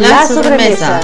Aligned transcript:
La, 0.00 0.26
sobremesa. 0.26 0.98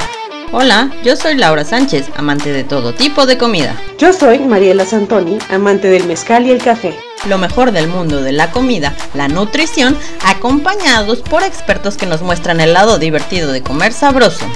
Hola, 0.52 0.90
yo 1.04 1.16
soy 1.16 1.34
Laura 1.34 1.66
Sánchez, 1.66 2.06
amante 2.16 2.50
de 2.50 2.64
todo 2.64 2.94
tipo 2.94 3.26
de 3.26 3.36
comida. 3.36 3.76
Yo 3.98 4.14
soy 4.14 4.38
Mariela 4.38 4.86
Santoni, 4.86 5.36
amante 5.50 5.90
del 5.90 6.06
mezcal 6.06 6.46
y 6.46 6.50
el 6.50 6.62
café. 6.62 6.98
Lo 7.28 7.36
mejor 7.36 7.72
del 7.72 7.88
mundo 7.88 8.22
de 8.22 8.32
la 8.32 8.50
comida, 8.50 8.94
la 9.12 9.28
nutrición, 9.28 9.98
acompañados 10.24 11.20
por 11.20 11.42
expertos 11.42 11.98
que 11.98 12.06
nos 12.06 12.22
muestran 12.22 12.58
el 12.58 12.72
lado 12.72 12.98
divertido 12.98 13.52
de 13.52 13.62
comer 13.62 13.92
sabroso. 13.92 14.46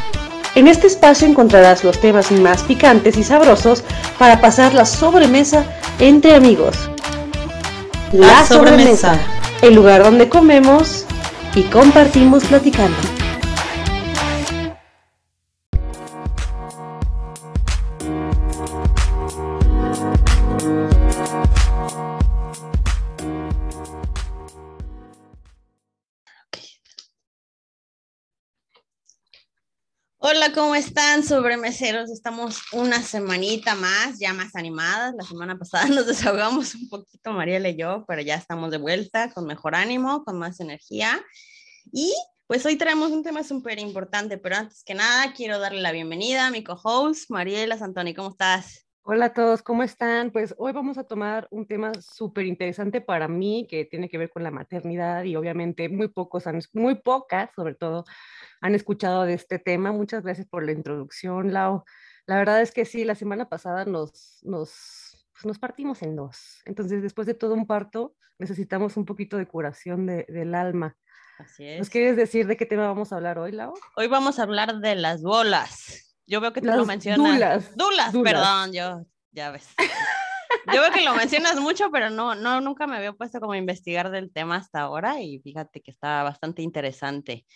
En 0.55 0.69
este 0.69 0.87
espacio 0.87 1.29
encontrarás 1.29 1.85
los 1.85 2.01
temas 2.01 2.33
más 2.33 2.63
picantes 2.63 3.19
y 3.19 3.25
sabrosos 3.25 3.85
para 4.19 4.41
pasar 4.41 4.73
la 4.73 4.87
sobremesa 4.87 5.67
entre 5.99 6.35
amigos. 6.35 6.89
La, 8.13 8.47
sobremesa, 8.47 9.19
el 9.61 9.75
lugar 9.75 10.03
donde 10.03 10.31
comemos 10.31 11.05
y 11.55 11.65
compartimos 11.65 12.43
platicando. 12.45 13.20
¿Cómo 30.55 30.75
están, 30.75 31.23
sobremeseros? 31.23 32.11
Estamos 32.11 32.63
una 32.73 33.03
semanita 33.03 33.75
más, 33.75 34.19
ya 34.19 34.33
más 34.33 34.57
animadas. 34.57 35.15
La 35.15 35.23
semana 35.23 35.59
pasada 35.59 35.85
nos 35.89 36.07
desahogamos 36.07 36.75
un 36.75 36.89
poquito, 36.89 37.33
Mariela 37.33 37.69
y 37.69 37.77
yo, 37.77 38.05
pero 38.09 38.23
ya 38.23 38.35
estamos 38.35 38.71
de 38.71 38.79
vuelta 38.79 39.31
con 39.33 39.47
mejor 39.47 39.75
ánimo, 39.75 40.25
con 40.25 40.39
más 40.39 40.61
energía. 40.61 41.21
Y 41.93 42.13
pues 42.47 42.67
hoy 42.67 42.77
traemos 42.77 43.11
un 43.11 43.23
tema 43.23 43.45
súper 43.45 43.79
importante, 43.79 44.39
pero 44.39 44.57
antes 44.57 44.83
que 44.83 44.95
nada 44.95 45.33
quiero 45.35 45.59
darle 45.59 45.83
la 45.83 45.93
bienvenida 45.93 46.47
a 46.47 46.51
mi 46.51 46.65
co-host, 46.65 47.31
Mariela 47.31 47.79
Santoni. 47.79 48.15
¿Cómo 48.15 48.31
estás? 48.31 48.87
Hola 49.03 49.27
a 49.27 49.33
todos, 49.33 49.63
¿cómo 49.63 49.83
están? 49.83 50.31
Pues 50.31 50.55
hoy 50.59 50.73
vamos 50.73 50.99
a 50.99 51.05
tomar 51.05 51.49
un 51.51 51.67
tema 51.67 51.93
súper 51.95 52.45
interesante 52.47 53.01
para 53.01 53.29
mí 53.29 53.67
que 53.69 53.85
tiene 53.85 54.09
que 54.09 54.19
ver 54.19 54.31
con 54.31 54.43
la 54.43 54.51
maternidad 54.51 55.25
y 55.25 55.37
obviamente 55.37 55.89
muy 55.89 56.09
pocos, 56.09 56.45
muy 56.75 56.97
pocas 56.97 57.51
sobre 57.57 57.75
todo, 57.75 58.05
han 58.61 58.75
escuchado 58.75 59.25
de 59.25 59.35
este 59.35 59.59
tema. 59.59 59.93
Muchas 59.93 60.23
gracias 60.23 60.47
por 60.47 60.65
la 60.65 60.73
introducción, 60.73 61.53
Lau. 61.53 61.85
La 62.27 62.37
verdad 62.37 62.61
es 62.61 62.73
que 62.73 62.85
sí, 62.85 63.05
la 63.05 63.15
semana 63.15 63.49
pasada 63.49 63.85
nos, 63.85 64.39
nos, 64.43 65.27
pues 65.33 65.45
nos 65.45 65.59
partimos 65.59 66.03
en 66.03 66.17
dos. 66.17 66.63
Entonces, 66.65 67.03
después 67.03 67.27
de 67.27 67.35
todo 67.35 67.55
un 67.55 67.67
parto, 67.67 68.15
necesitamos 68.39 68.97
un 68.97 69.05
poquito 69.05 69.37
de 69.37 69.47
curación 69.47 70.07
de, 70.07 70.27
del 70.29 70.55
alma. 70.55 70.97
Así 71.39 71.67
es. 71.67 71.79
¿Nos 71.79 71.91
quieres 71.91 72.17
decir 72.17 72.47
de 72.47 72.57
qué 72.57 72.67
tema 72.67 72.87
vamos 72.87 73.13
a 73.13 73.17
hablar 73.17 73.39
hoy, 73.39 73.53
Lau? 73.53 73.75
Hoy 73.97 74.07
vamos 74.09 74.39
a 74.39 74.43
hablar 74.43 74.79
de 74.81 74.95
las 74.95 75.23
bolas. 75.23 76.17
Yo 76.27 76.41
veo 76.41 76.53
que 76.53 76.61
tú 76.61 76.69
lo 76.69 76.87
mencionas. 76.87 77.75
Dulas. 77.75 78.13
dulas. 78.13 78.13
perdón, 78.23 78.73
yo, 78.73 79.05
ya 79.33 79.51
ves. 79.51 79.69
Yo 80.73 80.81
veo 80.81 80.91
que 80.93 81.03
lo 81.03 81.15
mencionas 81.15 81.59
mucho, 81.61 81.91
pero 81.91 82.11
no, 82.11 82.35
no, 82.35 82.61
nunca 82.61 82.87
me 82.87 82.97
había 82.97 83.13
puesto 83.13 83.41
como 83.41 83.53
a 83.53 83.57
investigar 83.57 84.11
del 84.11 84.33
tema 84.33 84.57
hasta 84.57 84.81
ahora 84.81 85.21
y 85.21 85.39
fíjate 85.41 85.81
que 85.81 85.91
está 85.91 86.23
bastante 86.23 86.63
interesante. 86.63 87.47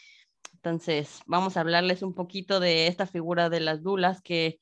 Entonces, 0.65 1.21
vamos 1.27 1.59
a 1.59 1.61
hablarles 1.61 2.01
un 2.01 2.15
poquito 2.15 2.59
de 2.59 2.87
esta 2.87 3.07
figura 3.07 3.51
de 3.51 3.61
las 3.61 3.83
dulas 3.83 4.23
que 4.23 4.59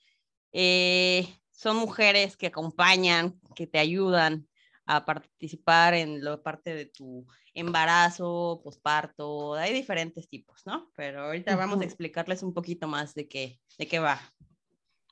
eh, 0.51 1.29
son 1.53 1.77
mujeres 1.77 2.37
que 2.37 2.49
acompañan, 2.49 3.39
que 3.55 3.69
te 3.69 3.79
ayudan 3.79 4.49
a 4.85 5.05
participar 5.05 5.95
en 5.95 6.25
la 6.25 6.43
parte 6.43 6.75
de 6.75 6.87
tu 6.87 7.25
embarazo, 7.55 8.61
posparto, 8.65 9.55
hay 9.55 9.73
diferentes 9.73 10.29
tipos, 10.29 10.67
¿no? 10.67 10.91
Pero 10.97 11.27
ahorita 11.27 11.55
vamos 11.55 11.81
a 11.81 11.85
explicarles 11.85 12.43
un 12.43 12.53
poquito 12.53 12.89
más 12.89 13.15
de 13.15 13.29
qué, 13.29 13.61
de 13.79 13.87
qué 13.87 14.01
va. 14.01 14.21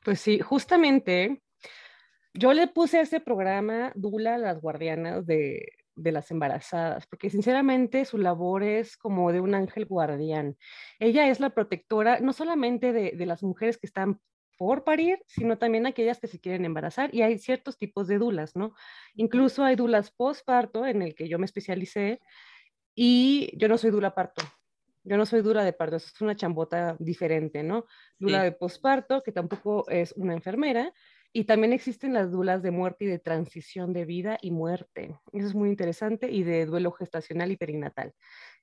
Pues 0.02 0.20
sí, 0.20 0.40
justamente 0.40 1.40
yo 2.34 2.52
le 2.52 2.66
puse 2.66 2.98
a 2.98 3.02
este 3.02 3.20
programa 3.20 3.92
Dula, 3.94 4.38
las 4.38 4.60
guardianas 4.60 5.24
de, 5.24 5.68
de 6.00 6.12
las 6.12 6.30
embarazadas, 6.30 7.06
porque 7.06 7.30
sinceramente 7.30 8.04
su 8.04 8.18
labor 8.18 8.62
es 8.62 8.96
como 8.96 9.32
de 9.32 9.40
un 9.40 9.54
ángel 9.54 9.86
guardián. 9.86 10.56
Ella 10.98 11.28
es 11.28 11.40
la 11.40 11.50
protectora 11.50 12.20
no 12.20 12.32
solamente 12.32 12.92
de, 12.92 13.12
de 13.12 13.26
las 13.26 13.42
mujeres 13.42 13.78
que 13.78 13.86
están 13.86 14.20
por 14.60 14.84
parir, 14.84 15.22
sino 15.26 15.56
también 15.56 15.86
aquellas 15.86 16.20
que 16.20 16.26
se 16.26 16.38
quieren 16.38 16.66
embarazar. 16.66 17.14
Y 17.14 17.22
hay 17.22 17.38
ciertos 17.38 17.78
tipos 17.78 18.08
de 18.08 18.18
dulas, 18.18 18.56
¿no? 18.56 18.74
Incluso 19.14 19.64
hay 19.64 19.74
dulas 19.74 20.10
postparto, 20.10 20.84
en 20.84 21.00
el 21.00 21.14
que 21.14 21.28
yo 21.28 21.38
me 21.38 21.46
especialicé, 21.46 22.20
y 22.94 23.56
yo 23.56 23.68
no 23.68 23.78
soy 23.78 23.90
dula 23.90 24.14
parto. 24.14 24.42
Yo 25.02 25.16
no 25.16 25.24
soy 25.24 25.40
dura 25.40 25.64
de 25.64 25.72
parto, 25.72 25.96
es 25.96 26.20
una 26.20 26.36
chambota 26.36 26.94
diferente, 26.98 27.62
¿no? 27.62 27.86
Dula 28.18 28.42
de 28.42 28.52
posparto, 28.52 29.22
que 29.22 29.32
tampoco 29.32 29.88
es 29.88 30.12
una 30.12 30.34
enfermera, 30.34 30.92
y 31.32 31.44
también 31.44 31.72
existen 31.72 32.12
las 32.12 32.32
dulas 32.32 32.62
de 32.62 32.70
muerte 32.70 33.04
y 33.04 33.08
de 33.08 33.18
transición 33.18 33.92
de 33.92 34.04
vida 34.04 34.38
y 34.42 34.50
muerte. 34.50 35.16
Eso 35.32 35.46
es 35.46 35.54
muy 35.54 35.68
interesante 35.68 36.30
y 36.30 36.42
de 36.42 36.66
duelo 36.66 36.90
gestacional 36.92 37.52
y 37.52 37.56
perinatal. 37.56 38.14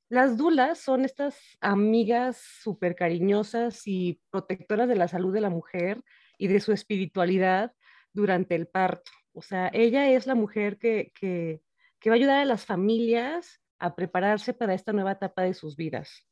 Las 0.10 0.38
dulas 0.38 0.80
son 0.80 1.06
estas 1.06 1.38
amigas 1.60 2.38
súper 2.38 2.96
cariñosas 2.96 3.82
y 3.86 4.22
protectoras 4.30 4.88
de 4.88 4.96
la 4.96 5.08
salud 5.08 5.34
de 5.34 5.42
la 5.42 5.50
mujer 5.50 6.02
y 6.38 6.48
de 6.48 6.60
su 6.60 6.72
espiritualidad 6.72 7.74
durante 8.14 8.56
el 8.56 8.68
parto. 8.68 9.12
O 9.34 9.42
sea, 9.42 9.70
ella 9.74 10.10
es 10.10 10.28
la 10.28 10.36
mujer 10.36 10.78
que, 10.78 11.12
que, 11.20 11.62
que 12.00 12.10
va 12.10 12.16
a 12.16 12.18
ayudar 12.18 12.40
a 12.40 12.46
las 12.46 12.66
familias 12.66 13.62
a 13.80 13.96
prepararse 13.96 14.54
para 14.54 14.74
esta 14.74 14.94
nueva 14.94 15.14
etapa 15.14 15.44
de 15.44 15.54
sus 15.54 15.76
vidas. 15.76 16.26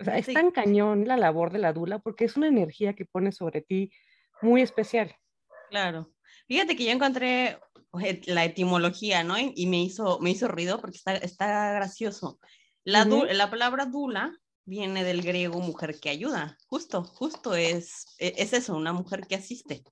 O 0.00 0.04
sea, 0.04 0.18
es 0.18 0.26
tan 0.26 0.50
cañón 0.50 1.06
la 1.06 1.16
labor 1.16 1.52
de 1.52 1.58
la 1.58 1.72
dula 1.72 2.00
porque 2.00 2.24
es 2.24 2.36
una 2.36 2.48
energía 2.48 2.94
que 2.94 3.04
pone 3.04 3.30
sobre 3.30 3.62
ti 3.62 3.92
muy 4.42 4.62
especial. 4.62 5.14
Claro. 5.72 6.12
Fíjate 6.46 6.76
que 6.76 6.84
yo 6.84 6.90
encontré 6.90 7.58
la 8.26 8.44
etimología, 8.44 9.24
¿no? 9.24 9.36
Y 9.38 9.66
me 9.66 9.82
hizo, 9.82 10.18
me 10.20 10.30
hizo 10.30 10.46
ruido 10.46 10.78
porque 10.78 10.98
está, 10.98 11.14
está 11.14 11.72
gracioso. 11.72 12.38
La, 12.84 13.06
la 13.06 13.50
palabra 13.50 13.86
dula 13.86 14.38
viene 14.66 15.02
del 15.02 15.22
griego 15.22 15.60
mujer 15.60 15.98
que 15.98 16.10
ayuda. 16.10 16.58
Justo, 16.66 17.04
justo 17.04 17.54
es, 17.54 18.04
e, 18.18 18.34
es 18.36 18.52
eso, 18.52 18.76
una 18.76 18.92
mujer 18.92 19.22
que 19.26 19.36
asiste. 19.36 19.82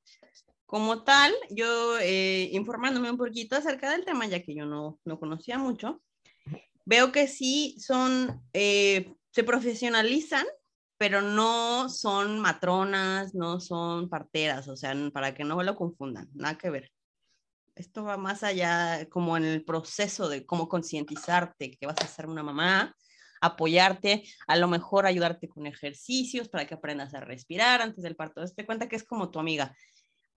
Como 0.66 1.02
tal, 1.02 1.32
yo 1.48 1.98
eh, 1.98 2.50
informándome 2.52 3.10
un 3.10 3.16
poquito 3.16 3.56
acerca 3.56 3.90
del 3.90 4.04
tema, 4.04 4.26
ya 4.26 4.42
que 4.42 4.54
yo 4.54 4.66
no, 4.66 5.00
no 5.06 5.18
conocía 5.18 5.56
mucho, 5.56 6.02
veo 6.84 7.10
que 7.10 7.26
sí 7.26 7.74
son, 7.80 8.42
eh, 8.52 9.14
se 9.30 9.44
profesionalizan 9.44 10.44
pero 11.00 11.22
no 11.22 11.88
son 11.88 12.40
matronas, 12.40 13.34
no 13.34 13.58
son 13.58 14.10
parteras, 14.10 14.68
o 14.68 14.76
sea, 14.76 14.94
para 15.14 15.32
que 15.32 15.44
no 15.44 15.62
lo 15.62 15.74
confundan, 15.74 16.28
nada 16.34 16.58
que 16.58 16.68
ver. 16.68 16.92
Esto 17.74 18.04
va 18.04 18.18
más 18.18 18.42
allá 18.42 19.08
como 19.08 19.38
en 19.38 19.44
el 19.46 19.64
proceso 19.64 20.28
de 20.28 20.44
cómo 20.44 20.68
concientizarte 20.68 21.70
que 21.70 21.86
vas 21.86 21.96
a 22.02 22.06
ser 22.06 22.26
una 22.26 22.42
mamá, 22.42 22.94
apoyarte, 23.40 24.24
a 24.46 24.56
lo 24.56 24.68
mejor 24.68 25.06
ayudarte 25.06 25.48
con 25.48 25.66
ejercicios 25.66 26.50
para 26.50 26.66
que 26.66 26.74
aprendas 26.74 27.14
a 27.14 27.20
respirar 27.20 27.80
antes 27.80 28.04
del 28.04 28.14
parto. 28.14 28.44
Te 28.54 28.66
cuenta 28.66 28.86
que 28.86 28.96
es 28.96 29.04
como 29.04 29.30
tu 29.30 29.38
amiga. 29.38 29.74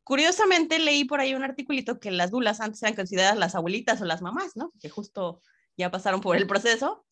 Curiosamente 0.06 0.80
leí 0.80 1.04
por 1.04 1.20
ahí 1.20 1.36
un 1.36 1.44
articulito 1.44 2.00
que 2.00 2.10
las 2.10 2.32
dulas 2.32 2.62
antes 2.62 2.82
eran 2.84 2.96
consideradas 2.96 3.36
las 3.36 3.56
abuelitas 3.56 4.02
o 4.02 4.06
las 4.06 4.22
mamás, 4.22 4.56
¿no? 4.56 4.72
Que 4.80 4.88
justo 4.88 5.42
ya 5.76 5.92
pasaron 5.92 6.22
por 6.22 6.38
el 6.38 6.48
proceso 6.48 7.06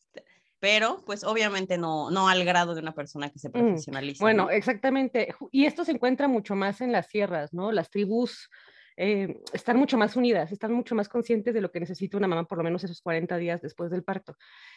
pero 0.62 1.02
pues 1.08 1.24
obviamente 1.24 1.80
no, 1.80 2.12
no 2.12 2.30
al 2.30 2.46
grado 2.46 2.76
de 2.76 2.82
una 2.82 2.94
persona 2.94 3.32
que 3.32 3.40
se 3.40 3.50
mm, 3.50 3.52
profesionaliza. 3.52 4.24
bueno, 4.24 4.52
exactamente. 4.52 5.34
Y 5.52 5.66
esto 5.66 5.84
se 5.84 5.92
encuentra 5.92 6.28
mucho 6.28 6.56
más 6.56 6.82
en 6.82 6.92
las 6.92 7.08
sierras, 7.08 7.52
¿no? 7.52 7.72
Las 7.72 7.90
tribus 7.90 8.48
eh, 8.96 9.42
están 9.54 9.78
mucho 9.78 9.98
más 9.98 10.16
unidas, 10.16 10.52
están 10.52 10.72
mucho 10.72 10.94
más 10.94 11.10
conscientes 11.10 11.56
de 11.56 11.62
lo 11.62 11.72
que 11.72 11.80
necesita 11.80 12.16
una 12.16 12.28
mamá 12.28 12.46
por 12.46 12.60
lo 12.60 12.64
menos 12.64 12.84
esos 12.84 13.02
40 13.02 13.38
días 13.38 13.60
después 13.64 13.90
del 13.90 14.04
parto. 14.04 14.36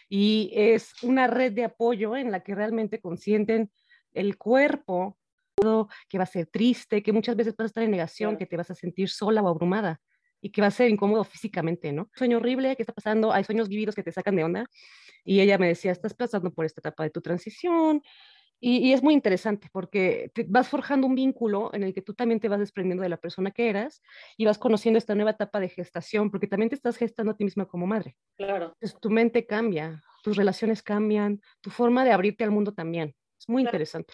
Y 0.08 0.50
es 0.54 0.90
una 1.02 1.26
red 1.26 1.52
de 1.52 1.64
apoyo 1.64 2.16
en 2.16 2.32
la 2.32 2.40
que 2.40 2.54
realmente 2.54 2.98
consienten 2.98 3.70
el 4.14 4.38
cuerpo, 4.38 5.18
que 6.08 6.18
va 6.18 6.24
a 6.24 6.26
ser 6.26 6.46
triste, 6.46 7.02
que 7.02 7.12
muchas 7.12 7.36
veces 7.36 7.54
vas 7.56 7.64
a 7.64 7.66
estar 7.66 7.84
en 7.84 7.90
negación, 7.90 8.38
que 8.38 8.46
te 8.46 8.56
vas 8.56 8.70
a 8.70 8.74
sentir 8.74 9.10
sola 9.10 9.42
o 9.42 9.48
abrumada 9.48 10.00
y 10.44 10.50
que 10.50 10.60
va 10.60 10.66
a 10.66 10.70
ser 10.70 10.90
incómodo 10.90 11.24
físicamente, 11.24 11.90
¿no? 11.90 12.10
Sueño 12.14 12.36
horrible, 12.36 12.76
¿qué 12.76 12.82
está 12.82 12.92
pasando? 12.92 13.32
Hay 13.32 13.44
sueños 13.44 13.66
vividos 13.66 13.94
que 13.94 14.02
te 14.02 14.12
sacan 14.12 14.36
de 14.36 14.44
onda 14.44 14.66
y 15.24 15.40
ella 15.40 15.56
me 15.56 15.66
decía, 15.66 15.90
estás 15.90 16.12
pasando 16.12 16.52
por 16.52 16.66
esta 16.66 16.82
etapa 16.82 17.02
de 17.02 17.08
tu 17.08 17.22
transición. 17.22 18.02
Y, 18.60 18.92
es 18.92 19.02
muy 19.02 19.14
interesante 19.14 19.68
porque 19.72 20.30
te 20.34 20.44
vas 20.46 20.68
forjando 20.68 21.06
un 21.06 21.14
vínculo 21.14 21.70
en 21.72 21.82
el 21.82 21.94
que 21.94 22.02
tú 22.02 22.12
también 22.12 22.40
te 22.40 22.48
vas 22.48 22.58
desprendiendo 22.58 23.02
de 23.02 23.08
la 23.08 23.16
persona 23.16 23.52
que 23.52 23.70
eras 23.70 24.02
y 24.36 24.44
vas 24.44 24.58
conociendo 24.58 24.98
esta 24.98 25.14
nueva 25.14 25.30
etapa 25.30 25.60
de 25.60 25.70
gestación, 25.70 26.30
porque 26.30 26.46
también 26.46 26.68
te 26.68 26.74
estás 26.74 26.98
gestando 26.98 27.32
a 27.32 27.36
ti 27.36 27.44
misma 27.44 27.64
como 27.64 27.86
madre. 27.86 28.14
Claro. 28.36 28.66
Entonces, 28.74 29.00
tu 29.00 29.08
mente 29.08 29.46
cambia, 29.46 30.02
tus 30.22 30.36
relaciones 30.36 30.82
cambian, 30.82 31.40
tu 31.62 31.70
forma 31.70 32.04
de 32.04 32.12
abrirte 32.12 32.44
al 32.44 32.50
mundo 32.50 32.74
también. 32.74 33.14
Es 33.38 33.48
muy 33.48 33.62
interesante. 33.62 34.12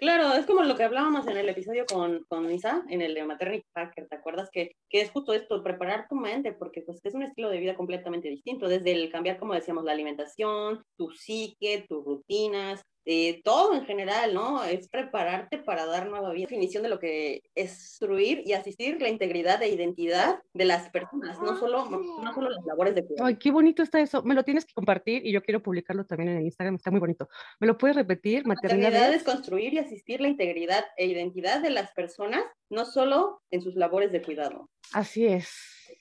Claro, 0.00 0.32
es 0.32 0.46
como 0.46 0.62
lo 0.62 0.76
que 0.76 0.84
hablábamos 0.84 1.26
en 1.26 1.36
el 1.36 1.50
episodio 1.50 1.84
con, 1.84 2.24
con 2.26 2.48
en 2.48 3.02
el 3.02 3.12
de 3.14 3.22
Maternity 3.22 3.66
Hacker, 3.74 4.08
¿te 4.08 4.16
acuerdas? 4.16 4.48
Que, 4.50 4.74
que 4.88 5.02
es 5.02 5.10
justo 5.10 5.34
esto, 5.34 5.62
preparar 5.62 6.08
tu 6.08 6.14
mente, 6.14 6.54
porque 6.54 6.80
pues 6.80 7.00
es 7.04 7.14
un 7.14 7.22
estilo 7.22 7.50
de 7.50 7.58
vida 7.58 7.76
completamente 7.76 8.30
distinto, 8.30 8.66
desde 8.66 8.92
el 8.92 9.12
cambiar, 9.12 9.38
como 9.38 9.52
decíamos, 9.52 9.84
la 9.84 9.92
alimentación, 9.92 10.82
tu 10.96 11.10
psique, 11.10 11.84
tus 11.86 12.02
rutinas, 12.02 12.82
eh, 13.04 13.40
todo 13.42 13.74
en 13.74 13.84
general, 13.86 14.34
¿no? 14.34 14.62
Es 14.64 14.88
prepararte 14.88 15.58
para 15.58 15.86
dar 15.86 16.08
nueva 16.08 16.32
vida. 16.32 16.46
Definición 16.50 16.82
de 16.82 16.88
lo 16.88 16.98
que 16.98 17.42
es 17.54 17.70
instruir 17.70 18.42
y 18.44 18.52
asistir 18.52 19.00
la 19.00 19.08
integridad 19.08 19.62
e 19.62 19.68
identidad 19.68 20.40
de 20.52 20.64
las 20.64 20.90
personas, 20.90 21.38
no 21.40 21.58
solo, 21.58 21.84
no 21.86 22.34
solo 22.34 22.50
las 22.50 22.64
labores 22.64 22.94
de 22.94 23.04
cuidado. 23.04 23.26
Ay, 23.26 23.36
qué 23.36 23.50
bonito 23.50 23.82
está 23.82 24.00
eso. 24.00 24.22
Me 24.22 24.34
lo 24.34 24.42
tienes 24.42 24.64
que 24.64 24.74
compartir 24.74 25.24
y 25.24 25.32
yo 25.32 25.42
quiero 25.42 25.62
publicarlo 25.62 26.04
también 26.04 26.30
en 26.30 26.36
el 26.38 26.44
Instagram, 26.44 26.76
está 26.76 26.90
muy 26.90 27.00
bonito. 27.00 27.28
¿Me 27.58 27.66
lo 27.66 27.78
puedes 27.78 27.96
repetir? 27.96 28.46
Maternidad, 28.46 28.90
Maternidad 28.90 29.14
es 29.14 29.22
construir 29.22 29.74
y 29.74 29.78
asistir 29.78 30.20
la 30.20 30.28
integridad 30.28 30.84
e 30.96 31.06
identidad 31.06 31.60
de 31.60 31.70
las 31.70 31.92
personas, 31.92 32.44
no 32.68 32.84
solo 32.84 33.42
en 33.50 33.62
sus 33.62 33.76
labores 33.76 34.12
de 34.12 34.22
cuidado. 34.22 34.68
Así 34.92 35.26
es, 35.26 35.50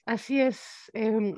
así 0.06 0.42
es. 0.42 0.62
Eh, 0.94 1.36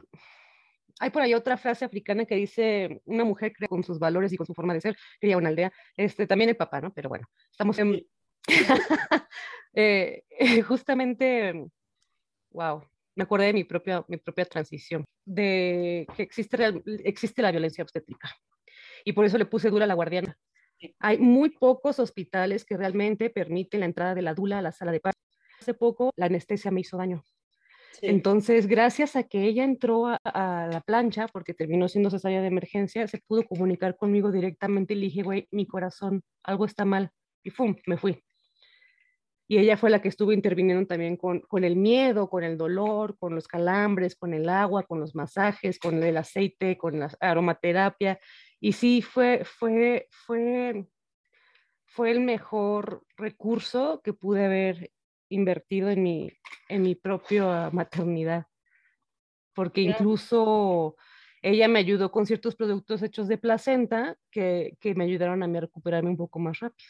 hay 1.01 1.09
por 1.09 1.23
ahí 1.23 1.33
otra 1.33 1.57
frase 1.57 1.83
africana 1.83 2.25
que 2.25 2.35
dice, 2.35 3.01
una 3.05 3.25
mujer 3.25 3.53
crea 3.53 3.67
con 3.67 3.83
sus 3.83 3.97
valores 3.97 4.31
y 4.33 4.37
con 4.37 4.45
su 4.45 4.53
forma 4.53 4.75
de 4.75 4.81
ser, 4.81 4.95
cría 5.19 5.35
una 5.35 5.49
aldea. 5.49 5.73
Este, 5.97 6.27
también 6.27 6.51
el 6.51 6.55
papá, 6.55 6.79
¿no? 6.79 6.93
Pero 6.93 7.09
bueno, 7.09 7.27
estamos 7.49 7.77
en... 7.79 8.05
Eh, 9.73 10.23
justamente, 10.67 11.65
wow, 12.49 12.83
me 13.15 13.23
acordé 13.23 13.45
de 13.45 13.53
mi 13.53 13.63
propia, 13.63 14.03
mi 14.09 14.17
propia 14.17 14.43
transición, 14.43 15.05
de 15.23 16.05
que 16.13 16.23
existe, 16.23 16.83
existe 17.05 17.41
la 17.41 17.51
violencia 17.51 17.81
obstétrica. 17.81 18.35
Y 19.05 19.13
por 19.13 19.23
eso 19.23 19.37
le 19.37 19.45
puse 19.45 19.69
dura 19.69 19.85
a 19.85 19.87
la 19.87 19.93
guardiana. 19.93 20.37
Hay 20.99 21.19
muy 21.19 21.51
pocos 21.51 21.99
hospitales 21.99 22.65
que 22.65 22.75
realmente 22.75 23.29
permiten 23.29 23.79
la 23.79 23.85
entrada 23.85 24.13
de 24.13 24.23
la 24.23 24.33
dula 24.33 24.59
a 24.59 24.61
la 24.61 24.73
sala 24.73 24.91
de 24.91 24.99
parto. 24.99 25.21
Hace 25.61 25.73
poco 25.73 26.11
la 26.17 26.25
anestesia 26.25 26.69
me 26.69 26.81
hizo 26.81 26.97
daño. 26.97 27.23
Entonces, 28.01 28.67
gracias 28.67 29.15
a 29.15 29.23
que 29.23 29.43
ella 29.43 29.63
entró 29.63 30.07
a, 30.07 30.17
la 30.71 30.81
plancha, 30.85 31.27
porque 31.27 31.53
terminó 31.53 31.87
siendo 31.87 32.09
cesárea 32.09 32.41
de 32.41 32.47
emergencia, 32.47 33.07
se 33.07 33.19
pudo 33.19 33.43
comunicar 33.43 33.95
conmigo 33.97 34.31
directamente 34.31 34.93
y 34.93 34.97
le 34.97 35.05
dije, 35.07 35.23
güey, 35.23 35.47
mi 35.51 35.65
corazón, 35.65 36.23
algo 36.43 36.65
está 36.65 36.85
mal. 36.85 37.11
Y 37.43 37.49
¡fum! 37.49 37.75
Me 37.85 37.97
fui. 37.97 38.23
Y 39.47 39.57
ella 39.57 39.75
fue 39.75 39.89
la 39.89 40.01
que 40.01 40.07
estuvo 40.07 40.31
interviniendo 40.31 40.87
también 40.87 41.17
con, 41.17 41.41
con 41.41 41.65
el 41.65 41.75
miedo, 41.75 42.29
con 42.29 42.43
el 42.45 42.57
dolor, 42.57 43.17
con 43.17 43.35
los 43.35 43.49
calambres, 43.49 44.15
con 44.15 44.33
el 44.33 44.47
agua, 44.47 44.83
con 44.83 45.01
los 45.01 45.13
masajes, 45.13 45.77
con 45.77 46.01
el 46.01 46.15
aceite, 46.15 46.77
con 46.77 46.99
la 46.99 47.11
aromaterapia. 47.19 48.17
Y 48.61 48.71
sí, 48.71 49.01
fue, 49.01 49.43
fue, 49.43 50.07
fue, 50.09 50.87
fue 51.83 52.11
el 52.11 52.21
mejor 52.21 53.03
recurso 53.17 53.99
que 54.01 54.13
pude 54.13 54.45
haber 54.45 54.91
invertido 55.31 55.89
en 55.89 56.03
mi, 56.03 56.31
en 56.69 56.81
mi 56.83 56.95
propia 56.95 57.69
maternidad, 57.71 58.45
porque 59.53 59.81
incluso 59.81 60.95
ella 61.41 61.67
me 61.67 61.79
ayudó 61.79 62.11
con 62.11 62.25
ciertos 62.25 62.55
productos 62.55 63.01
hechos 63.01 63.27
de 63.27 63.37
placenta 63.37 64.17
que, 64.29 64.77
que 64.79 64.93
me 64.93 65.05
ayudaron 65.05 65.41
a 65.41 65.47
mí 65.47 65.57
a 65.57 65.61
recuperarme 65.61 66.09
un 66.09 66.17
poco 66.17 66.39
más 66.39 66.59
rápido. 66.59 66.89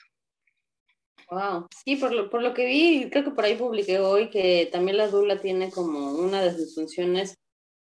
Wow, 1.29 1.67
sí, 1.85 1.95
por 1.95 2.13
lo, 2.13 2.29
por 2.29 2.41
lo 2.41 2.53
que 2.53 2.65
vi, 2.65 3.09
creo 3.09 3.23
que 3.23 3.31
por 3.31 3.45
ahí 3.45 3.55
publiqué 3.55 3.99
hoy 3.99 4.29
que 4.29 4.67
también 4.71 4.97
la 4.97 5.07
dula 5.07 5.39
tiene 5.39 5.71
como 5.71 6.11
una 6.11 6.41
de 6.41 6.51
sus 6.51 6.75
funciones 6.75 7.35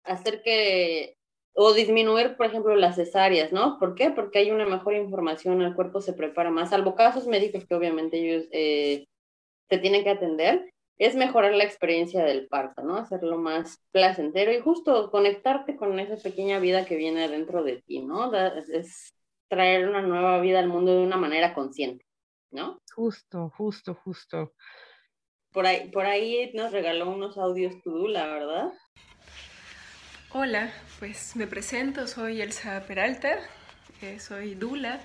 hacer 0.04 0.42
que 0.44 1.16
o 1.54 1.74
disminuir, 1.74 2.38
por 2.38 2.46
ejemplo, 2.46 2.76
las 2.76 2.96
cesáreas, 2.96 3.52
¿no? 3.52 3.80
¿Por 3.80 3.96
qué? 3.96 4.12
Porque 4.12 4.40
hay 4.40 4.52
una 4.52 4.66
mejor 4.66 4.94
información, 4.94 5.62
el 5.62 5.76
cuerpo 5.76 6.00
se 6.00 6.14
prepara 6.14 6.52
más, 6.52 6.70
salvo 6.70 6.96
casos 6.96 7.28
médicos 7.28 7.66
que 7.66 7.76
obviamente 7.76 8.18
ellos 8.18 8.48
eh, 8.52 9.08
te 9.70 9.78
tienen 9.78 10.04
que 10.04 10.10
atender, 10.10 10.74
es 10.98 11.16
mejorar 11.16 11.54
la 11.54 11.64
experiencia 11.64 12.24
del 12.26 12.48
parto, 12.48 12.84
¿no? 12.84 12.98
Hacerlo 12.98 13.38
más 13.38 13.82
placentero 13.92 14.52
y 14.52 14.60
justo 14.60 15.10
conectarte 15.12 15.78
con 15.78 15.98
esa 16.00 16.22
pequeña 16.22 16.60
vida 16.60 16.86
que 16.86 16.98
viene 16.98 17.30
dentro 17.30 17.64
de 17.64 17.82
ti, 17.82 18.00
¿no? 18.02 18.34
Es 18.36 19.16
traer 19.48 19.88
una 19.88 20.02
nueva 20.02 20.42
vida 20.42 20.60
al 20.60 20.68
mundo 20.68 20.94
de 20.94 21.04
una 21.04 21.16
manera 21.16 21.54
consciente, 21.54 22.06
¿no? 22.52 22.82
Justo, 22.94 23.50
justo, 23.56 23.96
justo. 23.96 24.54
Por 25.54 25.66
ahí, 25.66 25.90
por 25.90 26.06
ahí 26.06 26.52
nos 26.54 26.72
regaló 26.72 27.10
unos 27.10 27.38
audios 27.38 27.82
tu 27.82 27.92
Dula, 27.92 28.28
¿verdad? 28.28 28.74
Hola, 30.32 30.72
pues 31.00 31.36
me 31.36 31.48
presento, 31.48 32.08
soy 32.08 32.42
Elsa 32.42 32.84
Peralta, 32.86 33.40
eh, 34.02 34.20
soy 34.20 34.54
Dula 34.54 35.00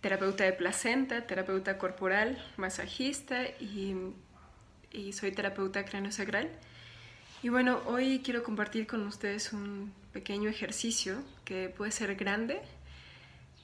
terapeuta 0.00 0.44
de 0.44 0.52
placenta, 0.52 1.26
terapeuta 1.26 1.78
corporal, 1.78 2.42
masajista 2.56 3.42
y, 3.60 3.94
soy 5.12 5.32
terapeuta 5.32 5.84
craniosacral. 5.84 6.48
Y 7.42 7.48
bueno, 7.48 7.80
hoy 7.86 8.20
quiero 8.24 8.42
compartir 8.42 8.86
con 8.86 9.06
ustedes 9.06 9.52
un 9.52 9.92
pequeño 10.12 10.48
ejercicio 10.48 11.22
que 11.44 11.68
puede 11.68 11.92
ser 11.92 12.14
grande 12.16 12.60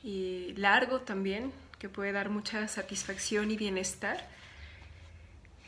y 0.02 0.54
largo 0.56 1.00
también, 1.00 1.52
que 1.78 1.88
puede 1.88 2.12
dar 2.12 2.30
mucha 2.30 2.68
satisfacción 2.68 3.50
y 3.50 3.56
bienestar. 3.56 4.28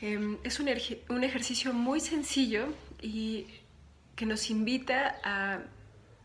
Em, 0.01 0.37
es 0.43 0.59
un, 0.59 0.69
un 1.09 1.23
ejercicio 1.23 1.73
muy 1.73 1.99
sencillo 1.99 2.73
y 3.01 3.47
que 4.15 4.25
nos 4.25 4.49
invita 4.49 5.19
a 5.23 5.59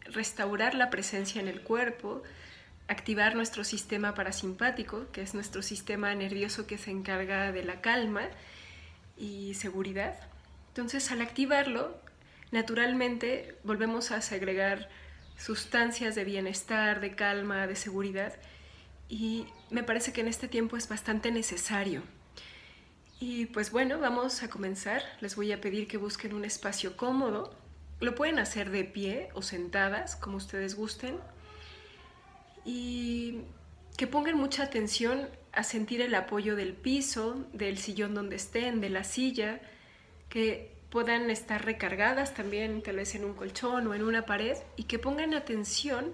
restaurar 0.06 0.74
la 0.74 0.90
presencia 0.90 1.40
en 1.40 1.48
el 1.48 1.62
cuerpo, 1.62 2.22
activar 2.88 3.34
nuestro 3.34 3.64
sistema 3.64 4.14
parasimpático, 4.14 5.10
que 5.12 5.22
es 5.22 5.34
nuestro 5.34 5.62
sistema 5.62 6.14
nervioso 6.14 6.66
que 6.66 6.78
se 6.78 6.90
encarga 6.90 7.52
de 7.52 7.64
la 7.64 7.80
calma 7.80 8.28
y 9.16 9.54
seguridad. 9.54 10.14
Entonces, 10.68 11.10
al 11.10 11.22
activarlo, 11.22 11.96
naturalmente 12.50 13.56
volvemos 13.64 14.10
a 14.10 14.20
segregar 14.20 14.88
sustancias 15.38 16.14
de 16.14 16.24
bienestar, 16.24 17.00
de 17.00 17.14
calma, 17.14 17.66
de 17.66 17.76
seguridad, 17.76 18.34
y 19.08 19.46
me 19.70 19.82
parece 19.82 20.12
que 20.12 20.20
en 20.20 20.28
este 20.28 20.48
tiempo 20.48 20.76
es 20.76 20.88
bastante 20.88 21.30
necesario. 21.30 22.02
Y 23.20 23.46
pues 23.46 23.70
bueno, 23.70 23.98
vamos 23.98 24.42
a 24.42 24.48
comenzar. 24.48 25.02
Les 25.20 25.36
voy 25.36 25.52
a 25.52 25.60
pedir 25.60 25.86
que 25.86 25.96
busquen 25.96 26.34
un 26.34 26.44
espacio 26.44 26.96
cómodo. 26.96 27.54
Lo 28.00 28.14
pueden 28.14 28.38
hacer 28.38 28.70
de 28.70 28.84
pie 28.84 29.28
o 29.34 29.42
sentadas, 29.42 30.16
como 30.16 30.36
ustedes 30.36 30.74
gusten 30.74 31.18
y 32.64 33.40
que 33.96 34.06
pongan 34.06 34.36
mucha 34.36 34.64
atención 34.64 35.28
a 35.52 35.62
sentir 35.62 36.00
el 36.00 36.14
apoyo 36.14 36.56
del 36.56 36.72
piso, 36.72 37.44
del 37.52 37.78
sillón 37.78 38.14
donde 38.14 38.36
estén, 38.36 38.80
de 38.80 38.90
la 38.90 39.04
silla, 39.04 39.60
que 40.28 40.72
puedan 40.90 41.30
estar 41.30 41.64
recargadas 41.64 42.34
también 42.34 42.82
tal 42.82 42.96
vez 42.96 43.14
en 43.14 43.24
un 43.24 43.34
colchón 43.34 43.86
o 43.86 43.94
en 43.94 44.02
una 44.02 44.26
pared 44.26 44.56
y 44.76 44.84
que 44.84 44.98
pongan 44.98 45.34
atención 45.34 46.12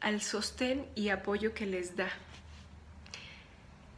al 0.00 0.20
sostén 0.20 0.86
y 0.94 1.08
apoyo 1.08 1.54
que 1.54 1.66
les 1.66 1.96
da. 1.96 2.10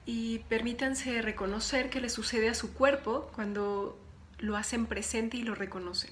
Y 0.04 0.40
permítanse 0.48 1.20
reconocer 1.22 1.90
qué 1.90 2.00
le 2.00 2.08
sucede 2.08 2.48
a 2.48 2.54
su 2.54 2.74
cuerpo 2.74 3.30
cuando 3.34 3.98
lo 4.38 4.56
hacen 4.56 4.86
presente 4.86 5.36
y 5.36 5.42
lo 5.42 5.56
reconocen. 5.56 6.10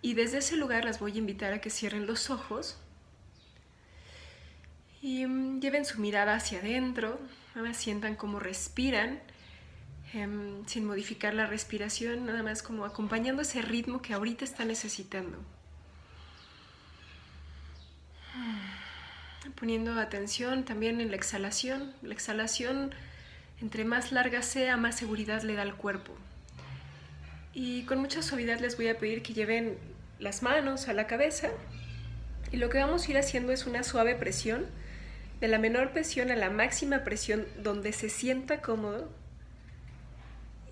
Y 0.00 0.14
desde 0.14 0.38
ese 0.38 0.56
lugar 0.56 0.86
las 0.86 0.98
voy 0.98 1.12
a 1.12 1.18
invitar 1.18 1.52
a 1.52 1.60
que 1.60 1.68
cierren 1.68 2.06
los 2.06 2.30
ojos 2.30 2.78
y 5.02 5.26
mm, 5.26 5.60
lleven 5.60 5.84
su 5.84 6.00
mirada 6.00 6.34
hacia 6.34 6.58
adentro, 6.58 7.18
nada 7.54 7.68
más 7.68 7.76
sientan 7.76 8.16
cómo 8.16 8.38
respiran, 8.38 9.20
em, 10.12 10.66
sin 10.66 10.84
modificar 10.84 11.34
la 11.34 11.46
respiración, 11.46 12.26
nada 12.26 12.42
más 12.42 12.62
como 12.62 12.84
acompañando 12.84 13.42
ese 13.42 13.62
ritmo 13.62 14.02
que 14.02 14.12
ahorita 14.12 14.44
está 14.44 14.64
necesitando. 14.64 15.38
Poniendo 19.56 19.98
atención 19.98 20.64
también 20.64 21.00
en 21.00 21.10
la 21.10 21.16
exhalación. 21.16 21.94
La 22.02 22.12
exhalación, 22.14 22.94
entre 23.60 23.84
más 23.84 24.12
larga 24.12 24.42
sea, 24.42 24.76
más 24.76 24.96
seguridad 24.96 25.42
le 25.42 25.54
da 25.54 25.62
al 25.62 25.76
cuerpo. 25.76 26.12
Y 27.52 27.82
con 27.84 27.98
mucha 27.98 28.22
suavidad 28.22 28.60
les 28.60 28.76
voy 28.76 28.88
a 28.88 28.98
pedir 28.98 29.22
que 29.22 29.32
lleven 29.34 29.78
las 30.18 30.42
manos 30.42 30.88
a 30.88 30.92
la 30.92 31.06
cabeza. 31.06 31.48
Y 32.52 32.58
lo 32.58 32.68
que 32.68 32.78
vamos 32.78 33.06
a 33.06 33.10
ir 33.10 33.18
haciendo 33.18 33.52
es 33.52 33.66
una 33.66 33.82
suave 33.82 34.14
presión 34.14 34.66
de 35.40 35.48
la 35.48 35.58
menor 35.58 35.92
presión 35.92 36.30
a 36.30 36.36
la 36.36 36.50
máxima 36.50 37.02
presión 37.02 37.46
donde 37.62 37.92
se 37.92 38.10
sienta 38.10 38.60
cómodo. 38.60 39.10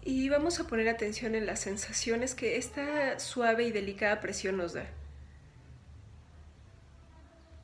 Y 0.04 0.28
vamos 0.28 0.60
a 0.60 0.66
poner 0.66 0.88
atención 0.88 1.34
en 1.34 1.46
las 1.46 1.60
sensaciones 1.60 2.34
que 2.34 2.56
esta 2.56 3.18
suave 3.18 3.64
y 3.64 3.72
delicada 3.72 4.20
presión 4.20 4.56
nos 4.56 4.74
da. 4.74 4.86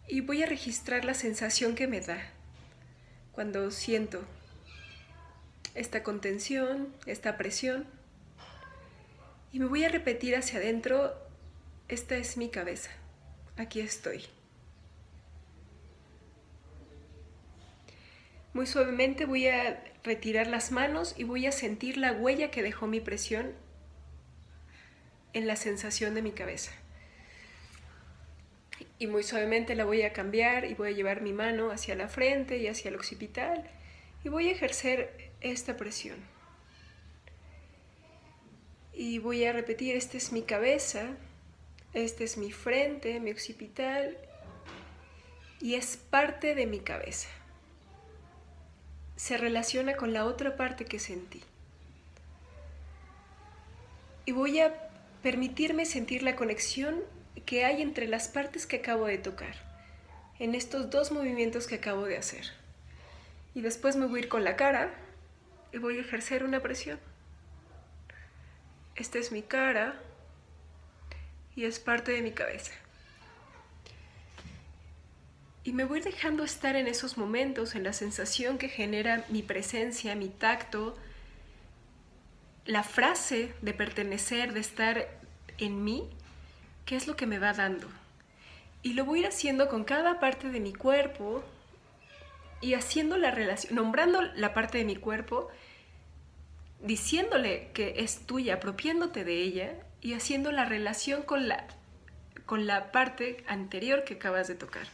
Y 0.09 0.21
voy 0.21 0.43
a 0.43 0.47
registrar 0.47 1.05
la 1.05 1.15
sensación 1.15 1.75
que 1.75 1.87
me 1.87 2.01
da 2.01 2.19
cuando 3.33 3.71
siento 3.71 4.23
esta 5.75 6.03
contención, 6.03 6.95
esta 7.07 7.37
presión. 7.37 7.87
Y 9.53 9.61
me 9.61 9.67
voy 9.67 9.85
a 9.85 9.89
repetir 9.89 10.37
hacia 10.37 10.59
adentro, 10.59 11.15
esta 11.89 12.17
es 12.17 12.37
mi 12.37 12.49
cabeza, 12.49 12.91
aquí 13.57 13.81
estoy. 13.81 14.25
Muy 18.55 18.69
suavemente 18.69 19.27
voy 19.27 19.49
a 19.49 19.83
retirar 20.05 20.47
las 20.47 20.71
manos 20.71 21.15
y 21.19 21.25
voy 21.25 21.47
a 21.47 21.53
sentir 21.53 21.97
la 21.97 22.13
huella 22.13 22.53
que 22.53 22.63
dejó 22.63 22.87
mi 22.87 23.01
presión 23.01 23.53
en 25.33 25.49
la 25.49 25.57
sensación 25.57 26.15
de 26.15 26.23
mi 26.23 26.31
cabeza. 26.31 26.73
y 28.97 29.09
muy 29.09 29.25
suavemente 29.25 29.75
la 29.75 29.85
voy 29.85 30.03
a 30.03 30.13
cambiar 30.13 30.65
y 30.65 30.75
voy 30.75 30.91
a 30.91 30.93
llevar 30.93 31.21
mi 31.21 31.33
mano 31.33 31.73
hacia 31.73 31.97
la 31.97 32.09
frente 32.09 32.59
y 32.59 32.69
hacia 32.69 32.91
el 32.91 32.95
occipital 32.95 33.69
y 34.23 34.29
voy 34.29 34.49
a 34.49 34.53
ejercer 34.53 35.33
esta 35.41 35.77
presión. 35.77 36.17
Y 38.93 39.19
voy 39.19 39.45
a 39.45 39.53
repetir, 39.53 39.97
esta 39.97 40.17
es 40.17 40.33
mi 40.33 40.43
cabeza, 40.43 41.17
este 41.93 42.25
es 42.25 42.39
mi 42.39 42.53
frente, 42.53 43.19
mi 43.19 43.33
occipital 43.33 44.17
y 45.61 45.75
es 45.75 45.97
parte 45.97 46.55
de 46.55 46.67
mi 46.67 46.79
cabeza. 46.79 47.29
Se 49.17 49.37
relaciona 49.37 49.97
con 49.97 50.13
la 50.13 50.25
otra 50.25 50.57
parte 50.57 50.85
que 50.85 50.99
sentí. 50.99 51.43
Y 54.27 54.33
voy 54.33 54.61
a 54.61 54.75
permitirme 55.23 55.87
sentir 55.87 56.23
la 56.23 56.37
conexión 56.37 57.01
que 57.47 57.65
hay 57.65 57.83
entre 57.83 58.09
las 58.09 58.29
partes 58.29 58.67
que 58.67 58.77
acabo 58.77 59.07
de 59.07 59.19
tocar, 59.19 59.55
en 60.39 60.55
estos 60.55 60.91
dos 60.91 61.13
movimientos 61.13 61.67
que 61.67 61.77
acabo 61.77 62.05
de 62.05 62.17
hacer. 62.17 62.45
Y 63.55 63.61
después 63.61 63.97
me 63.97 64.07
voy 64.07 64.21
a 64.21 64.23
ir 64.25 64.29
con 64.29 64.45
la 64.45 64.57
cara 64.57 64.93
y 65.73 65.79
voy 65.79 65.99
a 65.99 66.01
ejercer 66.01 66.45
una 66.45 66.61
presión. 66.61 66.99
Esta 68.97 69.19
es 69.19 69.33
mi 69.33 69.43
cara 69.43 70.01
y 71.57 71.65
es 71.65 71.79
parte 71.79 72.13
de 72.13 72.23
mi 72.23 72.33
cabeza. 72.33 72.73
Y 75.65 75.73
me 75.73 75.85
voy 75.85 76.01
dejando 76.01 76.45
estar 76.45 76.77
en 76.77 76.87
esos 76.87 77.17
momentos, 77.17 77.75
en 77.75 77.85
la 77.85 77.95
sensación 77.95 78.59
que 78.59 78.69
genera 78.69 79.25
mi 79.31 79.43
presencia, 79.43 80.15
mi 80.15 80.29
tacto, 80.29 80.95
la 82.67 82.83
frase 82.83 83.55
de 83.63 83.73
pertenecer, 83.73 84.53
de 84.53 84.61
estar 84.61 85.09
en 85.57 85.83
mí, 85.83 86.11
qué 86.85 86.97
es 86.97 87.07
lo 87.07 87.17
que 87.17 87.27
me 87.27 87.39
va 87.39 87.55
dando. 87.55 87.89
Y 88.83 88.93
lo 88.93 89.07
voy 89.07 89.21
a 89.21 89.23
ir 89.23 89.29
haciendo 89.29 89.71
con 89.71 89.85
cada 89.85 90.21
parte 90.21 90.51
de 90.51 90.61
mi 90.61 90.75
cuerpo 90.75 91.43
y 92.61 92.75
haciendo 92.75 93.17
la 93.17 93.31
relación, 93.31 93.75
nombrando 93.75 94.21
la 94.21 94.53
parte 94.53 94.77
de 94.77 94.85
mi 94.85 94.97
cuerpo, 94.97 95.49
diciéndole 96.83 97.71
que 97.73 97.95
es 97.99 98.27
tuya, 98.27 98.57
apropiándote 98.57 99.25
de 99.25 99.41
ella 99.41 99.73
y 100.03 100.13
haciendo 100.13 100.53
la 100.53 100.67
relación 100.67 101.23
con 101.23 101.49
la, 101.49 101.67
con 102.45 102.67
la 102.67 102.93
parte 102.93 103.43
anterior 103.47 104.05
que 104.05 104.15
acabas 104.15 104.47
de 104.47 104.57
tocar. 104.57 104.87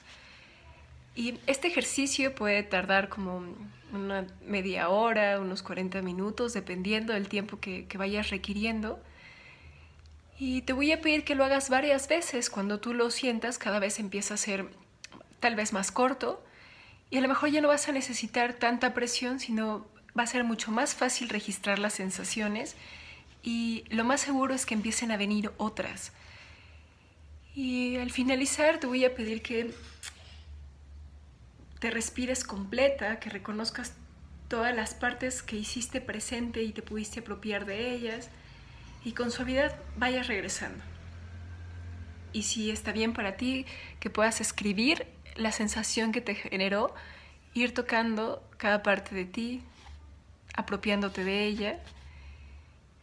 Y 1.14 1.38
este 1.46 1.68
ejercicio 1.68 2.34
puede 2.34 2.62
tardar 2.62 3.08
como 3.08 3.42
una 3.92 4.26
media 4.46 4.88
hora, 4.88 5.40
unos 5.40 5.62
40 5.62 6.02
minutos, 6.02 6.52
dependiendo 6.52 7.12
del 7.12 7.28
tiempo 7.28 7.58
que, 7.58 7.86
que, 7.86 7.98
vayas 7.98 8.30
requiriendo. 8.30 9.00
Y 10.38 10.62
te 10.62 10.72
voy 10.72 10.92
a 10.92 11.00
pedir 11.00 11.24
que 11.24 11.34
lo 11.34 11.44
hagas 11.44 11.68
varias 11.68 12.08
veces. 12.08 12.48
Cuando 12.48 12.80
tú 12.80 12.94
lo 12.94 13.10
sientas, 13.10 13.58
cada 13.58 13.78
vez 13.78 13.98
empieza 13.98 14.34
a 14.34 14.36
ser 14.36 14.68
tal 15.40 15.56
vez 15.56 15.72
más 15.72 15.90
corto. 15.90 16.42
Y 17.10 17.18
a 17.18 17.20
lo 17.20 17.28
mejor 17.28 17.50
ya 17.50 17.60
no 17.60 17.68
vas 17.68 17.88
a 17.88 17.92
necesitar 17.92 18.54
tanta 18.54 18.94
presión, 18.94 19.40
sino 19.40 19.86
va 20.18 20.22
a 20.22 20.26
ser 20.26 20.44
mucho 20.44 20.70
más 20.70 20.94
fácil 20.94 21.28
registrar 21.28 21.78
las 21.78 21.94
sensaciones. 21.94 22.76
Y 23.42 23.84
lo 23.90 24.04
más 24.04 24.20
seguro 24.20 24.54
es 24.54 24.64
que 24.64 24.74
empiecen 24.74 25.10
a 25.10 25.16
venir 25.16 25.50
otras. 25.56 26.12
Y 27.54 27.96
al 27.96 28.10
finalizar 28.10 28.78
te 28.78 28.86
voy 28.86 29.04
a 29.04 29.14
pedir 29.14 29.42
que 29.42 29.74
te 31.80 31.90
respires 31.90 32.44
completa, 32.44 33.18
que 33.18 33.30
reconozcas 33.30 33.94
todas 34.48 34.74
las 34.74 34.94
partes 34.94 35.42
que 35.42 35.56
hiciste 35.56 36.00
presente 36.00 36.62
y 36.62 36.72
te 36.72 36.82
pudiste 36.82 37.20
apropiar 37.20 37.64
de 37.64 37.92
ellas 37.92 38.28
y 39.04 39.12
con 39.12 39.30
suavidad 39.30 39.76
vayas 39.96 40.26
regresando. 40.26 40.84
Y 42.32 42.42
si 42.44 42.70
está 42.70 42.92
bien 42.92 43.12
para 43.12 43.36
ti, 43.36 43.64
que 43.98 44.10
puedas 44.10 44.40
escribir 44.40 45.06
la 45.36 45.52
sensación 45.52 46.12
que 46.12 46.20
te 46.20 46.34
generó, 46.34 46.94
ir 47.54 47.72
tocando 47.72 48.46
cada 48.58 48.82
parte 48.82 49.14
de 49.14 49.24
ti, 49.24 49.62
apropiándote 50.54 51.24
de 51.24 51.44
ella 51.46 51.80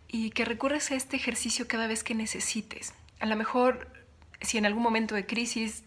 y 0.08 0.30
que 0.30 0.46
recurras 0.46 0.92
a 0.92 0.96
este 0.96 1.16
ejercicio 1.16 1.68
cada 1.68 1.88
vez 1.88 2.04
que 2.04 2.14
necesites. 2.14 2.94
A 3.20 3.26
lo 3.26 3.36
mejor, 3.36 3.90
si 4.42 4.58
en 4.60 4.66
algún 4.66 4.84
momento 4.84 5.16
de 5.16 5.26
crisis 5.26 5.84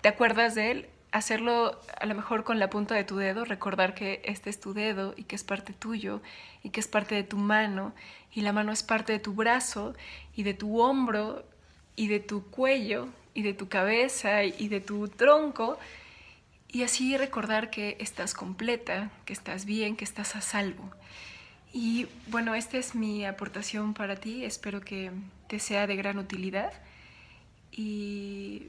te 0.00 0.08
acuerdas 0.08 0.54
de 0.54 0.70
él, 0.70 0.88
hacerlo 1.12 1.80
a 1.98 2.06
lo 2.06 2.14
mejor 2.14 2.44
con 2.44 2.58
la 2.58 2.70
punta 2.70 2.94
de 2.94 3.04
tu 3.04 3.16
dedo, 3.16 3.44
recordar 3.44 3.94
que 3.94 4.20
este 4.24 4.50
es 4.50 4.60
tu 4.60 4.74
dedo 4.74 5.14
y 5.16 5.24
que 5.24 5.36
es 5.36 5.44
parte 5.44 5.72
tuyo 5.72 6.20
y 6.62 6.70
que 6.70 6.80
es 6.80 6.88
parte 6.88 7.14
de 7.14 7.22
tu 7.22 7.38
mano 7.38 7.94
y 8.34 8.42
la 8.42 8.52
mano 8.52 8.72
es 8.72 8.82
parte 8.82 9.12
de 9.12 9.18
tu 9.18 9.34
brazo 9.34 9.94
y 10.36 10.42
de 10.42 10.54
tu 10.54 10.80
hombro 10.80 11.44
y 11.96 12.08
de 12.08 12.20
tu 12.20 12.44
cuello 12.50 13.08
y 13.34 13.42
de 13.42 13.54
tu 13.54 13.68
cabeza 13.68 14.44
y 14.44 14.68
de 14.68 14.80
tu 14.80 15.08
tronco 15.08 15.78
y 16.70 16.82
así 16.82 17.16
recordar 17.16 17.70
que 17.70 17.96
estás 17.98 18.34
completa, 18.34 19.10
que 19.24 19.32
estás 19.32 19.64
bien, 19.64 19.96
que 19.96 20.04
estás 20.04 20.36
a 20.36 20.42
salvo. 20.42 20.90
Y 21.72 22.06
bueno, 22.26 22.54
esta 22.54 22.76
es 22.78 22.94
mi 22.94 23.24
aportación 23.24 23.94
para 23.94 24.16
ti, 24.16 24.44
espero 24.44 24.80
que 24.80 25.10
te 25.48 25.58
sea 25.58 25.86
de 25.86 25.96
gran 25.96 26.18
utilidad 26.18 26.72
y 27.72 28.68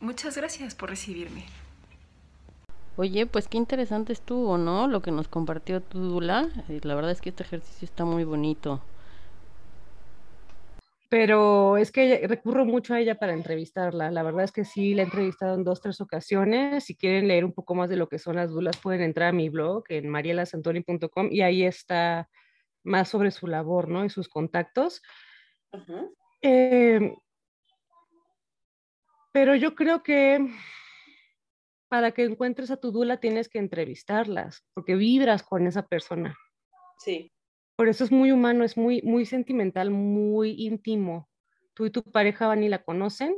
muchas 0.00 0.36
gracias 0.36 0.74
por 0.74 0.90
recibirme. 0.90 1.44
Oye, 2.98 3.26
pues 3.26 3.46
qué 3.46 3.58
interesante 3.58 4.14
estuvo, 4.14 4.56
¿no? 4.56 4.88
Lo 4.88 5.02
que 5.02 5.10
nos 5.10 5.28
compartió 5.28 5.82
tu 5.82 5.98
Dula. 6.00 6.48
Eh, 6.68 6.80
la 6.82 6.94
verdad 6.94 7.10
es 7.10 7.20
que 7.20 7.28
este 7.28 7.42
ejercicio 7.42 7.84
está 7.84 8.06
muy 8.06 8.24
bonito. 8.24 8.80
Pero 11.10 11.76
es 11.76 11.92
que 11.92 12.26
recurro 12.26 12.64
mucho 12.64 12.94
a 12.94 13.00
ella 13.00 13.16
para 13.16 13.34
entrevistarla. 13.34 14.10
La 14.10 14.22
verdad 14.22 14.44
es 14.44 14.50
que 14.50 14.64
sí, 14.64 14.94
la 14.94 15.02
he 15.02 15.04
entrevistado 15.04 15.54
en 15.54 15.62
dos, 15.62 15.80
tres 15.80 16.00
ocasiones. 16.00 16.84
Si 16.84 16.96
quieren 16.96 17.28
leer 17.28 17.44
un 17.44 17.52
poco 17.52 17.74
más 17.74 17.90
de 17.90 17.96
lo 17.96 18.08
que 18.08 18.18
son 18.18 18.36
las 18.36 18.50
dulas, 18.50 18.78
pueden 18.78 19.02
entrar 19.02 19.28
a 19.28 19.32
mi 19.32 19.50
blog 19.50 19.84
en 19.90 20.08
marielasantoni.com 20.08 21.28
y 21.30 21.42
ahí 21.42 21.64
está 21.64 22.28
más 22.82 23.08
sobre 23.08 23.30
su 23.30 23.46
labor, 23.46 23.88
¿no? 23.88 24.04
Y 24.04 24.10
sus 24.10 24.28
contactos. 24.28 25.02
Eh, 26.40 27.14
pero 29.32 29.54
yo 29.54 29.74
creo 29.74 30.02
que 30.02 30.50
para 31.88 32.12
que 32.12 32.24
encuentres 32.24 32.70
a 32.70 32.76
tu 32.76 32.90
dula 32.90 33.18
tienes 33.18 33.48
que 33.48 33.58
entrevistarlas, 33.58 34.64
porque 34.74 34.96
vibras 34.96 35.42
con 35.42 35.66
esa 35.66 35.86
persona. 35.86 36.36
Sí. 36.98 37.30
Por 37.76 37.88
eso 37.88 38.04
es 38.04 38.10
muy 38.10 38.32
humano, 38.32 38.64
es 38.64 38.76
muy, 38.76 39.02
muy 39.02 39.26
sentimental, 39.26 39.90
muy 39.90 40.52
íntimo. 40.58 41.28
Tú 41.74 41.86
y 41.86 41.90
tu 41.90 42.02
pareja 42.02 42.46
van 42.46 42.62
y 42.62 42.68
la 42.68 42.82
conocen 42.82 43.36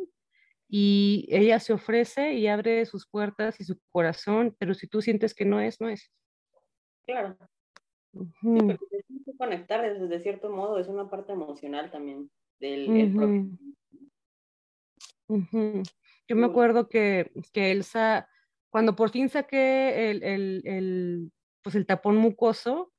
y 0.69 1.27
ella 1.31 1.59
se 1.59 1.73
ofrece 1.73 2.35
y 2.35 2.47
abre 2.47 2.85
sus 2.87 3.07
puertas 3.09 3.61
y 3.61 3.65
su 3.65 3.79
corazón, 3.91 4.55
pero 4.59 4.75
si 4.75 4.87
tú 4.87 5.03
sientes 5.03 5.35
que 5.35 5.45
no 5.45 5.61
es, 5.61 5.81
no 5.81 5.89
es. 5.89 6.13
Claro. 7.07 7.37
Uh 8.13 8.27
-huh. 8.43 8.79
sí, 9.07 9.37
conectar 9.37 9.83
desde 9.99 10.21
cierto 10.21 10.51
modo, 10.51 10.79
es 10.79 10.89
una 10.89 11.11
parte 11.11 11.33
emocional 11.33 11.91
también 11.91 12.31
del 12.61 12.89
uh 12.89 12.93
-huh. 12.93 13.17
propio. 13.17 13.41
Uh 15.29 15.39
-huh. 15.39 15.91
Yo 16.29 16.37
me 16.37 16.47
acuerdo 16.47 16.89
que, 16.89 17.33
que 17.53 17.73
Elsa 17.73 18.29
cuando 18.71 18.95
por 18.95 19.11
fin 19.11 19.29
saqué 19.29 20.11
el, 20.11 20.23
el, 20.23 20.63
el, 20.65 21.33
pues 21.63 21.75
el 21.75 21.87
tapón 21.87 22.17
mucoso, 22.17 22.93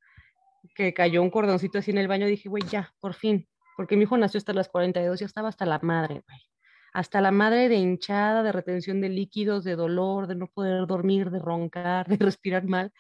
que 0.76 0.94
cayó 0.94 1.22
un 1.22 1.30
cordoncito 1.30 1.78
así 1.80 1.92
en 1.92 1.98
el 1.98 2.08
baño, 2.08 2.28
dije, 2.28 2.50
güey, 2.50 2.64
ya, 2.64 2.94
por 3.00 3.14
fin, 3.14 3.48
porque 3.78 3.96
mi 3.96 4.04
hijo 4.04 4.18
nació 4.18 4.40
hasta 4.40 4.54
las 4.54 4.70
42, 4.70 5.20
ya 5.20 5.26
estaba 5.26 5.50
hasta 5.50 5.66
la 5.66 5.80
madre, 5.80 6.24
güey. 6.28 6.40
Hasta 6.92 7.22
la 7.22 7.32
madre 7.32 7.70
de 7.70 7.76
hinchada, 7.76 8.42
de 8.42 8.52
retención 8.52 9.00
de 9.00 9.10
líquidos, 9.10 9.64
de 9.64 9.76
dolor, 9.76 10.28
de 10.28 10.36
no 10.36 10.48
poder 10.48 10.88
dormir, 10.88 11.30
de 11.30 11.40
roncar, 11.40 12.08
de 12.10 12.18
respirar 12.18 12.66
mal. 12.66 12.92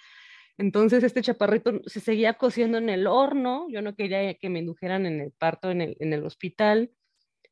Entonces 0.58 1.04
este 1.04 1.22
chaparrito 1.22 1.82
se 1.86 2.02
seguía 2.02 2.34
cociendo 2.34 2.78
en 2.78 2.90
el 2.90 3.08
horno, 3.08 3.68
yo 3.70 3.82
no 3.82 3.96
quería 3.96 4.34
que 4.36 4.50
me 4.50 4.60
indujeran 4.60 5.06
en 5.06 5.22
el 5.22 5.32
parto 5.32 5.72
en 5.72 5.82
el, 5.82 5.98
en 6.00 6.14
el 6.14 6.26
hospital, 6.26 6.92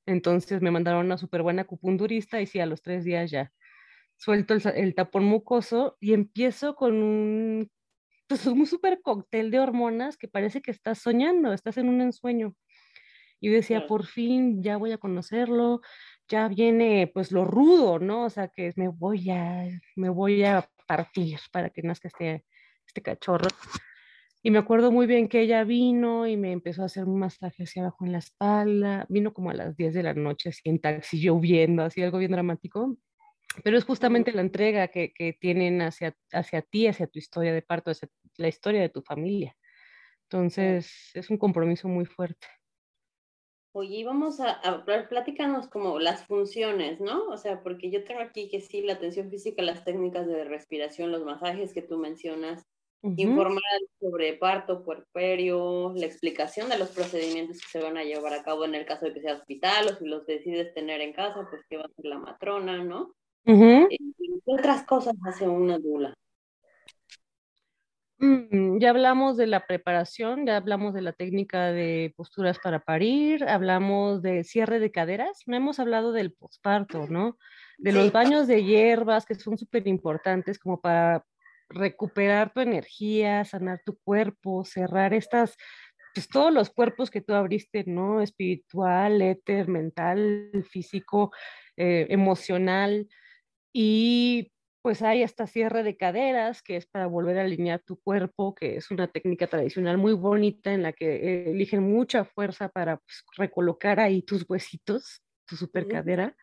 entonces 0.06 0.62
me 0.62 0.72
mandaron 0.72 1.02
a 1.02 1.06
una 1.06 1.18
súper 1.18 1.42
buena 1.42 1.64
acupunturista 1.64 2.42
y 2.42 2.46
sí, 2.48 2.60
a 2.60 2.66
los 2.66 2.82
tres 2.82 3.04
días 3.06 3.32
ya 3.32 3.52
suelto 4.18 4.54
el, 4.54 4.62
el, 4.76 4.96
tapón 4.96 5.24
mucoso 5.26 5.98
y 6.00 6.14
empiezo 6.14 6.76
con 6.76 7.02
un, 7.02 7.72
pues 8.28 8.46
un 8.46 8.66
súper 8.66 9.02
cóctel 9.02 9.52
de 9.52 9.60
hormonas 9.60 10.18
que 10.18 10.28
parece 10.28 10.62
que 10.62 10.72
estás 10.72 11.00
soñando, 11.00 11.54
estás 11.54 11.78
en 11.78 11.90
un 11.90 12.02
ensueño. 12.02 12.56
Y 13.40 13.50
decía, 13.50 13.86
por 13.88 14.06
fin 14.06 14.64
ya 14.64 14.78
voy 14.78 14.92
a 14.92 14.98
conocerlo, 14.98 15.82
ya 16.28 16.48
viene 16.48 17.10
pues 17.14 17.32
lo 17.32 17.46
rudo, 17.46 18.00
¿no? 18.00 18.26
O 18.26 18.30
sea, 18.32 18.48
que 18.48 18.74
me 18.76 18.88
voy 18.88 19.30
a, 19.30 19.68
me 19.96 20.10
voy 20.10 20.44
a 20.44 20.68
partir 20.88 21.40
para 21.52 21.70
que 21.70 21.84
nazca 21.84 22.08
este, 22.08 22.46
este 22.88 23.02
cachorro. 23.02 23.48
Y 24.42 24.52
me 24.52 24.60
acuerdo 24.60 24.92
muy 24.92 25.08
bien 25.08 25.28
que 25.28 25.42
ella 25.42 25.64
vino 25.64 26.26
y 26.26 26.38
me 26.38 26.52
empezó 26.52 26.82
a 26.84 26.86
hacer 26.86 27.04
un 27.06 27.20
masaje 27.20 27.64
hacia 27.64 27.84
abajo 27.84 28.06
en 28.06 28.14
la 28.14 28.20
espalda. 28.20 29.06
Vino 29.10 29.34
como 29.34 29.52
a 29.52 29.54
las 29.54 29.76
10 29.78 29.94
de 29.94 30.04
la 30.04 30.14
noche, 30.14 30.50
así 30.50 30.62
en 30.66 30.80
taxi, 30.80 31.20
lloviendo, 31.20 31.84
así 31.84 32.02
algo 32.02 32.18
bien 32.18 32.32
dramático 32.32 32.98
pero 33.64 33.78
es 33.78 33.86
justamente 33.86 34.32
la 34.32 34.42
entrega 34.42 34.88
que, 34.90 35.14
que, 35.14 35.34
tienen 35.34 35.82
hacia, 35.82 36.16
hacia 36.32 36.62
ti, 36.62 36.88
hacia 36.88 37.08
tu 37.08 37.20
historia 37.20 37.54
de 37.54 37.62
parto, 37.62 37.92
hacia 37.92 38.10
la 38.38 38.48
historia 38.48 38.82
de 38.82 38.90
tu 38.90 39.02
familia. 39.02 39.56
Entonces, 40.24 41.12
es 41.14 41.30
un 41.30 41.38
compromiso 41.38 41.88
muy 41.88 42.06
fuerte. 42.06 42.48
Oye, 43.74 44.04
vamos 44.04 44.40
a, 44.40 44.52
a 44.52 44.86
platicarnos 44.86 45.68
como 45.68 46.00
las 46.00 46.26
funciones, 46.26 47.00
¿no? 47.00 47.28
O 47.28 47.38
sea, 47.38 47.62
porque 47.62 47.92
yo 47.92 48.04
tengo 48.04 48.22
aquí 48.22 48.50
que 48.50 48.60
sí, 48.60 48.82
la 48.82 48.94
atención 48.94 49.30
física, 49.30 49.62
las 49.62 49.86
técnicas 49.86 50.26
de 50.28 50.44
respiración, 50.46 51.12
los 51.12 51.24
masajes 51.24 51.74
que 51.74 51.84
tú 51.84 51.98
mencionas, 51.98 52.66
informar 53.04 53.62
sobre 54.00 54.34
parto, 54.34 54.84
puerperio, 54.84 55.94
la 55.96 56.06
explicación 56.06 56.70
de 56.70 56.80
los 56.80 56.90
procedimientos 56.90 57.62
que 57.62 57.68
se 57.70 57.80
van 57.80 57.98
a 57.98 58.04
llevar 58.04 58.34
a 58.34 58.44
cabo 58.44 58.66
en 58.66 58.76
el 58.76 58.86
caso 58.86 59.06
de 59.06 59.14
que 59.14 59.22
sea 59.22 59.36
hospital 59.36 59.88
o 59.88 59.96
si 59.96 60.06
los 60.06 60.26
decides 60.26 60.74
tener 60.74 61.02
en 61.02 61.14
casa, 61.14 61.48
pues 61.50 61.62
qué 61.70 61.78
va 61.78 61.84
a 61.84 61.86
hacer 61.86 62.06
la 62.06 62.20
matrona, 62.20 62.84
¿no? 62.84 63.14
Eh, 63.48 63.88
¿Qué 63.89 64.42
otras 64.46 64.84
cosas 64.84 65.16
hace 65.25 65.48
una 65.48 65.80
dula? 65.80 66.13
Mm, 68.20 68.80
ya 68.80 68.89
hablamos 68.89 69.38
de 69.38 69.48
la 69.48 69.66
preparación, 69.66 70.46
ya 70.46 70.58
hablamos 70.58 70.94
de 70.94 71.01
la 71.01 71.13
técnica 71.13 71.72
de 71.72 72.13
posturas 72.18 72.60
para 72.60 72.80
parir, 72.80 73.46
hablamos 73.46 74.22
de 74.22 74.44
cierre 74.44 74.80
de 74.80 74.92
caderas, 74.92 75.44
no 75.46 75.56
hemos 75.56 75.80
hablado 75.80 76.12
del 76.12 76.34
posparto, 76.34 77.08
¿no? 77.08 77.38
De 77.77 77.94
los 77.94 78.12
baños 78.12 78.48
de 78.48 78.66
hierbas 78.66 79.25
que 79.25 79.36
son 79.36 79.58
súper 79.58 79.88
importantes 79.88 80.60
como 80.60 80.82
para 80.82 81.24
recuperar 81.70 82.51
tu 82.51 82.60
energía, 82.60 83.46
sanar 83.46 83.82
tu 83.86 83.98
cuerpo, 84.00 84.66
cerrar 84.66 85.13
estas, 85.13 85.56
pues 86.13 86.27
todos 86.27 86.51
los 86.51 86.70
cuerpos 86.70 87.10
que 87.10 87.22
tú 87.22 87.34
abriste, 87.34 87.86
¿no? 87.86 88.22
Espiritual, 88.22 89.22
éter, 89.22 89.70
mental, 89.70 90.51
físico, 90.70 91.32
eh, 91.77 92.08
emocional. 92.10 93.08
Y 93.74 94.52
pues 94.82 95.02
hay 95.02 95.24
hasta 95.24 95.48
cierre 95.48 95.84
de 95.84 95.98
caderas, 95.98 96.62
que 96.62 96.78
es 96.78 96.86
para 96.86 97.08
volver 97.08 97.38
a 97.38 97.42
alinear 97.42 97.82
tu 97.82 98.00
cuerpo, 98.00 98.56
que 98.56 98.78
es 98.78 98.90
una 98.90 99.08
técnica 99.08 99.48
tradicional 99.48 99.98
muy 99.98 100.14
bonita 100.14 100.74
en 100.74 100.84
la 100.84 100.94
que 100.94 101.52
eligen 101.52 101.84
mucha 101.84 102.24
fuerza 102.24 102.70
para 102.70 102.98
pues, 102.98 103.26
recolocar 103.36 104.00
ahí 104.00 104.22
tus 104.22 104.46
huesitos, 104.48 105.22
tu 105.46 105.58
super 105.58 105.88
cadera. 105.88 106.36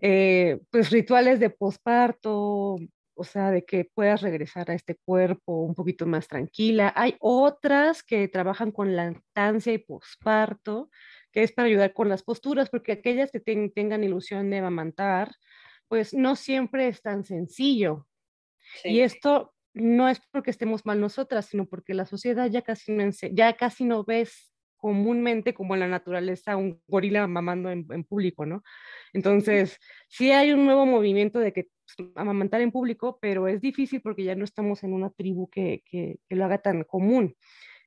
Eh, 0.00 0.60
pues 0.70 0.90
rituales 0.90 1.38
de 1.38 1.50
posparto, 1.50 2.76
o 3.14 3.24
sea, 3.24 3.50
de 3.50 3.64
que 3.64 3.88
puedas 3.94 4.22
regresar 4.22 4.70
a 4.70 4.74
este 4.74 4.96
cuerpo 5.04 5.62
un 5.62 5.74
poquito 5.74 6.06
más 6.06 6.26
tranquila. 6.26 6.92
Hay 6.96 7.16
otras 7.20 8.02
que 8.02 8.26
trabajan 8.28 8.72
con 8.72 8.96
lactancia 8.96 9.72
y 9.72 9.78
posparto, 9.78 10.90
que 11.32 11.42
es 11.44 11.52
para 11.52 11.68
ayudar 11.68 11.92
con 11.92 12.08
las 12.08 12.22
posturas, 12.22 12.68
porque 12.68 12.92
aquellas 12.92 13.30
que 13.30 13.40
tengan 13.40 14.02
ilusión 14.02 14.50
de 14.50 14.58
amamantar, 14.58 15.30
pues 15.88 16.14
no 16.14 16.36
siempre 16.36 16.88
es 16.88 17.02
tan 17.02 17.24
sencillo. 17.24 18.06
Y 18.82 19.00
esto 19.00 19.54
no 19.74 20.08
es 20.08 20.20
porque 20.30 20.50
estemos 20.50 20.86
mal 20.86 21.00
nosotras, 21.00 21.46
sino 21.46 21.66
porque 21.66 21.94
la 21.94 22.06
sociedad 22.06 22.48
ya 22.48 22.62
casi 22.62 22.92
no, 22.92 23.04
ya 23.32 23.52
casi 23.54 23.84
no 23.84 24.04
ves 24.04 24.54
comúnmente 24.76 25.54
como 25.54 25.72
en 25.72 25.80
la 25.80 25.88
naturaleza 25.88 26.56
un 26.56 26.78
gorila 26.86 27.26
mamando 27.26 27.70
en, 27.70 28.04
público, 28.04 28.44
¿no? 28.44 28.62
Entonces, 29.14 29.78
sí 30.08 30.30
hay 30.30 30.52
un 30.52 30.66
nuevo 30.66 30.84
movimiento 30.84 31.38
de 31.38 31.54
que 31.54 31.68
pues, 31.96 32.10
amamantar 32.14 32.60
en 32.60 32.70
público, 32.70 33.18
pero 33.18 33.48
es 33.48 33.62
difícil 33.62 34.02
porque 34.02 34.24
ya 34.24 34.34
no 34.34 34.44
estamos 34.44 34.84
en 34.84 34.92
una 34.92 35.08
tribu 35.08 35.48
que, 35.48 35.82
que, 35.86 36.18
lo 36.28 36.44
haga 36.44 36.58
tan 36.58 36.84
común. 36.84 37.34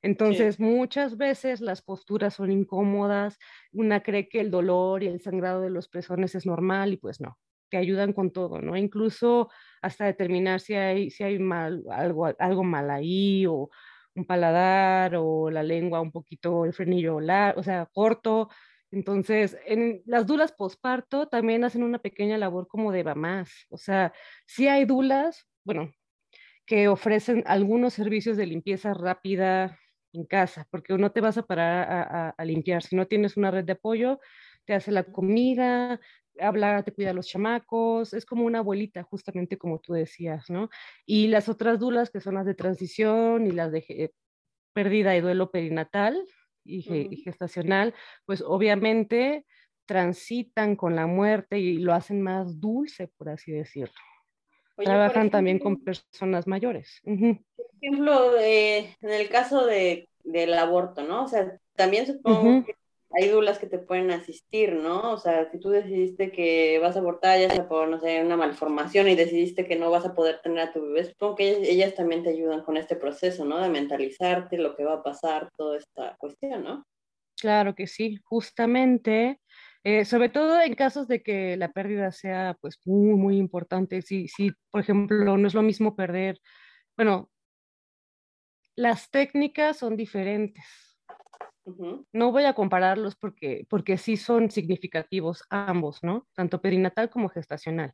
Entonces, 0.01 0.59
muchas 0.59 1.17
veces 1.17 1.61
las 1.61 1.83
posturas 1.83 2.33
son 2.33 2.51
incómodas, 2.51 3.37
una 3.71 4.01
cree 4.01 4.27
que 4.27 4.39
el 4.39 4.49
dolor 4.49 5.03
y 5.03 5.07
el 5.07 5.21
sangrado 5.21 5.61
de 5.61 5.69
los 5.69 5.89
pezones 5.89 6.33
es 6.33 6.47
normal 6.47 6.93
y 6.93 6.97
pues 6.97 7.21
no, 7.21 7.37
te 7.69 7.77
ayudan 7.77 8.13
con 8.13 8.31
todo, 8.31 8.61
¿no? 8.61 8.75
Incluso 8.77 9.49
hasta 9.81 10.05
determinar 10.05 10.59
si 10.59 10.73
hay, 10.75 11.09
si 11.11 11.23
hay 11.23 11.39
mal, 11.39 11.83
algo, 11.91 12.27
algo 12.39 12.63
mal 12.63 12.89
ahí 12.89 13.45
o 13.45 13.69
un 14.15 14.25
paladar 14.25 15.15
o 15.15 15.49
la 15.51 15.63
lengua 15.63 16.01
un 16.01 16.11
poquito, 16.11 16.65
el 16.65 16.73
frenillo 16.73 17.17
o 17.17 17.63
sea, 17.63 17.87
corto. 17.93 18.49
Entonces, 18.91 19.57
en 19.65 20.01
las 20.05 20.25
dulas 20.25 20.51
posparto 20.53 21.27
también 21.27 21.63
hacen 21.63 21.83
una 21.83 21.99
pequeña 21.99 22.37
labor 22.37 22.67
como 22.67 22.91
de 22.91 23.03
mamás. 23.03 23.51
O 23.69 23.77
sea, 23.77 24.13
sí 24.45 24.67
hay 24.67 24.85
dulas, 24.85 25.47
bueno, 25.63 25.91
que 26.65 26.87
ofrecen 26.87 27.43
algunos 27.47 27.93
servicios 27.93 28.37
de 28.37 28.47
limpieza 28.47 28.93
rápida 28.93 29.79
en 30.13 30.25
casa, 30.25 30.67
porque 30.71 30.97
no 30.97 31.11
te 31.11 31.21
vas 31.21 31.37
a 31.37 31.43
parar 31.45 31.91
a, 31.91 32.29
a 32.29 32.45
limpiar. 32.45 32.83
Si 32.83 32.95
no 32.95 33.07
tienes 33.07 33.37
una 33.37 33.51
red 33.51 33.65
de 33.65 33.73
apoyo, 33.73 34.19
te 34.65 34.73
hace 34.73 34.91
la 34.91 35.03
comida, 35.03 35.99
hablar, 36.39 36.83
te 36.83 36.93
cuida 36.93 37.11
a 37.11 37.13
los 37.13 37.27
chamacos, 37.27 38.13
es 38.13 38.25
como 38.25 38.45
una 38.45 38.59
abuelita, 38.59 39.03
justamente 39.03 39.57
como 39.57 39.79
tú 39.79 39.93
decías, 39.93 40.49
¿no? 40.49 40.69
Y 41.05 41.27
las 41.27 41.49
otras 41.49 41.79
dulas, 41.79 42.09
que 42.09 42.19
son 42.19 42.35
las 42.35 42.45
de 42.45 42.55
transición 42.55 43.47
y 43.47 43.51
las 43.51 43.71
de 43.71 44.13
pérdida 44.73 45.15
y 45.15 45.21
duelo 45.21 45.51
perinatal 45.51 46.23
y, 46.63 46.81
gestacional, 47.23 47.93
pues 48.25 48.41
obviamente 48.41 49.45
transitan 49.85 50.75
con 50.75 50.95
la 50.95 51.07
muerte 51.07 51.59
y 51.59 51.77
lo 51.77 51.93
hacen 51.93 52.21
más 52.21 52.59
dulce, 52.59 53.07
por 53.07 53.29
así 53.29 53.51
decirlo. 53.51 53.93
Trabajan 54.75 55.31
también 55.31 55.59
con 55.59 55.83
personas 55.83 56.45
mayores. 56.45 57.01
Por 57.03 57.67
ejemplo, 57.81 58.37
en 58.39 58.93
el 59.01 59.29
caso 59.29 59.65
de, 59.65 60.09
del 60.23 60.53
aborto, 60.53 61.03
¿no? 61.03 61.23
O 61.23 61.27
sea, 61.27 61.57
también 61.75 62.05
supongo 62.05 62.65
que 62.65 62.75
hay 63.11 63.29
dulas 63.29 63.57
que 63.57 63.67
te 63.67 63.79
pueden 63.79 64.11
asistir, 64.11 64.73
¿no? 64.73 65.13
O 65.13 65.17
sea, 65.17 65.49
si 65.49 65.59
tú 65.59 65.69
decidiste 65.69 66.31
que 66.31 66.77
vas 66.79 66.95
a 66.95 66.99
abortar, 66.99 67.39
ya 67.39 67.49
sea 67.49 67.67
por, 67.67 67.87
no 67.87 67.99
sé, 67.99 68.21
una 68.21 68.35
malformación 68.35 69.07
y 69.07 69.15
decidiste 69.15 69.65
que 69.65 69.77
no 69.77 69.89
vas 69.89 70.05
a 70.05 70.13
poder 70.13 70.41
tener 70.41 70.59
a 70.59 70.73
tu 70.73 70.81
bebé, 70.81 71.05
supongo 71.05 71.35
que 71.35 71.49
ellas, 71.69 71.95
también 71.95 72.23
te 72.23 72.29
ayudan 72.29 72.63
con 72.63 72.75
este 72.75 72.95
proceso, 72.95 73.45
¿no? 73.45 73.59
De 73.59 73.69
mentalizarte 73.69 74.57
lo 74.57 74.75
que 74.75 74.83
va 74.83 74.95
a 74.95 75.03
pasar, 75.03 75.49
toda 75.57 75.77
esta 75.77 76.15
cuestión, 76.17 76.63
¿no? 76.63 76.85
Claro 77.39 77.75
que 77.75 77.87
sí, 77.87 78.17
justamente, 78.23 79.39
eh, 79.83 80.03
sobre 80.03 80.29
todo 80.29 80.59
en 80.59 80.75
casos 80.75 81.07
de 81.07 81.21
que 81.23 81.55
la 81.55 81.71
pérdida 81.71 82.11
sea 82.11 82.57
pues 82.59 82.79
muy, 82.85 83.15
muy 83.15 83.37
importante. 83.37 84.01
Si, 84.01 84.27
si, 84.27 84.51
por 84.69 84.81
ejemplo, 84.81 85.37
no 85.37 85.47
es 85.47 85.53
lo 85.53 85.61
mismo 85.61 85.95
perder, 85.95 86.39
bueno, 86.97 87.29
las 88.75 89.09
técnicas 89.09 89.77
son 89.77 89.95
diferentes 89.95 90.86
no 92.13 92.31
voy 92.31 92.45
a 92.45 92.53
compararlos 92.53 93.15
porque, 93.15 93.65
porque 93.69 93.97
sí 93.97 94.17
son 94.17 94.49
significativos 94.51 95.43
ambos, 95.49 96.03
¿no? 96.03 96.27
Tanto 96.33 96.61
perinatal 96.61 97.09
como 97.09 97.29
gestacional. 97.29 97.93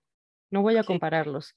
No 0.51 0.62
voy 0.62 0.77
a 0.77 0.83
compararlos. 0.83 1.55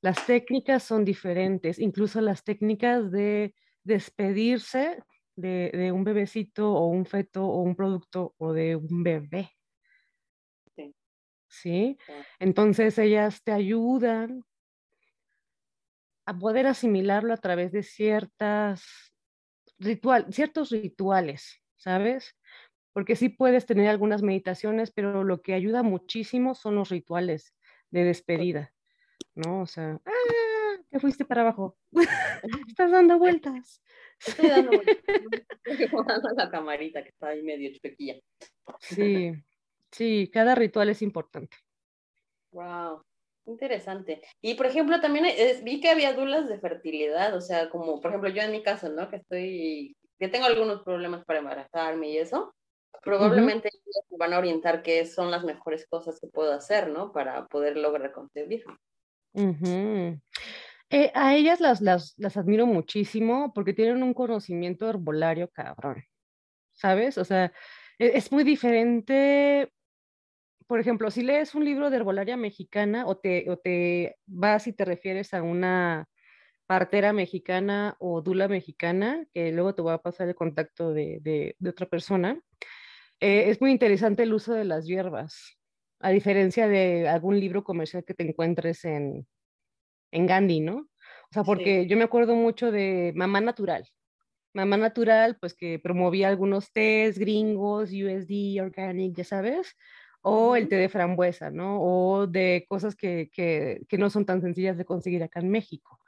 Las 0.00 0.26
técnicas 0.26 0.82
son 0.82 1.04
diferentes, 1.04 1.78
incluso 1.78 2.20
las 2.20 2.44
técnicas 2.44 3.10
de 3.10 3.54
despedirse 3.84 5.02
de, 5.36 5.92
un 5.92 6.04
bebecito 6.04 6.72
o 6.72 6.88
un 6.88 7.06
feto 7.06 7.44
o 7.46 7.62
un 7.62 7.74
producto 7.74 8.34
o 8.38 8.52
de 8.52 8.76
un 8.76 9.02
bebé. 9.02 9.50
Sí. 10.76 10.94
¿Sí? 11.48 11.98
Entonces 12.38 12.98
ellas 12.98 13.42
te 13.42 13.52
ayudan 13.52 14.44
a 16.26 16.38
poder 16.38 16.66
asimilarlo 16.66 17.32
a 17.32 17.38
través 17.38 17.72
de 17.72 17.82
ciertas 17.82 19.13
ritual, 19.78 20.26
ciertos 20.32 20.70
rituales, 20.70 21.60
¿sabes? 21.76 22.36
Porque 22.92 23.16
sí 23.16 23.28
puedes 23.28 23.66
tener 23.66 23.88
algunas 23.88 24.22
meditaciones, 24.22 24.92
pero 24.92 25.24
lo 25.24 25.42
que 25.42 25.54
ayuda 25.54 25.82
muchísimo 25.82 26.54
son 26.54 26.76
los 26.76 26.90
rituales 26.90 27.54
de 27.90 28.04
despedida, 28.04 28.72
¿no? 29.34 29.62
O 29.62 29.66
sea, 29.66 30.00
¡ah! 30.04 30.44
Te 30.94 31.00
fuiste 31.00 31.24
para 31.24 31.40
abajo. 31.40 31.76
Estás 32.68 32.92
dando 32.92 33.18
vueltas. 33.18 33.82
Estoy 34.24 34.48
dando 34.48 34.70
vueltas. 34.70 35.04
La 36.36 36.48
camarita 36.50 37.02
que 37.02 37.08
está 37.08 37.30
ahí 37.30 37.42
medio. 37.42 37.70
Sí, 38.78 39.32
sí, 39.90 40.30
cada 40.32 40.54
ritual 40.54 40.90
es 40.90 41.02
importante. 41.02 41.56
Wow. 42.52 43.02
Interesante. 43.46 44.22
Y 44.40 44.54
por 44.54 44.66
ejemplo, 44.66 45.00
también 45.00 45.26
vi 45.62 45.80
que 45.80 45.90
había 45.90 46.14
dulas 46.14 46.48
de 46.48 46.58
fertilidad, 46.58 47.34
o 47.36 47.40
sea, 47.40 47.68
como 47.68 48.00
por 48.00 48.10
ejemplo 48.10 48.30
yo 48.30 48.42
en 48.42 48.52
mi 48.52 48.62
caso, 48.62 48.88
¿no? 48.88 49.10
Que 49.10 49.16
estoy, 49.16 49.96
que 50.18 50.28
tengo 50.28 50.46
algunos 50.46 50.82
problemas 50.82 51.24
para 51.24 51.40
embarazarme 51.40 52.08
y 52.08 52.18
eso, 52.18 52.54
probablemente 53.02 53.68
van 54.18 54.32
a 54.32 54.38
orientar 54.38 54.82
qué 54.82 55.04
son 55.04 55.30
las 55.30 55.44
mejores 55.44 55.86
cosas 55.86 56.18
que 56.20 56.26
puedo 56.28 56.52
hacer, 56.52 56.88
¿no? 56.88 57.12
Para 57.12 57.46
poder 57.46 57.76
lograr 57.76 58.12
concebir. 58.12 58.64
Eh, 60.90 61.10
a 61.14 61.34
ellas 61.34 61.60
las, 61.60 61.80
las, 61.80 62.14
las 62.16 62.36
admiro 62.36 62.66
muchísimo 62.66 63.52
porque 63.52 63.74
tienen 63.74 64.02
un 64.02 64.14
conocimiento 64.14 64.88
herbolario 64.88 65.50
cabrón, 65.50 66.04
¿sabes? 66.72 67.18
O 67.18 67.24
sea, 67.24 67.52
e, 67.98 68.16
es 68.16 68.30
muy 68.32 68.44
diferente 68.44 69.70
por 70.66 70.80
ejemplo, 70.80 71.10
si 71.10 71.22
lees 71.22 71.54
un 71.54 71.64
libro 71.64 71.90
de 71.90 71.96
herbolaria 71.96 72.36
mexicana 72.36 73.06
o 73.06 73.16
te, 73.16 73.50
o 73.50 73.58
te 73.58 74.16
vas 74.26 74.66
y 74.66 74.72
te 74.72 74.84
refieres 74.84 75.34
a 75.34 75.42
una 75.42 76.08
partera 76.66 77.12
mexicana 77.12 77.96
o 77.98 78.22
dula 78.22 78.48
mexicana, 78.48 79.26
que 79.32 79.52
luego 79.52 79.74
te 79.74 79.82
voy 79.82 79.92
a 79.92 79.98
pasar 79.98 80.28
el 80.28 80.34
contacto 80.34 80.92
de, 80.92 81.18
de, 81.20 81.68
otra 81.68 81.86
persona, 81.86 82.40
eh, 83.20 83.50
es 83.50 83.60
muy 83.60 83.70
interesante 83.70 84.22
el 84.22 84.32
uso 84.32 84.54
de 84.54 84.64
las 84.64 84.86
hierbas, 84.86 85.58
a 86.00 86.10
diferencia 86.10 86.66
de 86.68 87.08
algún 87.08 87.38
libro 87.38 87.62
comercial 87.64 88.04
que 88.04 88.14
te 88.14 88.26
encuentres 88.26 88.84
en, 88.84 89.26
en 90.12 90.26
Gandhi, 90.26 90.60
¿no? 90.60 90.76
O 90.76 91.32
sea, 91.32 91.44
porque 91.44 91.86
yo 91.86 91.96
me 91.96 92.04
acuerdo 92.04 92.34
mucho 92.34 92.70
de 92.70 93.12
Mamá 93.14 93.40
Natural, 93.40 93.86
Mamá 94.54 94.76
Natural, 94.76 95.36
pues 95.40 95.52
que 95.54 95.80
promovía 95.80 96.28
algunos 96.28 96.72
tés 96.72 97.18
gringos, 97.18 97.90
USD, 97.90 98.62
organic, 98.62 99.16
ya 99.16 99.24
sabes, 99.24 99.76
o 100.26 100.56
el 100.56 100.68
té 100.68 100.76
de 100.76 100.88
frambuesa, 100.88 101.50
¿no? 101.50 101.80
O 101.82 102.26
de 102.26 102.64
cosas 102.66 102.96
que, 102.96 103.30
que, 103.30 103.82
que 103.88 103.98
no 103.98 104.08
son 104.08 104.24
tan 104.24 104.40
sencillas 104.40 104.78
de 104.78 104.86
conseguir 104.86 105.22
acá 105.22 105.40
en 105.40 105.50
México. 105.50 106.00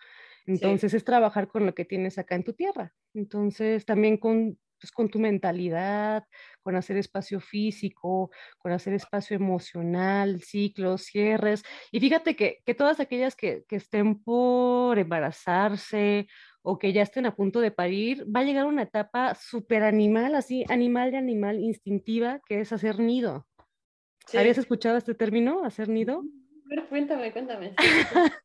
Entonces 0.47 0.95
es 0.95 1.05
trabajar 1.05 1.49
con 1.49 1.67
lo 1.67 1.75
que 1.75 1.85
tienes 1.85 2.17
acá 2.19 2.35
en 2.35 2.45
tu 2.45 2.55
tierra. 2.55 2.95
Entonces 3.13 3.85
también 3.85 4.17
con, 4.17 4.59
pues, 4.81 4.91
con 4.91 5.11
tu 5.11 5.19
mentalidad, 5.19 6.25
con 6.63 6.77
hacer 6.77 6.97
espacio 6.97 7.41
físico, 7.41 8.31
con 8.57 8.73
hacer 8.73 8.95
espacio 8.95 9.37
emocional, 9.37 10.41
ciclos, 10.41 11.03
cierres. 11.03 11.63
Y 11.93 12.01
fíjate 12.01 12.37
que, 12.37 12.63
que 12.65 12.75
todas 12.75 13.01
aquellas 13.01 13.37
que, 13.37 13.65
que 13.69 13.77
estén 13.77 14.23
por 14.23 14.99
embarazarse 14.99 16.27
o 16.63 16.79
que 16.79 16.95
ya 16.95 17.03
estén 17.03 17.27
a 17.27 17.37
punto 17.37 17.61
de 17.61 17.71
parir, 17.71 18.25
va 18.35 18.41
a 18.41 18.45
llegar 18.45 18.65
una 18.65 18.85
etapa 18.85 19.35
súper 19.35 19.83
animal, 19.83 20.35
así, 20.35 20.65
animal 20.71 21.11
de 21.11 21.19
animal 21.19 21.61
instintiva, 21.61 22.41
que 22.47 22.61
es 22.61 22.73
hacer 22.73 22.99
nido. 22.99 23.47
¿Habías 24.35 24.59
escuchado 24.59 24.97
este 24.97 25.15
término, 25.15 25.65
hacer 25.65 25.89
nido? 25.89 26.25
cuéntame, 26.89 27.33
cuéntame. 27.33 27.75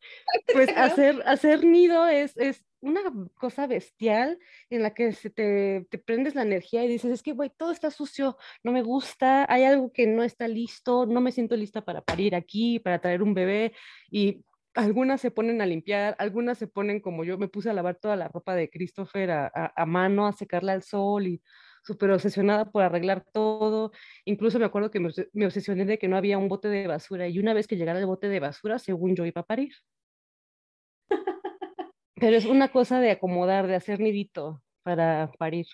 pues 0.53 0.69
hacer, 0.75 1.21
hacer 1.25 1.65
nido 1.65 2.07
es, 2.07 2.37
es 2.37 2.63
una 2.81 3.01
cosa 3.35 3.67
bestial 3.67 4.39
en 4.69 4.83
la 4.83 4.93
que 4.93 5.11
se 5.13 5.29
te, 5.29 5.87
te 5.89 5.97
prendes 5.97 6.35
la 6.35 6.43
energía 6.43 6.83
y 6.83 6.87
dices, 6.87 7.11
es 7.11 7.23
que, 7.23 7.33
güey, 7.33 7.51
todo 7.55 7.71
está 7.71 7.91
sucio, 7.91 8.37
no 8.63 8.71
me 8.71 8.81
gusta, 8.81 9.45
hay 9.51 9.63
algo 9.63 9.91
que 9.91 10.07
no 10.07 10.23
está 10.23 10.47
listo, 10.47 11.05
no 11.05 11.21
me 11.21 11.31
siento 11.31 11.55
lista 11.55 11.83
para 11.83 12.01
parir 12.01 12.35
aquí, 12.35 12.79
para 12.79 12.99
traer 12.99 13.21
un 13.23 13.33
bebé 13.33 13.73
y 14.09 14.43
algunas 14.73 15.19
se 15.21 15.31
ponen 15.31 15.61
a 15.61 15.65
limpiar, 15.65 16.15
algunas 16.17 16.57
se 16.57 16.67
ponen 16.67 17.01
como 17.01 17.23
yo, 17.23 17.37
me 17.37 17.49
puse 17.49 17.69
a 17.69 17.73
lavar 17.73 17.95
toda 17.95 18.15
la 18.15 18.29
ropa 18.29 18.55
de 18.55 18.69
Christopher 18.69 19.31
a, 19.31 19.73
a 19.75 19.85
mano, 19.85 20.27
a 20.27 20.33
secarla 20.33 20.73
al 20.73 20.83
sol 20.83 21.27
y 21.27 21.41
súper 21.83 22.11
obsesionada 22.11 22.71
por 22.71 22.83
arreglar 22.83 23.25
todo. 23.31 23.91
Incluso 24.25 24.59
me 24.59 24.65
acuerdo 24.65 24.91
que 24.91 24.99
me, 24.99 25.45
obsesioné 25.45 25.85
de 25.85 25.97
que 25.97 26.07
no 26.07 26.17
había 26.17 26.37
un 26.37 26.47
bote 26.47 26.67
de 26.67 26.87
basura 26.87 27.27
y 27.27 27.39
una 27.39 27.53
vez 27.53 27.67
que 27.67 27.77
llegara 27.77 27.99
el 27.99 28.05
bote 28.05 28.27
de 28.27 28.39
basura, 28.39 28.79
según 28.79 29.15
yo 29.15 29.25
iba 29.25 29.41
a 29.41 29.45
parir. 29.45 29.73
Pero 32.15 32.37
es 32.37 32.45
una 32.45 32.71
cosa 32.71 32.99
de 32.99 33.11
acomodar, 33.11 33.67
de 33.67 33.75
hacer 33.75 33.99
nidito 33.99 34.61
para 34.83 35.31
parir. 35.37 35.67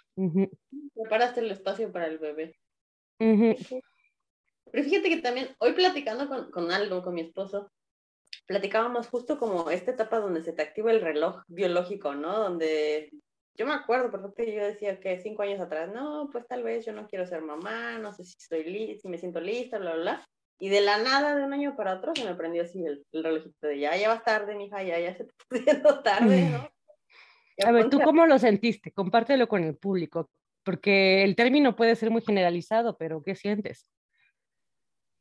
Preparaste 0.94 1.42
el 1.42 1.52
espacio 1.52 1.92
para 1.92 2.08
el 2.08 2.18
bebé. 2.18 2.58
Pero 3.20 4.84
fíjate 4.84 5.10
que 5.10 5.22
también, 5.22 5.50
hoy 5.60 5.74
platicando 5.74 6.28
con, 6.28 6.52
con 6.52 6.72
Aldo, 6.72 7.04
con 7.04 7.14
mi 7.14 7.22
esposo, 7.22 7.72
platicábamos 8.46 9.08
justo 9.08 9.38
como 9.38 9.70
esta 9.70 9.92
etapa 9.92 10.20
donde 10.20 10.44
se 10.44 10.54
te 10.54 10.62
activa 10.62 10.92
el 10.92 11.02
reloj 11.02 11.44
biológico, 11.48 12.16
¿no? 12.16 12.38
Donde 12.38 13.12
yo 13.58 13.66
me 13.66 13.74
acuerdo 13.74 14.12
perfecto, 14.12 14.44
yo 14.44 14.66
decía 14.66 15.00
que 15.00 15.20
cinco 15.20 15.42
años 15.42 15.60
atrás, 15.60 15.90
no, 15.92 16.30
pues 16.32 16.48
tal 16.48 16.64
vez 16.64 16.86
yo 16.86 16.94
no 16.94 17.08
quiero 17.08 17.26
ser 17.26 17.42
mamá, 17.42 17.98
no 17.98 18.14
sé 18.14 18.24
si 18.24 18.36
estoy 18.40 19.00
si 19.02 19.08
me 19.08 19.18
siento 19.18 19.42
lista, 19.42 19.80
bla, 19.80 19.94
bla, 19.94 20.02
bla. 20.02 20.28
Y 20.60 20.70
de 20.70 20.82
la 20.82 20.98
nada, 20.98 21.36
de 21.36 21.44
un 21.44 21.54
año 21.54 21.76
para 21.76 21.96
otro, 21.96 22.14
se 22.16 22.24
me 22.24 22.36
prendió 22.36 22.64
así 22.64 22.84
el, 22.84 23.04
el 23.12 23.24
relojito 23.24 23.68
de 23.68 23.80
ya, 23.80 23.96
ya 23.98 24.10
vas 24.10 24.24
tarde, 24.24 24.56
mija, 24.56 24.82
ya, 24.84 25.00
ya 25.00 25.16
se 25.16 25.24
está 25.24 25.36
haciendo 25.52 26.04
tarde, 26.04 26.50
¿no? 26.50 26.70
a 27.66 27.72
ver, 27.72 27.90
¿tú 27.90 28.00
cómo 28.00 28.26
lo 28.28 28.38
sentiste? 28.38 28.92
Compártelo 28.92 29.48
con 29.48 29.64
el 29.64 29.76
público, 29.76 30.30
porque 30.64 31.24
el 31.24 31.36
término 31.36 31.76
puede 31.76 31.96
ser 31.96 32.12
muy 32.12 32.22
generalizado, 32.22 32.96
pero 32.98 33.24
¿qué 33.24 33.36
sientes? 33.36 33.88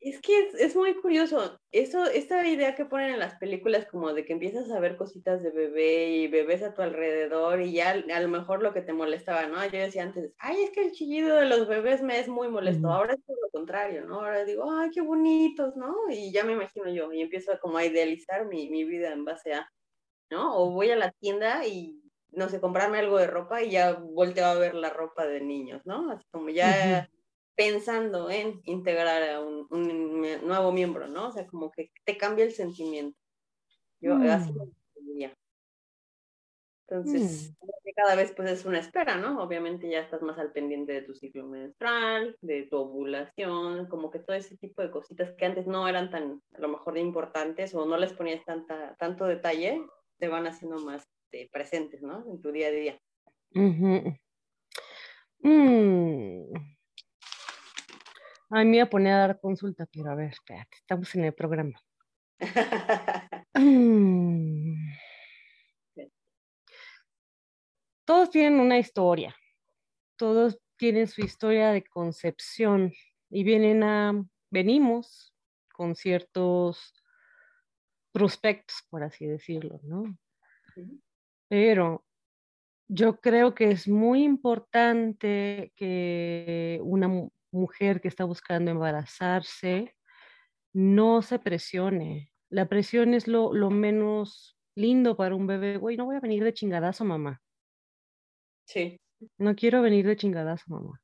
Es 0.06 0.20
que 0.20 0.50
es, 0.60 0.76
muy 0.76 0.94
curioso. 0.94 1.58
Eso, 1.72 2.06
esta 2.06 2.46
idea 2.46 2.76
que 2.76 2.84
ponen 2.84 3.14
en 3.14 3.18
las 3.18 3.34
películas 3.38 3.86
como 3.86 4.12
de 4.12 4.24
que 4.24 4.34
empiezas 4.34 4.70
a 4.70 4.78
ver 4.78 4.96
cositas 4.96 5.42
de 5.42 5.50
bebé 5.50 6.10
y 6.10 6.28
bebés 6.28 6.62
a 6.62 6.72
tu 6.74 6.82
alrededor 6.82 7.60
y 7.60 7.72
ya 7.72 7.90
a 7.90 8.20
lo 8.20 8.28
mejor 8.28 8.62
lo 8.62 8.72
que 8.72 8.82
te 8.82 8.92
molestaba, 8.92 9.48
¿no? 9.48 9.64
Yo 9.64 9.80
decía 9.80 10.04
antes, 10.04 10.32
ay, 10.38 10.62
es 10.62 10.70
que 10.70 10.82
el 10.84 10.92
chillido 10.92 11.34
de 11.34 11.46
los 11.46 11.66
bebés 11.66 12.02
me 12.02 12.20
es 12.20 12.28
muy 12.28 12.46
molesto. 12.46 12.88
Ahora 12.88 13.14
es 13.14 13.24
todo 13.24 13.36
lo 13.42 13.50
contrario, 13.50 14.04
¿no? 14.04 14.20
Ahora 14.20 14.44
digo, 14.44 14.70
ay, 14.70 14.90
qué 14.90 15.00
bonitos, 15.00 15.74
¿no? 15.74 15.92
Y 16.08 16.30
ya 16.30 16.44
me 16.44 16.52
imagino 16.52 16.88
yo 16.88 17.12
y 17.12 17.22
empiezo 17.22 17.58
como 17.60 17.76
a 17.78 17.84
idealizar 17.84 18.46
mi, 18.46 18.70
mi 18.70 18.84
vida 18.84 19.12
en 19.12 19.24
base 19.24 19.54
a, 19.54 19.68
¿no? 20.30 20.56
O 20.56 20.70
voy 20.70 20.90
a 20.90 20.96
la 20.96 21.10
tienda 21.10 21.66
y, 21.66 22.00
no 22.30 22.48
sé, 22.48 22.60
comprarme 22.60 23.00
algo 23.00 23.18
de 23.18 23.26
ropa 23.26 23.60
y 23.60 23.72
ya 23.72 23.94
volteo 23.94 24.46
a 24.46 24.54
ver 24.54 24.76
la 24.76 24.90
ropa 24.90 25.26
de 25.26 25.40
niños, 25.40 25.82
¿no? 25.84 26.12
Así 26.12 26.24
como 26.30 26.48
ya 26.50 27.10
pensando 27.56 28.30
en 28.30 28.60
integrar 28.64 29.22
a 29.22 29.40
un, 29.40 29.66
nuevo 30.44 30.72
miembro, 30.72 31.08
¿no? 31.08 31.28
O 31.28 31.32
sea, 31.32 31.46
como 31.46 31.70
que 31.70 31.90
te 32.04 32.16
cambia 32.16 32.44
el 32.44 32.52
sentimiento. 32.52 33.18
Yo 34.00 34.14
así 34.30 34.52
lo 34.52 34.68
diría. 34.94 35.34
Entonces, 36.88 37.52
mm. 37.60 37.88
cada 37.96 38.14
vez 38.14 38.32
pues 38.36 38.50
es 38.50 38.64
una 38.64 38.78
espera, 38.78 39.16
¿no? 39.16 39.42
Obviamente 39.42 39.88
ya 39.88 40.00
estás 40.00 40.22
más 40.22 40.38
al 40.38 40.52
pendiente 40.52 40.92
de 40.92 41.02
tu 41.02 41.14
ciclo 41.14 41.46
menstrual, 41.46 42.36
de 42.42 42.64
tu 42.64 42.76
ovulación, 42.76 43.88
como 43.88 44.10
que 44.10 44.20
todo 44.20 44.36
ese 44.36 44.56
tipo 44.58 44.82
de 44.82 44.90
cositas 44.90 45.32
que 45.36 45.46
antes 45.46 45.66
no 45.66 45.88
eran 45.88 46.10
tan, 46.10 46.42
a 46.54 46.60
lo 46.60 46.68
mejor, 46.68 46.96
importantes 46.98 47.74
o 47.74 47.86
no 47.86 47.96
les 47.96 48.12
ponías 48.12 48.44
tanta, 48.44 48.94
tanto 48.96 49.24
detalle, 49.24 49.82
te 50.18 50.28
van 50.28 50.46
haciendo 50.46 50.78
más 50.78 51.08
este, 51.24 51.48
presentes, 51.50 52.02
¿no? 52.02 52.24
En 52.30 52.40
tu 52.40 52.52
día 52.52 52.68
a 52.68 52.70
día. 52.70 53.00
A 58.50 58.58
mí 58.58 58.64
me 58.64 58.70
voy 58.72 58.80
a 58.80 58.90
poner 58.90 59.12
a 59.12 59.18
dar 59.18 59.40
consulta, 59.40 59.86
pero 59.92 60.10
a 60.10 60.14
ver, 60.14 60.30
espérate, 60.30 60.76
estamos 60.76 61.14
en 61.14 61.24
el 61.24 61.34
programa. 61.34 61.80
Todos 68.06 68.30
tienen 68.30 68.60
una 68.60 68.78
historia, 68.78 69.34
todos 70.16 70.60
tienen 70.76 71.08
su 71.08 71.22
historia 71.22 71.72
de 71.72 71.82
concepción 71.82 72.92
y 73.30 73.42
vienen 73.42 73.82
a, 73.82 74.24
venimos 74.48 75.34
con 75.72 75.96
ciertos 75.96 76.94
prospectos, 78.12 78.76
por 78.88 79.02
así 79.02 79.26
decirlo, 79.26 79.80
¿no? 79.82 80.16
Pero 81.48 82.04
yo 82.86 83.20
creo 83.20 83.56
que 83.56 83.72
es 83.72 83.88
muy 83.88 84.22
importante 84.22 85.72
que 85.74 86.78
una 86.84 87.08
mujer 87.56 88.00
que 88.00 88.08
está 88.08 88.24
buscando 88.24 88.70
embarazarse, 88.70 89.94
no 90.72 91.22
se 91.22 91.38
presione. 91.38 92.32
La 92.50 92.68
presión 92.68 93.14
es 93.14 93.26
lo, 93.26 93.50
menos 93.70 94.58
lindo 94.76 95.16
para 95.16 95.34
un 95.34 95.46
bebé. 95.46 95.78
Güey, 95.78 95.96
no 95.96 96.04
voy 96.04 96.16
a 96.16 96.20
venir 96.20 96.44
de 96.44 96.54
chingadazo, 96.54 97.04
mamá. 97.04 97.40
Sí. 98.66 99.00
No 99.38 99.56
quiero 99.56 99.82
venir 99.82 100.06
de 100.06 100.16
chingadazo, 100.16 100.64
mamá. 100.68 101.00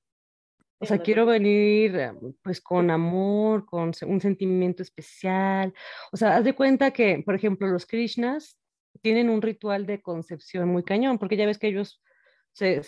O 0.79 0.85
sea, 0.85 0.99
quiero 0.99 1.27
venir 1.27 1.95
eh, 1.97 2.13
pues 2.43 2.61
con 2.61 2.91
amor, 2.91 3.65
con 3.67 3.93
un 4.07 4.21
sentimiento 4.21 4.83
especial. 4.83 5.73
O 6.11 6.17
sea, 6.17 6.37
haz 6.37 6.45
de 6.45 6.55
cuenta 6.57 6.91
que, 6.91 7.23
por 7.25 7.37
ejemplo, 7.37 7.69
los 7.69 7.87
Krishnas 7.87 8.59
tienen 9.01 9.31
un 9.31 9.43
ritual 9.43 9.87
de 9.87 10.03
concepción 10.03 10.69
muy 10.69 10.83
cañón, 10.83 11.19
porque 11.19 11.37
ya 11.37 11.47
ves 11.47 11.59
que 11.59 11.69
ellos 11.69 12.03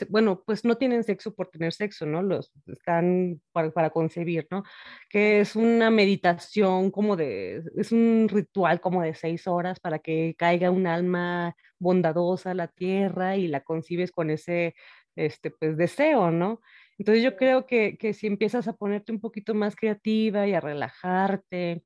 bueno, 0.09 0.43
pues 0.45 0.65
no 0.65 0.77
tienen 0.77 1.05
sexo 1.05 1.35
por 1.35 1.49
tener 1.49 1.73
sexo, 1.73 2.07
¿no? 2.07 2.23
Los 2.23 2.53
están 2.67 3.41
para, 3.53 3.91
concebir, 3.91 4.47
¿no? 4.51 4.63
Que 5.09 5.41
es 5.41 5.57
una 5.57 5.91
meditación 5.91 6.91
como 6.91 7.17
de, 7.17 7.63
es 7.77 7.93
un 7.93 8.29
ritual 8.31 8.81
como 8.81 9.03
de 9.03 9.15
seis 9.15 9.47
horas 9.47 9.81
para 9.81 9.99
que 9.99 10.35
caiga 10.39 10.71
un 10.71 10.87
alma 10.87 11.57
bondadosa 11.79 12.53
a 12.53 12.55
la 12.55 12.69
tierra 12.69 13.37
y 13.37 13.49
la 13.49 13.61
concibes 13.63 14.13
con 14.13 14.31
ese, 14.31 14.75
este, 15.17 15.51
pues, 15.51 15.77
deseo, 15.77 16.31
¿no? 16.31 16.61
Entonces 16.99 17.25
yo 17.25 17.37
creo 17.37 17.67
que, 17.67 17.97
que 17.99 18.15
si 18.15 18.27
empiezas 18.27 18.69
a 18.69 18.77
ponerte 18.77 19.13
un 19.13 19.21
poquito 19.21 19.55
más 19.55 19.77
creativa 19.77 20.47
y 20.47 20.55
a 20.55 20.61
relajarte, 20.61 21.85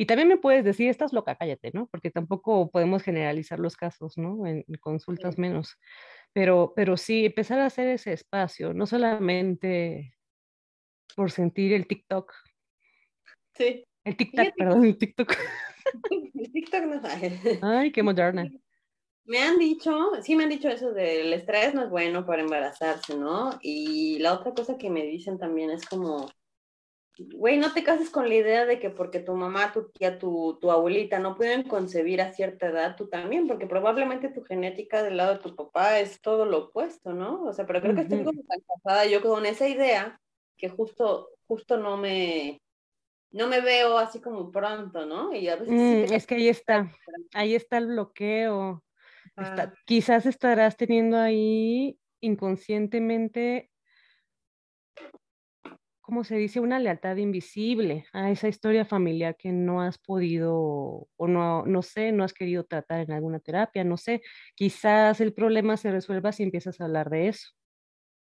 y 0.00 0.06
también 0.06 0.28
me 0.28 0.36
puedes 0.36 0.64
decir, 0.64 0.88
estás 0.88 1.12
loca, 1.12 1.34
cállate, 1.34 1.72
¿no? 1.74 1.88
Porque 1.88 2.12
tampoco 2.12 2.70
podemos 2.70 3.02
generalizar 3.02 3.58
los 3.58 3.76
casos, 3.76 4.16
¿no? 4.16 4.46
En, 4.46 4.64
consultas 4.78 5.38
menos. 5.38 5.76
Pero, 6.32 6.72
pero 6.76 6.96
sí, 6.96 7.26
empezar 7.26 7.58
a 7.58 7.66
hacer 7.66 7.88
ese 7.88 8.12
espacio, 8.12 8.72
no 8.72 8.86
solamente 8.86 10.14
por 11.16 11.32
sentir 11.32 11.72
el 11.72 11.88
TikTok. 11.88 12.32
Sí. 13.56 13.84
El 14.04 14.16
TikTok, 14.16 14.54
perdón, 14.56 14.84
el 14.84 14.98
TikTok. 14.98 15.34
El 16.34 16.52
TikTok 16.52 16.82
no 16.84 17.00
sabe. 17.00 17.32
Ay, 17.62 17.90
qué 17.90 18.04
moderna. 18.04 18.48
Me 19.24 19.40
han 19.40 19.58
dicho, 19.58 20.12
sí 20.22 20.36
me 20.36 20.44
han 20.44 20.50
dicho 20.50 20.68
eso 20.68 20.92
del 20.92 21.32
estrés 21.32 21.74
no 21.74 21.82
es 21.82 21.90
bueno 21.90 22.24
para 22.24 22.42
embarazarse, 22.42 23.16
¿no? 23.16 23.58
Y 23.62 24.20
la 24.20 24.34
otra 24.34 24.54
cosa 24.54 24.78
que 24.78 24.90
me 24.90 25.02
dicen 25.02 25.38
también 25.38 25.70
es 25.70 25.84
como, 25.86 26.28
güey, 27.18 27.58
no 27.58 27.72
te 27.72 27.82
cases 27.82 28.10
con 28.10 28.28
la 28.28 28.34
idea 28.34 28.64
de 28.64 28.78
que 28.78 28.90
porque 28.90 29.20
tu 29.20 29.34
mamá, 29.34 29.72
tu 29.72 29.90
tía, 29.90 30.18
tu, 30.18 30.58
tu 30.60 30.70
abuelita 30.70 31.18
no 31.18 31.36
pueden 31.36 31.64
concebir 31.64 32.20
a 32.20 32.32
cierta 32.32 32.68
edad, 32.68 32.96
tú 32.96 33.08
también, 33.08 33.46
porque 33.46 33.66
probablemente 33.66 34.28
tu 34.28 34.42
genética 34.44 35.02
del 35.02 35.16
lado 35.16 35.34
de 35.34 35.40
tu 35.40 35.56
papá 35.56 35.98
es 35.98 36.20
todo 36.20 36.44
lo 36.44 36.66
opuesto, 36.66 37.12
¿no? 37.12 37.44
O 37.44 37.52
sea, 37.52 37.66
pero 37.66 37.80
creo 37.80 37.94
que 37.94 38.02
estoy 38.02 38.24
como 38.24 38.42
tan 38.44 38.60
casada 38.60 39.06
yo 39.06 39.20
con 39.20 39.46
esa 39.46 39.68
idea 39.68 40.20
que 40.56 40.68
justo, 40.68 41.30
justo 41.46 41.76
no 41.76 41.96
me, 41.96 42.60
no 43.30 43.48
me 43.48 43.60
veo 43.60 43.98
así 43.98 44.20
como 44.20 44.50
pronto, 44.50 45.06
¿no? 45.06 45.34
Y 45.34 45.48
a 45.48 45.56
veces 45.56 45.74
mm, 45.74 46.12
es 46.12 46.26
que 46.26 46.36
ahí 46.36 46.48
está, 46.48 46.92
ahí 47.34 47.54
está 47.54 47.78
el 47.78 47.88
bloqueo. 47.88 48.84
quizás 49.84 50.26
estarás 50.26 50.76
teniendo 50.76 51.16
ahí 51.16 51.98
inconscientemente, 52.20 53.70
¿cómo 56.08 56.24
se 56.24 56.36
dice? 56.36 56.58
Una 56.58 56.78
lealtad 56.78 57.18
invisible 57.18 58.06
a 58.14 58.30
esa 58.30 58.48
historia 58.48 58.86
familiar 58.86 59.36
que 59.36 59.52
no 59.52 59.82
has 59.82 59.98
podido 59.98 61.06
o 61.16 61.28
no, 61.28 61.66
no 61.66 61.82
sé, 61.82 62.12
no 62.12 62.24
has 62.24 62.32
querido 62.32 62.64
tratar 62.64 63.00
en 63.00 63.12
alguna 63.12 63.40
terapia, 63.40 63.84
no 63.84 63.98
sé. 63.98 64.22
Quizás 64.54 65.20
el 65.20 65.34
problema 65.34 65.76
se 65.76 65.90
resuelva 65.90 66.32
si 66.32 66.44
empiezas 66.44 66.80
a 66.80 66.84
hablar 66.84 67.10
de 67.10 67.28
eso. 67.28 67.50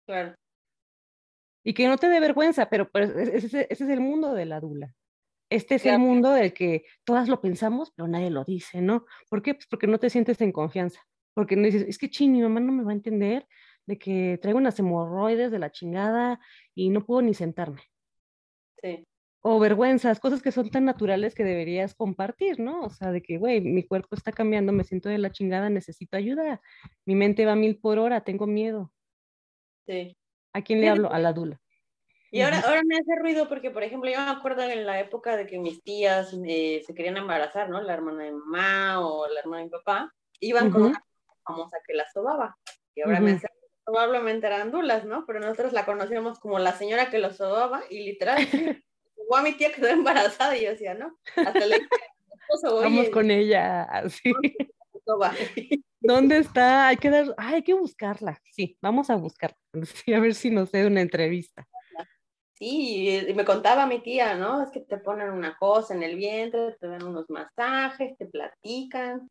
Claro. 0.05 0.35
Y 1.63 1.73
que 1.73 1.87
no 1.87 1.97
te 1.97 2.07
dé 2.07 2.19
vergüenza, 2.19 2.69
pero 2.69 2.87
pues, 2.91 3.09
ese, 3.15 3.65
es 3.67 3.81
el 3.81 3.99
mundo 3.99 4.35
de 4.35 4.45
la 4.45 4.59
dula. 4.59 4.93
Este 5.49 5.73
es 5.73 5.85
el 5.87 5.97
mundo 5.97 6.29
del 6.33 6.53
que 6.53 6.85
todas 7.03 7.29
lo 7.29 7.41
pensamos, 7.41 7.91
pero 7.95 8.07
nadie 8.07 8.29
lo 8.29 8.43
dice, 8.43 8.79
¿no? 8.79 9.07
¿Por 9.27 9.41
qué? 9.41 9.55
Pues 9.55 9.65
porque 9.65 9.87
no 9.87 9.97
te 9.97 10.11
sientes 10.11 10.39
en 10.41 10.51
confianza. 10.51 11.01
Porque 11.33 11.55
no 11.55 11.63
dices, 11.63 11.85
es 11.87 11.97
que 11.97 12.11
ching, 12.11 12.31
mi 12.31 12.43
mamá 12.43 12.59
no 12.59 12.73
me 12.73 12.83
va 12.83 12.91
a 12.91 12.93
entender 12.93 13.47
de 13.85 13.97
que 13.97 14.39
traigo 14.41 14.59
unas 14.59 14.77
hemorroides 14.79 15.51
de 15.51 15.59
la 15.59 15.71
chingada 15.71 16.39
y 16.75 16.89
no 16.89 17.05
puedo 17.05 17.21
ni 17.21 17.33
sentarme. 17.33 17.81
Sí. 18.81 19.05
O 19.43 19.59
vergüenzas, 19.59 20.19
cosas 20.19 20.41
que 20.41 20.51
son 20.51 20.69
tan 20.69 20.85
naturales 20.85 21.33
que 21.33 21.43
deberías 21.43 21.95
compartir, 21.95 22.59
¿no? 22.59 22.81
O 22.81 22.89
sea, 22.89 23.11
de 23.11 23.23
que, 23.23 23.37
güey, 23.37 23.59
mi 23.59 23.83
cuerpo 23.83 24.15
está 24.15 24.31
cambiando, 24.31 24.71
me 24.71 24.83
siento 24.83 25.09
de 25.09 25.17
la 25.17 25.31
chingada, 25.31 25.69
necesito 25.69 26.15
ayuda. 26.15 26.61
Mi 27.05 27.15
mente 27.15 27.45
va 27.45 27.53
a 27.53 27.55
mil 27.55 27.79
por 27.79 27.97
hora, 27.97 28.23
tengo 28.23 28.45
miedo. 28.45 28.93
Sí. 29.87 30.15
¿A 30.53 30.61
quién 30.61 30.81
le 30.81 30.89
hablo? 30.89 31.11
A 31.11 31.17
la 31.17 31.33
dula. 31.33 31.59
Y 32.33 32.41
ahora, 32.41 32.61
ahora 32.61 32.81
me 32.85 32.95
hace 32.95 33.15
ruido 33.19 33.49
porque, 33.49 33.71
por 33.71 33.83
ejemplo, 33.83 34.09
yo 34.09 34.17
me 34.17 34.31
acuerdo 34.31 34.61
en 34.61 34.85
la 34.85 34.99
época 35.01 35.35
de 35.35 35.47
que 35.47 35.59
mis 35.59 35.83
tías 35.83 36.33
eh, 36.45 36.81
se 36.85 36.95
querían 36.95 37.17
embarazar, 37.17 37.69
¿no? 37.69 37.81
La 37.81 37.93
hermana 37.93 38.23
de 38.23 38.31
mamá 38.31 39.05
o 39.05 39.27
la 39.27 39.41
hermana 39.41 39.57
de 39.57 39.65
mi 39.65 39.69
papá, 39.71 40.13
iban 40.39 40.71
con 40.71 40.83
una 40.83 41.03
famosa 41.43 41.77
que 41.85 41.93
la 41.93 42.09
sobaba. 42.09 42.57
Y 42.95 43.01
ahora 43.01 43.19
me 43.19 43.31
hace 43.31 43.47
probablemente 43.91 44.47
eran 44.47 44.71
dulas, 44.71 45.05
¿no? 45.05 45.25
Pero 45.25 45.39
nosotros 45.39 45.73
la 45.73 45.85
conocíamos 45.85 46.39
como 46.39 46.59
la 46.59 46.71
señora 46.73 47.09
que 47.09 47.19
lo 47.19 47.33
sobaba 47.33 47.83
y 47.89 48.03
literal, 48.05 48.37
a 49.35 49.41
mi 49.41 49.53
tía 49.53 49.71
quedó 49.71 49.87
embarazada 49.87 50.57
y 50.57 50.63
yo 50.63 50.71
decía, 50.71 50.93
¿no? 50.93 51.17
Hasta 51.35 51.65
le 51.65 51.79
Vamos 52.63 53.09
con 53.09 53.31
ella, 53.31 53.83
así. 53.83 54.33
¿Dónde 56.01 56.37
está? 56.37 56.87
Hay 56.87 56.97
que 56.97 57.09
dar, 57.09 57.33
hay 57.37 57.63
que 57.63 57.73
buscarla. 57.73 58.41
Sí, 58.51 58.77
vamos 58.81 59.09
a 59.09 59.15
buscarla. 59.15 59.57
Sí, 59.85 60.13
a 60.13 60.19
ver 60.19 60.33
si 60.33 60.49
nos 60.49 60.71
da 60.71 60.85
una 60.85 61.01
entrevista. 61.01 61.67
Sí, 62.55 63.09
y 63.27 63.33
me 63.33 63.45
contaba 63.45 63.87
mi 63.87 63.99
tía, 63.99 64.35
¿no? 64.35 64.63
Es 64.63 64.69
que 64.69 64.81
te 64.81 64.97
ponen 64.97 65.31
una 65.31 65.57
cosa 65.57 65.95
en 65.95 66.03
el 66.03 66.15
vientre, 66.15 66.75
te 66.79 66.87
dan 66.87 67.03
unos 67.03 67.29
masajes, 67.29 68.17
te 68.17 68.25
platican, 68.25 69.29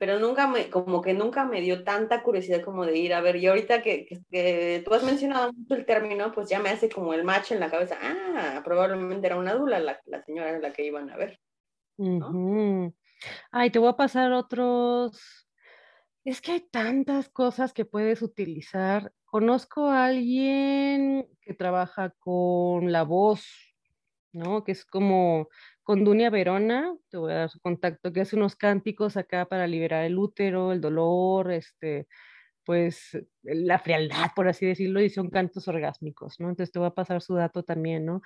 pero 0.00 0.18
nunca 0.18 0.46
me, 0.46 0.70
como 0.70 1.02
que 1.02 1.12
nunca 1.12 1.44
me 1.44 1.60
dio 1.60 1.84
tanta 1.84 2.22
curiosidad 2.22 2.62
como 2.62 2.86
de 2.86 2.96
ir 2.96 3.12
a 3.12 3.20
ver. 3.20 3.36
Y 3.36 3.46
ahorita 3.46 3.82
que, 3.82 4.06
que, 4.30 4.82
tú 4.82 4.94
has 4.94 5.02
mencionado 5.02 5.52
mucho 5.52 5.74
el 5.74 5.84
término, 5.84 6.32
pues 6.32 6.48
ya 6.48 6.58
me 6.58 6.70
hace 6.70 6.88
como 6.88 7.12
el 7.12 7.22
match 7.22 7.52
en 7.52 7.60
la 7.60 7.70
cabeza. 7.70 7.98
Ah, 8.00 8.62
probablemente 8.64 9.26
era 9.26 9.36
una 9.36 9.52
dula 9.52 9.78
la, 9.78 10.00
la 10.06 10.22
señora 10.22 10.58
la 10.58 10.72
que 10.72 10.86
iban 10.86 11.10
a 11.10 11.18
ver. 11.18 11.38
Ay, 13.52 13.70
te 13.70 13.78
voy 13.78 13.90
a 13.90 13.96
pasar 13.96 14.32
otros. 14.32 15.46
Es 16.24 16.40
que 16.40 16.52
hay 16.52 16.60
tantas 16.60 17.28
cosas 17.28 17.74
que 17.74 17.84
puedes 17.84 18.22
utilizar. 18.22 19.12
Conozco 19.26 19.90
a 19.90 20.06
alguien 20.06 21.28
que 21.42 21.52
trabaja 21.52 22.14
con 22.20 22.90
la 22.90 23.02
voz, 23.02 23.44
¿no? 24.32 24.64
Que 24.64 24.72
es 24.72 24.86
como 24.86 25.50
con 25.90 26.04
Dunia 26.04 26.30
Verona, 26.30 26.94
te 27.08 27.16
voy 27.16 27.32
a 27.32 27.34
dar 27.34 27.50
su 27.50 27.58
contacto, 27.58 28.12
que 28.12 28.20
hace 28.20 28.36
unos 28.36 28.54
cánticos 28.54 29.16
acá 29.16 29.46
para 29.46 29.66
liberar 29.66 30.04
el 30.04 30.18
útero, 30.18 30.70
el 30.70 30.80
dolor, 30.80 31.50
este, 31.50 32.06
pues 32.64 33.18
la 33.42 33.76
frialdad, 33.80 34.30
por 34.36 34.46
así 34.46 34.66
decirlo, 34.66 35.00
y 35.00 35.10
son 35.10 35.30
cantos 35.30 35.66
orgásmicos, 35.66 36.38
¿no? 36.38 36.48
Entonces 36.48 36.70
te 36.70 36.78
voy 36.78 36.86
a 36.86 36.94
pasar 36.94 37.20
su 37.20 37.34
dato 37.34 37.64
también, 37.64 38.06
¿no? 38.06 38.22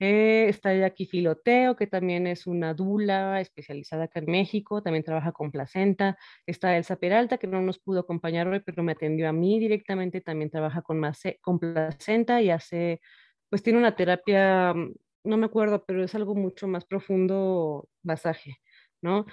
Eh, 0.00 0.46
está 0.48 0.70
aquí 0.84 1.06
Filoteo, 1.06 1.76
que 1.76 1.86
también 1.86 2.26
es 2.26 2.48
una 2.48 2.74
dula 2.74 3.40
especializada 3.40 4.06
acá 4.06 4.18
en 4.18 4.26
México, 4.26 4.82
también 4.82 5.04
trabaja 5.04 5.30
con 5.30 5.52
placenta. 5.52 6.18
Está 6.44 6.76
Elsa 6.76 6.96
Peralta, 6.96 7.38
que 7.38 7.46
no 7.46 7.62
nos 7.62 7.78
pudo 7.78 8.00
acompañar 8.00 8.48
hoy, 8.48 8.58
pero 8.66 8.82
me 8.82 8.90
atendió 8.90 9.28
a 9.28 9.32
mí 9.32 9.60
directamente, 9.60 10.20
también 10.22 10.50
trabaja 10.50 10.82
con, 10.82 11.00
con 11.40 11.60
placenta 11.60 12.42
y 12.42 12.50
hace, 12.50 13.00
pues 13.48 13.62
tiene 13.62 13.78
una 13.78 13.94
terapia, 13.94 14.74
no 15.26 15.36
me 15.36 15.46
acuerdo, 15.46 15.84
pero 15.84 16.02
es 16.04 16.14
algo 16.14 16.34
mucho 16.34 16.68
más 16.68 16.84
profundo, 16.84 17.88
masaje, 18.02 18.58
¿no? 19.02 19.26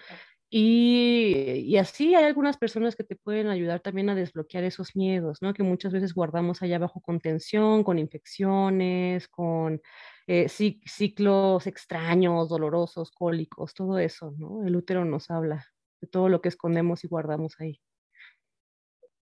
Y, 0.56 1.64
y, 1.66 1.78
así 1.78 2.14
hay 2.14 2.26
algunas 2.26 2.58
personas 2.58 2.96
que 2.96 3.04
te 3.04 3.16
pueden 3.16 3.48
ayudar 3.48 3.80
también 3.80 4.12
a 4.12 4.16
desbloquear 4.16 4.64
esos 4.64 4.96
miedos, 4.96 5.42
¿no? 5.42 5.52
Que 5.52 5.64
muchas 5.64 5.92
veces 5.94 6.14
guardamos 6.14 6.62
allá 6.62 6.76
abajo 6.76 7.02
con 7.02 7.20
tensión, 7.20 7.84
con 7.84 7.98
infecciones, 7.98 9.28
con 9.30 9.82
eh, 10.28 10.48
ciclos 10.50 11.66
extraños, 11.66 12.50
dolorosos, 12.50 13.12
cólicos, 13.12 13.74
todo 13.74 13.98
eso, 13.98 14.36
¿no? 14.38 14.64
El 14.64 14.76
útero 14.76 15.06
nos 15.06 15.32
habla 15.32 15.66
de 16.02 16.08
todo 16.08 16.30
lo 16.30 16.40
que 16.40 16.50
escondemos 16.50 17.04
y 17.04 17.08
guardamos 17.08 17.60
ahí. 17.60 17.82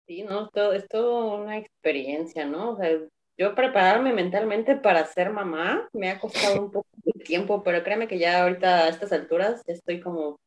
Sí, 0.08 0.24
no, 0.24 0.48
todo, 0.50 0.72
es 0.72 0.88
todo 0.88 1.36
una 1.42 1.58
experiencia, 1.58 2.46
¿no? 2.46 2.72
O 2.72 2.78
sea, 2.78 2.90
yo 3.38 3.54
prepararme 3.54 4.14
mentalmente 4.14 4.76
para 4.76 5.06
ser 5.06 5.30
mamá 5.30 5.88
me 5.94 6.10
ha 6.10 6.20
costado 6.20 6.62
un 6.62 6.72
poco 6.72 6.88
de 7.04 7.24
tiempo, 7.24 7.64
pero 7.64 7.84
créeme 7.84 8.08
que 8.08 8.18
ya 8.18 8.42
ahorita 8.42 8.86
a 8.86 8.90
estas 8.90 9.12
alturas 9.12 9.62
estoy 9.68 10.02
como, 10.02 10.40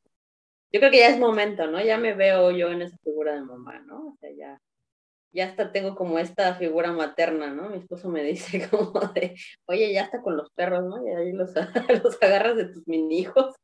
yo 0.72 0.81
creo 0.81 0.90
que 0.90 0.98
ya 0.98 1.09
es 1.09 1.18
momento, 1.18 1.66
¿no? 1.68 1.81
Ya 1.83 1.98
me 1.98 2.14
veo 2.14 2.50
yo 2.50 2.70
en 2.70 2.83
esa 2.83 2.96
figura 2.98 3.35
de 3.35 3.42
mamá, 3.42 3.79
¿no? 3.81 4.09
O 4.09 4.16
sea, 4.20 4.31
ya, 4.37 4.61
ya 5.33 5.46
hasta 5.46 5.72
tengo 5.72 5.94
como 5.94 6.18
esta 6.18 6.55
figura 6.57 6.92
materna, 6.92 7.53
¿no? 7.53 7.70
Mi 7.70 7.79
esposo 7.79 8.09
me 8.09 8.22
dice 8.24 8.68
como 8.68 9.00
de, 9.14 9.37
oye, 9.66 9.92
ya 9.92 10.03
está 10.03 10.20
con 10.20 10.37
los 10.37 10.50
perros, 10.53 10.85
¿no? 10.85 11.07
Y 11.07 11.11
ahí 11.11 11.33
los, 11.33 11.55
agarras 12.20 12.57
de 12.57 12.66
tus 12.66 12.87
mini 12.88 13.20
hijos, 13.20 13.55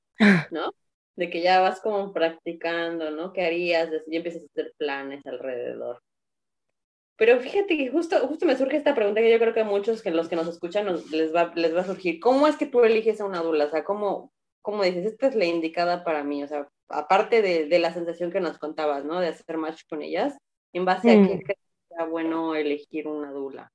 ¿no? 0.51 0.73
De 1.17 1.31
que 1.31 1.43
ya 1.43 1.61
vas 1.61 1.81
como 1.81 2.13
practicando, 2.13 3.11
¿no? 3.11 3.33
¿Qué 3.33 3.45
harías? 3.45 3.91
Y 4.07 4.17
empiezas 4.17 4.43
a 4.43 4.47
hacer 4.47 4.73
planes 4.79 5.27
alrededor. 5.27 6.01
Pero 7.17 7.41
fíjate 7.41 7.77
que 7.77 7.91
justo, 7.91 8.17
justo 8.29 8.47
me 8.47 8.57
surge 8.57 8.77
esta 8.77 8.95
pregunta 8.95 9.21
que 9.21 9.31
yo 9.31 9.39
creo 9.39 9.55
que 9.55 9.61
a 9.61 9.65
muchos 9.65 10.03
que 10.03 10.11
los 10.11 10.29
que 10.29 10.37
nos 10.37 10.49
escuchan 10.49 10.87
les, 11.11 11.35
va, 11.35 11.53
les 11.55 11.75
va 11.75 11.81
a 11.81 11.87
surgir. 11.87 12.21
¿Cómo 12.21 12.47
es 12.47 12.57
que 12.57 12.67
tú 12.67 12.81
eliges 12.83 13.21
a 13.21 13.25
una 13.25 13.41
dula? 13.41 13.65
O 13.67 13.71
sea, 13.71 13.85
¿cómo, 13.85 14.33
cómo 14.63 14.83
dices, 14.83 15.07
esta 15.07 15.29
es 15.29 15.35
la 15.35 15.47
indicada 15.47 16.05
para 16.05 16.23
mí? 16.25 16.43
O 16.43 16.49
sea, 16.49 16.69
aparte 16.89 17.41
de, 17.41 17.67
de 17.67 17.79
la 17.79 17.93
sensación 17.95 18.31
que 18.31 18.41
nos 18.41 18.59
contabas, 18.59 19.05
¿no? 19.05 19.21
De 19.21 19.29
hacer 19.29 19.57
match 19.57 19.83
con 19.89 20.03
ellas, 20.03 20.37
¿En 20.77 20.85
base 20.85 21.11
a 21.11 21.15
qué 21.15 21.37
mm. 21.37 21.41
crees 21.41 21.45
que 21.47 21.95
sea 21.95 22.05
bueno 22.05 22.55
elegir 22.55 23.09
una 23.09 23.31
dula? 23.31 23.73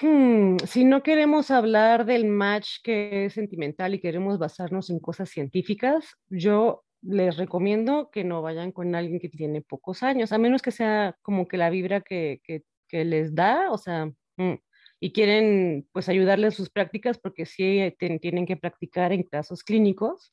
Hmm, 0.00 0.56
si 0.66 0.84
no 0.84 1.04
queremos 1.04 1.52
hablar 1.52 2.04
del 2.04 2.26
match 2.26 2.78
que 2.82 3.26
es 3.26 3.34
sentimental 3.34 3.94
y 3.94 4.00
queremos 4.00 4.38
basarnos 4.38 4.90
en 4.90 4.98
cosas 4.98 5.30
científicas, 5.30 6.16
yo 6.28 6.82
les 7.02 7.36
recomiendo 7.36 8.10
que 8.10 8.24
no 8.24 8.42
vayan 8.42 8.72
con 8.72 8.94
alguien 8.94 9.20
que 9.20 9.28
tiene 9.28 9.60
pocos 9.60 10.02
años, 10.02 10.32
a 10.32 10.38
menos 10.38 10.62
que 10.62 10.70
sea 10.70 11.16
como 11.22 11.48
que 11.48 11.56
la 11.56 11.70
vibra 11.70 12.00
que, 12.00 12.40
que, 12.44 13.04
les 13.04 13.34
da, 13.34 13.70
o 13.70 13.78
sea, 13.78 14.06
mm, 14.36 14.54
y 15.00 15.12
quieren 15.12 15.88
pues 15.92 16.08
ayudarles 16.08 16.54
en 16.54 16.56
sus 16.58 16.70
prácticas 16.70 17.18
porque 17.18 17.46
sí 17.46 17.94
tienen 17.98 18.46
que 18.46 18.56
practicar 18.56 19.12
en 19.12 19.22
casos 19.24 19.64
clínicos, 19.64 20.30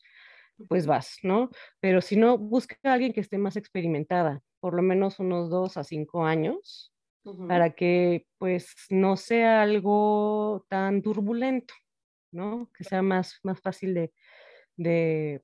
pues 0.68 0.86
vas, 0.86 1.18
¿no? 1.24 1.50
Pero 1.80 2.02
si 2.02 2.18
no, 2.18 2.38
busca 2.38 2.78
a 2.84 2.94
alguien 2.94 3.14
que 3.14 3.22
esté 3.22 3.38
más 3.38 3.56
experimentada, 3.56 4.42
por 4.60 4.74
lo 4.74 4.82
menos 4.82 5.20
unos 5.20 5.50
dos 5.50 5.78
a 5.78 5.84
cinco 5.84 6.26
años, 6.26 6.94
para 7.48 7.72
que 7.72 8.26
pues 8.38 8.74
no 8.90 9.18
sea 9.18 9.62
algo 9.62 10.66
tan 10.70 11.02
turbulento, 11.02 11.74
¿no? 12.32 12.70
Que 12.76 12.84
sea 12.84 13.02
más, 13.02 13.40
más 13.44 13.60
fácil 13.62 13.94
de, 13.94 14.14
de, 14.78 15.42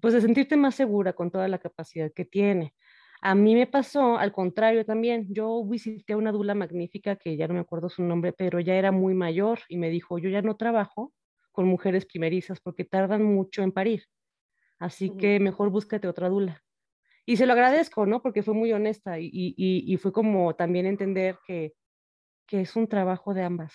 pues 0.00 0.14
de 0.14 0.20
sentirte 0.20 0.56
más 0.56 0.74
segura 0.74 1.12
con 1.12 1.30
toda 1.30 1.48
la 1.48 1.58
capacidad 1.58 2.12
que 2.12 2.24
tiene. 2.24 2.74
A 3.22 3.34
mí 3.34 3.54
me 3.54 3.66
pasó 3.66 4.16
al 4.16 4.32
contrario 4.32 4.86
también. 4.86 5.26
Yo 5.28 5.62
visité 5.64 6.14
a 6.14 6.16
una 6.16 6.32
dula 6.32 6.54
magnífica 6.54 7.16
que 7.16 7.36
ya 7.36 7.46
no 7.48 7.54
me 7.54 7.60
acuerdo 7.60 7.90
su 7.90 8.02
nombre, 8.02 8.32
pero 8.32 8.60
ya 8.60 8.74
era 8.74 8.92
muy 8.92 9.14
mayor 9.14 9.60
y 9.68 9.76
me 9.76 9.90
dijo, 9.90 10.18
yo 10.18 10.30
ya 10.30 10.40
no 10.40 10.56
trabajo 10.56 11.12
con 11.52 11.66
mujeres 11.66 12.06
primerizas 12.06 12.60
porque 12.60 12.84
tardan 12.84 13.22
mucho 13.22 13.62
en 13.62 13.72
parir. 13.72 14.04
Así 14.78 15.10
que 15.18 15.38
mejor 15.40 15.68
búscate 15.68 16.08
otra 16.08 16.30
dula. 16.30 16.62
Y 17.26 17.36
se 17.36 17.44
lo 17.44 17.52
agradezco, 17.52 18.06
¿no? 18.06 18.22
Porque 18.22 18.42
fue 18.42 18.54
muy 18.54 18.72
honesta 18.72 19.20
y, 19.20 19.28
y, 19.32 19.54
y 19.56 19.96
fue 19.98 20.12
como 20.12 20.54
también 20.56 20.86
entender 20.86 21.38
que, 21.46 21.74
que, 22.46 22.62
es 22.62 22.74
un 22.76 22.88
trabajo 22.88 23.34
de 23.34 23.42
ambas. 23.42 23.74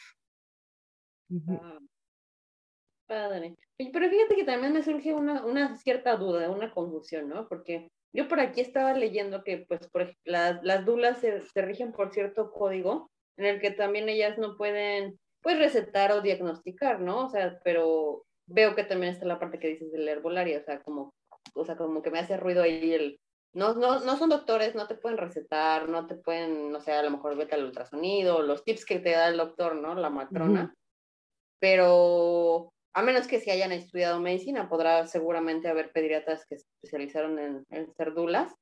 Ah, 1.49 1.79
padre. 3.07 3.55
Pero 3.77 4.09
fíjate 4.09 4.35
que 4.35 4.43
también 4.43 4.73
me 4.73 4.83
surge 4.83 5.13
una, 5.13 5.45
una, 5.45 5.75
cierta 5.77 6.15
duda, 6.15 6.49
una 6.49 6.71
confusión, 6.71 7.29
¿no? 7.29 7.47
Porque 7.47 7.89
yo 8.13 8.27
por 8.27 8.39
aquí 8.39 8.61
estaba 8.61 8.93
leyendo 8.93 9.43
que, 9.43 9.65
pues, 9.67 9.87
por 9.89 10.03
ejemplo, 10.03 10.21
las, 10.25 10.63
las 10.63 10.85
dulas 10.85 11.19
se, 11.19 11.41
se 11.41 11.61
rigen 11.61 11.91
por 11.91 12.13
cierto 12.13 12.51
código 12.51 13.09
en 13.37 13.45
el 13.45 13.59
que 13.59 13.71
también 13.71 14.07
ellas 14.09 14.37
no 14.37 14.55
pueden 14.57 15.19
pues 15.41 15.59
recetar 15.59 16.11
o 16.11 16.21
diagnosticar, 16.21 16.99
¿no? 16.99 17.25
O 17.25 17.29
sea, 17.29 17.59
pero 17.63 18.23
veo 18.47 18.75
que 18.75 18.83
también 18.83 19.13
está 19.13 19.25
la 19.25 19.39
parte 19.39 19.59
que 19.59 19.67
dices 19.67 19.91
del 19.91 20.07
herbolario, 20.07 20.59
o 20.59 20.63
sea, 20.63 20.81
como, 20.81 21.13
o 21.53 21.65
sea, 21.65 21.75
como 21.75 22.01
que 22.01 22.11
me 22.11 22.19
hace 22.19 22.37
ruido 22.37 22.63
ahí 22.63 22.93
el, 22.93 23.19
no, 23.53 23.73
no, 23.73 23.99
no 23.99 24.17
son 24.17 24.29
doctores, 24.29 24.75
no 24.75 24.87
te 24.87 24.95
pueden 24.95 25.17
recetar, 25.17 25.87
no 25.87 26.07
te 26.07 26.15
pueden, 26.15 26.71
no 26.71 26.81
sé, 26.81 26.93
a 26.93 27.03
lo 27.03 27.11
mejor 27.11 27.37
vete 27.37 27.55
al 27.55 27.65
ultrasonido, 27.65 28.41
los 28.41 28.63
tips 28.63 28.85
que 28.85 28.99
te 28.99 29.11
da 29.11 29.29
el 29.29 29.37
doctor, 29.37 29.75
¿no? 29.75 29.95
La 29.95 30.09
matrona. 30.09 30.73
Pero 31.59 32.73
a 32.95 33.01
menos 33.01 33.27
que 33.27 33.41
si 33.41 33.51
hayan 33.51 33.73
estudiado 33.73 34.21
medicina, 34.21 34.69
podrá 34.69 35.05
seguramente 35.05 35.67
haber 35.67 35.91
pediatras 35.91 36.45
que 36.45 36.57
se 36.57 36.65
especializaron 36.75 37.37
en, 37.37 37.65
en 37.69 37.93
ser 37.93 38.13
dulas. 38.13 38.53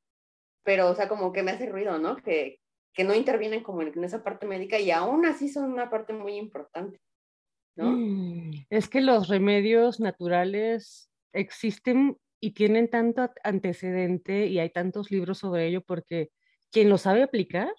Pero, 0.63 0.89
o 0.89 0.96
sea, 0.96 1.08
como 1.08 1.32
que 1.32 1.43
me 1.43 1.52
hace 1.52 1.67
ruido, 1.67 2.00
¿no? 2.00 2.17
Que, 2.17 2.60
que 2.93 3.04
no 3.04 3.13
intervienen 3.13 3.62
como 3.62 3.84
en, 3.84 4.04
esa 4.04 4.24
parte 4.24 4.48
médica 4.48 4.80
y 4.80 4.89
aún 4.89 5.26
así 5.26 5.50
son 5.50 5.72
una 5.72 5.89
parte 5.89 6.13
muy 6.13 6.36
importante, 6.36 7.00
¿no? 7.76 7.91
Mm, 7.91 8.65
es 8.69 8.88
que 8.88 9.02
los 9.02 9.28
remedios 9.28 10.00
naturales 10.00 11.12
existen 11.32 12.17
y 12.39 12.52
tienen 12.54 12.89
tanto 12.89 13.32
antecedente 13.43 14.48
y 14.48 14.60
hay 14.60 14.72
tantos 14.72 15.12
libros 15.12 15.39
sobre 15.39 15.67
ello 15.67 15.82
porque 15.82 16.30
quien 16.72 16.89
lo 16.89 16.98
sabe 16.98 17.24
aplicar, 17.24 17.72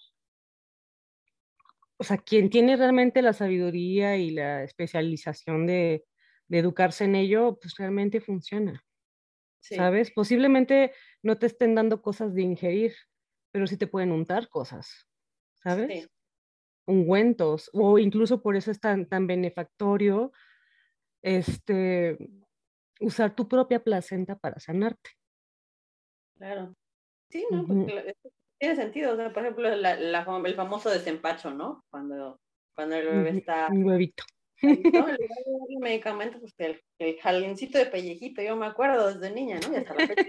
o 1.97 2.03
sea, 2.03 2.17
quien 2.17 2.49
tiene 2.49 2.75
realmente 2.75 3.21
la 3.21 3.33
sabiduría 3.33 4.17
y 4.17 4.31
la 4.31 4.63
especialización 4.63 5.65
de, 5.65 6.03
educarse 6.49 7.05
en 7.05 7.15
ello, 7.15 7.57
pues 7.61 7.75
realmente 7.77 8.21
funciona. 8.21 8.83
¿Sabes? 9.59 10.11
Posiblemente 10.11 10.93
no 11.23 11.39
te 11.39 11.47
estén 11.47 11.73
dando 11.73 12.01
cosas 12.01 12.35
de 12.35 12.43
ingerir, 12.43 12.93
pero 13.51 13.65
sí 13.65 13.77
te 13.77 13.87
pueden 13.87 14.11
untar 14.11 14.47
cosas, 14.47 15.07
¿sabes? 15.55 16.07
Ungüentos, 16.85 17.71
o 17.73 17.97
incluso 17.97 18.43
por 18.43 18.55
eso 18.55 18.69
es 18.69 18.79
tan, 18.79 19.07
tan 19.07 19.25
benefactorio 19.25 20.31
este, 21.23 22.15
usar 22.99 23.35
tu 23.35 23.47
propia 23.47 23.83
placenta 23.83 24.37
para 24.37 24.59
sanarte. 24.59 25.11
Claro. 26.37 26.75
Sí, 27.31 27.43
¿no? 27.49 27.65
Tiene 28.59 28.75
sentido. 28.75 29.13
O 29.13 29.15
sea, 29.15 29.33
por 29.33 29.43
ejemplo, 29.43 29.75
la, 29.75 29.93
el 29.93 30.55
famoso 30.55 30.91
desempacho, 30.91 31.49
¿no? 31.49 31.83
Cuando, 31.89 32.39
cuando 32.75 32.95
el 32.95 33.07
bebé 33.07 33.29
está... 33.39 33.67
Un 33.71 33.83
huevito. 33.83 34.23
¿No? 34.61 35.07
El, 35.69 35.79
medicamento, 35.79 36.39
pues 36.39 36.53
el, 36.57 36.81
el 36.99 37.17
jalincito 37.19 37.77
de 37.77 37.85
pellejito, 37.85 38.41
yo 38.41 38.55
me 38.55 38.65
acuerdo 38.65 39.13
desde 39.13 39.33
niña, 39.33 39.59
¿no? 39.59 39.73
Y 39.73 39.77
hasta 39.77 39.93
la 39.93 40.07
fecha. 40.07 40.23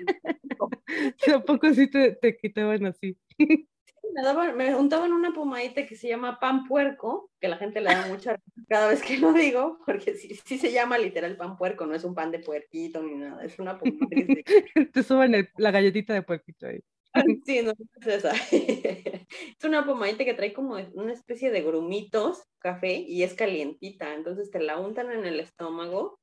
¿A 1.37 1.41
poco 1.41 1.73
sí 1.73 1.89
te, 1.89 2.13
te 2.13 2.37
quitaban 2.37 2.87
así? 2.87 3.17
me, 4.17 4.23
daban, 4.23 4.57
me 4.57 4.75
untaban 4.75 5.13
una 5.13 5.33
pomadita 5.33 5.87
que 5.87 5.97
se 5.97 6.09
llama 6.09 6.41
pan 6.41 6.67
puerco, 6.67 7.31
que 7.41 7.49
la 7.49 7.57
gente 7.57 7.81
le 7.81 7.91
da 7.91 8.07
mucha 8.07 8.37
cada 8.69 8.89
vez 8.89 9.03
que 9.03 9.19
lo 9.19 9.33
digo, 9.33 9.79
porque 9.85 10.15
sí, 10.15 10.35
sí, 10.45 10.59
se 10.59 10.73
llama 10.73 10.99
literal 10.99 11.37
pan 11.37 11.57
puerco, 11.57 11.87
no 11.87 11.95
es 11.95 12.05
un 12.05 12.15
pan 12.15 12.31
de 12.31 12.39
puerquito 12.39 13.03
ni 13.03 13.15
nada, 13.15 13.45
es 13.45 13.59
una 13.59 13.79
pomada 13.79 14.09
que 14.11 14.87
Te 14.87 15.03
suben 15.03 15.49
la 15.57 15.71
galletita 15.71 16.15
de 16.15 16.23
puerquito 16.23 16.67
ahí. 16.67 16.81
Sí, 17.47 17.63
no 17.63 17.73
es 17.73 18.07
esa. 18.07 18.33
Es 19.59 19.65
una 19.65 19.85
pomadita 19.85 20.25
que 20.25 20.35
trae 20.35 20.53
como 20.53 20.77
una 20.95 21.13
especie 21.13 21.51
de 21.51 21.63
grumitos, 21.63 22.45
café, 22.59 22.95
y 22.95 23.23
es 23.23 23.35
calientita. 23.35 24.15
Entonces 24.15 24.51
te 24.51 24.61
la 24.61 24.79
untan 24.79 25.11
en 25.11 25.25
el 25.25 25.41
estómago, 25.41 26.21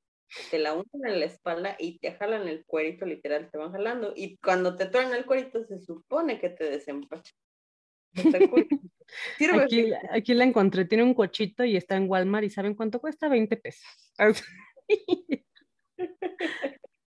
te 0.51 0.60
la 0.60 0.73
untan 0.73 1.06
en 1.06 1.19
la 1.19 1.25
espalda 1.25 1.75
y 1.79 1.99
te 1.99 2.13
jalan 2.13 2.47
el 2.47 2.65
cuerito, 2.65 3.06
literal, 3.06 3.49
te 3.51 3.58
van 3.58 3.71
jalando. 3.71 4.13
Y 4.15 4.38
cuando 4.38 4.75
te 4.75 4.86
traen 4.86 5.13
el 5.13 5.25
cuerito, 5.25 5.65
se 5.65 5.79
supone 5.79 6.39
que 6.39 6.49
te 6.49 6.65
desempacha. 6.65 7.34
Aquí, 9.53 9.91
aquí, 10.10 10.34
la 10.34 10.45
encontré, 10.45 10.86
tiene 10.86 11.03
un 11.03 11.13
cochito 11.13 11.63
y 11.65 11.75
está 11.75 11.97
en 11.97 12.10
Walmart 12.10 12.45
y 12.45 12.49
¿saben 12.49 12.73
cuánto 12.73 12.99
cuesta? 12.99 13.27
20 13.27 13.58
pesos. 13.58 13.84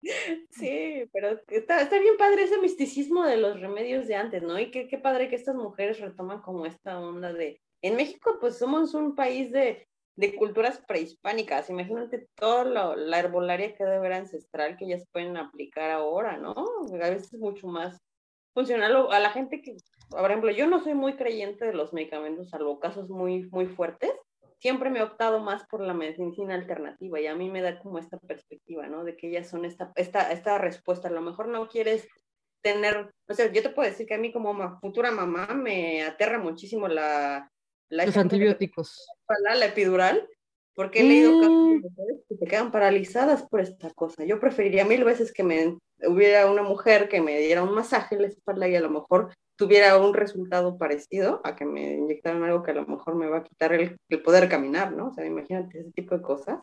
Sí, 0.50 1.04
pero 1.12 1.38
está, 1.48 1.86
bien 1.98 2.16
padre 2.16 2.44
ese 2.44 2.58
misticismo 2.58 3.24
de 3.24 3.36
los 3.36 3.60
remedios 3.60 4.06
de 4.06 4.16
antes, 4.16 4.42
¿no? 4.42 4.58
Y 4.58 4.70
qué, 4.70 4.88
qué 4.88 4.98
padre 4.98 5.28
que 5.28 5.36
estas 5.36 5.54
mujeres 5.54 6.00
retoman 6.00 6.40
como 6.40 6.66
esta 6.66 6.98
onda 6.98 7.32
de... 7.32 7.60
En 7.82 7.96
México, 7.96 8.38
pues 8.40 8.58
somos 8.58 8.94
un 8.94 9.14
país 9.14 9.52
de, 9.52 9.86
de 10.16 10.34
culturas 10.34 10.82
prehispánicas. 10.86 11.70
Imagínate 11.70 12.26
toda 12.34 12.96
la 12.96 13.18
herbolaria 13.18 13.74
que 13.74 13.84
debe 13.84 13.96
haber 13.96 14.14
ancestral 14.14 14.76
que 14.76 14.86
ellas 14.86 15.04
pueden 15.12 15.36
aplicar 15.36 15.90
ahora, 15.90 16.36
¿no? 16.36 16.54
A 16.54 17.10
veces 17.10 17.34
mucho 17.34 17.68
más 17.68 17.98
funcional 18.52 19.06
a 19.12 19.20
la 19.20 19.30
gente 19.30 19.62
que, 19.62 19.76
por 20.10 20.28
ejemplo, 20.28 20.50
yo 20.50 20.66
no 20.66 20.82
soy 20.82 20.94
muy 20.94 21.14
creyente 21.14 21.66
de 21.66 21.74
los 21.74 21.92
medicamentos, 21.92 22.50
salvo 22.50 22.80
casos 22.80 23.08
muy, 23.08 23.48
muy 23.50 23.66
fuertes. 23.66 24.10
Siempre 24.60 24.90
me 24.90 24.98
he 24.98 25.02
optado 25.02 25.40
más 25.40 25.64
por 25.68 25.80
la 25.80 25.94
medicina 25.94 26.54
alternativa 26.54 27.20
y 27.20 27.26
a 27.26 27.34
mí 27.36 27.48
me 27.48 27.62
da 27.62 27.78
como 27.78 27.98
esta 27.98 28.18
perspectiva, 28.18 28.88
¿no? 28.88 29.04
De 29.04 29.16
que 29.16 29.28
ellas 29.28 29.48
son 29.48 29.64
esta, 29.64 29.92
esta, 29.94 30.32
esta 30.32 30.58
respuesta. 30.58 31.08
A 31.08 31.12
lo 31.12 31.20
mejor 31.20 31.48
no 31.48 31.68
quieres 31.68 32.08
tener, 32.60 33.12
o 33.28 33.34
sea, 33.34 33.52
yo 33.52 33.62
te 33.62 33.70
puedo 33.70 33.88
decir 33.88 34.06
que 34.06 34.14
a 34.14 34.18
mí 34.18 34.32
como 34.32 34.80
futura 34.80 35.12
mamá 35.12 35.54
me 35.54 36.02
aterra 36.02 36.38
muchísimo 36.38 36.88
la... 36.88 37.50
la 37.88 38.06
los 38.06 38.16
antibióticos. 38.16 39.06
La, 39.44 39.54
la 39.54 39.66
epidural, 39.66 40.28
porque 40.74 41.00
he 41.00 41.04
leído 41.04 41.38
casos 41.40 41.52
mm. 41.52 41.82
que 42.28 42.36
se 42.36 42.46
quedan 42.46 42.72
paralizadas 42.72 43.44
por 43.48 43.60
esta 43.60 43.90
cosa. 43.94 44.24
Yo 44.24 44.40
preferiría 44.40 44.84
mil 44.84 45.04
veces 45.04 45.32
que 45.32 45.44
me 45.44 45.76
hubiera 46.06 46.50
una 46.50 46.62
mujer 46.62 47.08
que 47.08 47.20
me 47.20 47.38
diera 47.38 47.62
un 47.62 47.74
masaje 47.74 48.16
en 48.16 48.22
la 48.22 48.28
espalda 48.28 48.68
y 48.68 48.74
a 48.74 48.80
lo 48.80 48.90
mejor 48.90 49.32
tuviera 49.58 49.98
un 49.98 50.14
resultado 50.14 50.78
parecido 50.78 51.40
a 51.42 51.56
que 51.56 51.66
me 51.66 51.94
inyectaran 51.94 52.44
algo 52.44 52.62
que 52.62 52.70
a 52.70 52.74
lo 52.74 52.86
mejor 52.86 53.16
me 53.16 53.26
va 53.26 53.38
a 53.38 53.42
quitar 53.42 53.72
el, 53.72 53.98
poder 54.24 54.48
caminar, 54.48 54.92
¿no? 54.92 55.08
O 55.08 55.12
sea, 55.12 55.26
imagínate 55.26 55.80
ese 55.80 55.90
tipo 55.90 56.16
de 56.16 56.22
cosas. 56.22 56.60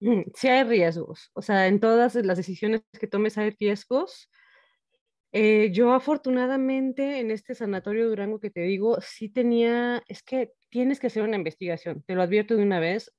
Mm, 0.00 0.22
sí 0.32 0.48
hay 0.48 0.62
riesgos, 0.62 1.30
o 1.34 1.42
sea, 1.42 1.66
en 1.66 1.80
todas 1.80 2.14
las 2.14 2.36
decisiones 2.36 2.82
que 2.98 3.08
tomes 3.08 3.36
hay 3.36 3.50
riesgos. 3.50 4.30
Eh, 5.32 5.72
yo 5.72 5.92
afortunadamente 5.92 7.18
en 7.18 7.32
este 7.32 7.56
sanatorio 7.56 8.08
Durango 8.08 8.38
que 8.38 8.50
te 8.50 8.60
digo, 8.60 9.00
sí 9.00 9.28
tenía, 9.28 10.00
es 10.06 10.22
que 10.22 10.52
tienes 10.70 11.00
que 11.00 11.08
hacer 11.08 11.24
una 11.24 11.36
investigación, 11.36 12.04
te 12.06 12.14
lo 12.14 12.22
advierto 12.22 12.54
de 12.54 12.62
una 12.62 12.78
vez, 12.78 13.12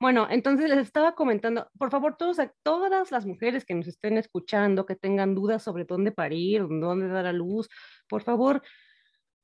bueno, 0.00 0.26
entonces 0.30 0.70
les 0.70 0.78
estaba 0.78 1.14
comentando, 1.14 1.68
por 1.78 1.90
favor, 1.90 2.16
todos, 2.16 2.38
todas 2.62 3.10
las 3.10 3.26
mujeres 3.26 3.66
que 3.66 3.74
nos 3.74 3.86
estén 3.86 4.16
escuchando, 4.16 4.86
que 4.86 4.96
tengan 4.96 5.34
dudas 5.34 5.62
sobre 5.62 5.84
dónde 5.84 6.10
parir, 6.10 6.66
dónde 6.68 7.08
dar 7.08 7.26
a 7.26 7.32
luz, 7.32 7.68
por 8.08 8.22
favor, 8.22 8.62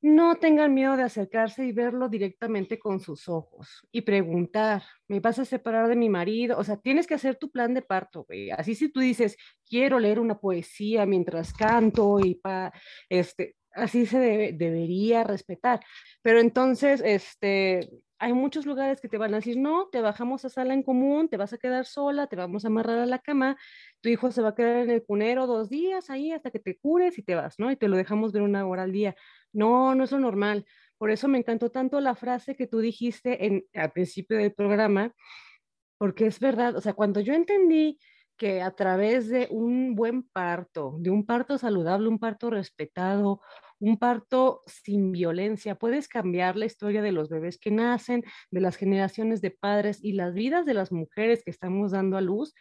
no 0.00 0.36
tengan 0.36 0.72
miedo 0.72 0.96
de 0.96 1.02
acercarse 1.02 1.66
y 1.66 1.72
verlo 1.72 2.08
directamente 2.08 2.78
con 2.78 3.00
sus 3.00 3.28
ojos 3.28 3.86
y 3.90 4.02
preguntar, 4.02 4.82
¿me 5.08 5.20
vas 5.20 5.38
a 5.38 5.44
separar 5.44 5.88
de 5.88 5.96
mi 5.96 6.08
marido? 6.08 6.58
O 6.58 6.64
sea, 6.64 6.76
tienes 6.76 7.06
que 7.06 7.14
hacer 7.14 7.36
tu 7.36 7.50
plan 7.50 7.74
de 7.74 7.82
parto, 7.82 8.24
güey. 8.24 8.50
Así 8.50 8.74
si 8.74 8.88
tú 8.90 9.00
dices, 9.00 9.36
quiero 9.68 9.98
leer 9.98 10.20
una 10.20 10.38
poesía 10.38 11.06
mientras 11.06 11.52
canto 11.52 12.18
y 12.22 12.36
pa, 12.36 12.72
este, 13.08 13.56
así 13.72 14.06
se 14.06 14.18
debería 14.54 15.24
respetar. 15.24 15.80
Pero 16.22 16.40
entonces, 16.40 17.02
este, 17.04 17.88
hay 18.18 18.32
muchos 18.32 18.66
lugares 18.66 19.00
que 19.00 19.08
te 19.08 19.18
van 19.18 19.34
a 19.34 19.38
decir, 19.38 19.58
no, 19.58 19.88
te 19.88 20.00
bajamos 20.00 20.44
a 20.44 20.48
sala 20.48 20.74
en 20.74 20.82
común, 20.82 21.28
te 21.28 21.36
vas 21.36 21.52
a 21.52 21.58
quedar 21.58 21.84
sola, 21.84 22.26
te 22.26 22.36
vamos 22.36 22.64
a 22.64 22.68
amarrar 22.68 22.98
a 22.98 23.06
la 23.06 23.18
cama, 23.18 23.56
tu 24.00 24.08
hijo 24.08 24.30
se 24.30 24.42
va 24.42 24.50
a 24.50 24.54
quedar 24.54 24.76
en 24.76 24.90
el 24.90 25.04
cunero 25.04 25.46
dos 25.46 25.68
días 25.68 26.08
ahí 26.10 26.32
hasta 26.32 26.50
que 26.50 26.58
te 26.58 26.78
cures 26.78 27.18
y 27.18 27.22
te 27.22 27.34
vas, 27.34 27.58
¿no? 27.58 27.70
Y 27.70 27.76
te 27.76 27.88
lo 27.88 27.96
dejamos 27.96 28.32
ver 28.32 28.42
una 28.42 28.66
hora 28.66 28.84
al 28.84 28.92
día. 28.92 29.14
No, 29.52 29.94
no 29.94 30.04
es 30.04 30.12
lo 30.12 30.18
normal. 30.18 30.64
Por 30.98 31.10
eso 31.10 31.28
me 31.28 31.38
encantó 31.38 31.70
tanto 31.70 32.00
la 32.00 32.14
frase 32.14 32.56
que 32.56 32.66
tú 32.66 32.80
dijiste 32.80 33.46
en, 33.46 33.64
al 33.74 33.92
principio 33.92 34.38
del 34.38 34.54
programa, 34.54 35.12
porque 35.98 36.26
es 36.26 36.40
verdad, 36.40 36.76
o 36.76 36.80
sea, 36.80 36.94
cuando 36.94 37.20
yo 37.20 37.34
entendí 37.34 37.98
que 38.36 38.62
a 38.62 38.70
través 38.70 39.28
de 39.28 39.48
un 39.50 39.94
buen 39.94 40.22
parto, 40.22 40.96
de 40.98 41.10
un 41.10 41.24
parto 41.24 41.58
saludable, 41.58 42.08
un 42.08 42.18
parto 42.18 42.50
respetado, 42.50 43.40
un 43.78 43.98
parto 43.98 44.62
sin 44.66 45.12
violencia, 45.12 45.74
puedes 45.74 46.08
cambiar 46.08 46.56
la 46.56 46.66
historia 46.66 47.02
de 47.02 47.12
los 47.12 47.28
bebés 47.28 47.58
que 47.58 47.70
nacen, 47.70 48.24
de 48.50 48.60
las 48.60 48.76
generaciones 48.76 49.40
de 49.40 49.50
padres 49.50 50.02
y 50.02 50.12
las 50.12 50.34
vidas 50.34 50.66
de 50.66 50.74
las 50.74 50.92
mujeres 50.92 51.42
que 51.44 51.50
estamos 51.50 51.92
dando 51.92 52.16
a 52.16 52.20
luz, 52.20 52.54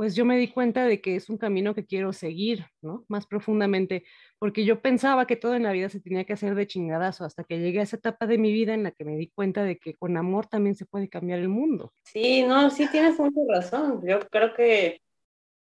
pues 0.00 0.14
yo 0.16 0.24
me 0.24 0.38
di 0.38 0.48
cuenta 0.48 0.86
de 0.86 1.02
que 1.02 1.14
es 1.14 1.28
un 1.28 1.36
camino 1.36 1.74
que 1.74 1.84
quiero 1.84 2.14
seguir, 2.14 2.64
¿no? 2.80 3.04
Más 3.08 3.26
profundamente, 3.26 4.04
porque 4.38 4.64
yo 4.64 4.80
pensaba 4.80 5.26
que 5.26 5.36
todo 5.36 5.54
en 5.54 5.62
la 5.62 5.72
vida 5.72 5.90
se 5.90 6.00
tenía 6.00 6.24
que 6.24 6.32
hacer 6.32 6.54
de 6.54 6.66
chingadazo, 6.66 7.26
hasta 7.26 7.44
que 7.44 7.58
llegué 7.58 7.80
a 7.80 7.82
esa 7.82 7.96
etapa 7.96 8.26
de 8.26 8.38
mi 8.38 8.50
vida 8.50 8.72
en 8.72 8.82
la 8.82 8.92
que 8.92 9.04
me 9.04 9.18
di 9.18 9.28
cuenta 9.28 9.62
de 9.62 9.76
que 9.76 9.96
con 9.96 10.16
amor 10.16 10.46
también 10.46 10.74
se 10.74 10.86
puede 10.86 11.10
cambiar 11.10 11.40
el 11.40 11.50
mundo. 11.50 11.92
Sí, 12.04 12.42
no, 12.44 12.70
sí 12.70 12.88
tienes 12.90 13.18
mucha 13.18 13.40
razón. 13.46 14.00
Yo 14.02 14.20
creo 14.30 14.54
que, 14.54 15.02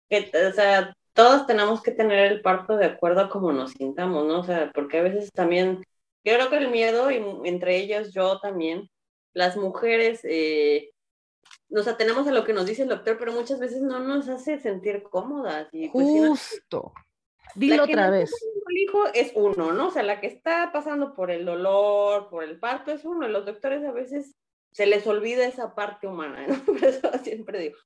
que 0.09 0.31
o 0.49 0.53
sea, 0.53 0.95
todos 1.19 1.49
tenemos 1.49 1.83
que 1.83 1.91
tener 1.91 2.31
el 2.31 2.43
parto 2.43 2.77
de 2.77 2.85
acuerdo 2.85 3.23
a 3.23 3.29
cómo 3.29 3.53
nos 3.53 3.73
sintamos, 3.73 4.25
¿no? 4.25 4.39
O 4.39 4.45
sea, 4.45 4.71
porque 4.73 4.99
a 4.99 5.03
veces 5.03 5.33
también, 5.33 5.83
yo 6.23 6.35
creo 6.35 6.49
que 6.49 6.59
el 6.59 6.71
miedo, 6.71 7.11
y 7.11 7.21
entre 7.43 7.77
ellos 7.77 8.13
yo 8.15 8.39
también, 8.39 8.89
las 9.33 9.57
mujeres, 9.57 10.21
eh, 10.23 10.93
nos 11.69 11.89
atenemos 11.89 12.29
a 12.29 12.31
lo 12.31 12.45
que 12.45 12.53
nos 12.53 12.67
dice 12.67 12.83
el 12.83 12.89
doctor, 12.89 13.17
pero 13.19 13.33
muchas 13.33 13.59
veces 13.59 13.83
no 13.83 13.99
nos 13.99 14.29
hace 14.29 14.61
sentir 14.61 15.03
cómodas. 15.03 15.67
Y 15.73 15.89
pues, 15.89 16.07
Justo. 16.07 16.93
Dilo 17.57 17.83
otra 17.83 18.11
vez. 18.11 18.31
El 18.69 18.77
hijo 18.77 19.07
es 19.13 19.33
uno, 19.35 19.73
¿no? 19.73 19.89
O 19.89 19.91
sea, 19.91 20.05
la 20.05 20.21
que 20.21 20.29
está 20.29 20.71
pasando 20.73 21.17
por 21.17 21.33
el 21.33 21.45
dolor, 21.45 22.29
por 22.31 22.45
el 22.45 22.61
parto 22.61 22.93
es 22.93 23.05
uno. 23.05 23.27
Los 23.27 23.45
doctores 23.45 23.85
a 23.85 23.91
veces 23.91 24.37
se 24.79 24.87
les 24.87 25.05
olvida 25.09 25.45
esa 25.45 25.75
parte 25.75 26.07
humana, 26.07 26.47
¿no? 26.47 26.55
Por 26.65 26.85
eso 26.85 27.11
siempre 27.25 27.59
digo, 27.59 27.77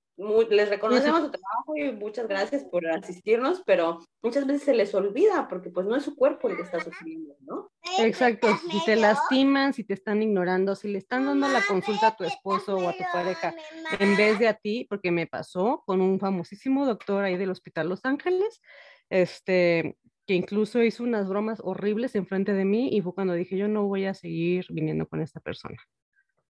les 0.50 0.68
reconocemos 0.68 1.22
su 1.22 1.30
trabajo 1.30 1.74
y 1.74 1.90
muchas 1.90 2.28
gracias 2.28 2.64
por 2.64 2.86
asistirnos, 2.86 3.62
pero 3.64 4.00
muchas 4.22 4.46
veces 4.46 4.64
se 4.64 4.74
les 4.74 4.94
olvida 4.94 5.48
porque 5.48 5.70
pues 5.70 5.86
no 5.86 5.96
es 5.96 6.02
su 6.02 6.14
cuerpo 6.14 6.50
el 6.50 6.56
que 6.56 6.64
está 6.64 6.80
sufriendo, 6.80 7.34
¿no? 7.40 7.72
Exacto, 7.98 8.46
si 8.70 8.84
te 8.84 8.96
lastiman, 8.96 9.72
si 9.72 9.84
te 9.84 9.94
están 9.94 10.22
ignorando, 10.22 10.74
si 10.74 10.88
le 10.88 10.98
están 10.98 11.24
dando 11.24 11.48
la 11.48 11.62
consulta 11.66 12.08
a 12.08 12.16
tu 12.16 12.24
esposo 12.24 12.76
o 12.76 12.86
a 12.86 12.92
tu 12.92 13.04
pareja 13.10 13.54
en 13.98 14.14
vez 14.14 14.38
de 14.38 14.48
a 14.48 14.54
ti, 14.54 14.86
porque 14.90 15.10
me 15.10 15.26
pasó 15.26 15.82
con 15.86 16.02
un 16.02 16.20
famosísimo 16.20 16.84
doctor 16.84 17.24
ahí 17.24 17.38
del 17.38 17.52
Hospital 17.52 17.88
Los 17.88 18.04
Ángeles, 18.04 18.60
este, 19.08 19.96
que 20.26 20.34
incluso 20.34 20.82
hizo 20.82 21.04
unas 21.04 21.26
bromas 21.26 21.58
horribles 21.64 22.14
enfrente 22.16 22.52
de 22.52 22.66
mí 22.66 22.90
y 22.92 23.00
fue 23.00 23.14
cuando 23.14 23.32
dije, 23.32 23.56
yo 23.56 23.66
no 23.66 23.86
voy 23.86 24.04
a 24.04 24.12
seguir 24.12 24.66
viniendo 24.68 25.08
con 25.08 25.22
esta 25.22 25.40
persona. 25.40 25.78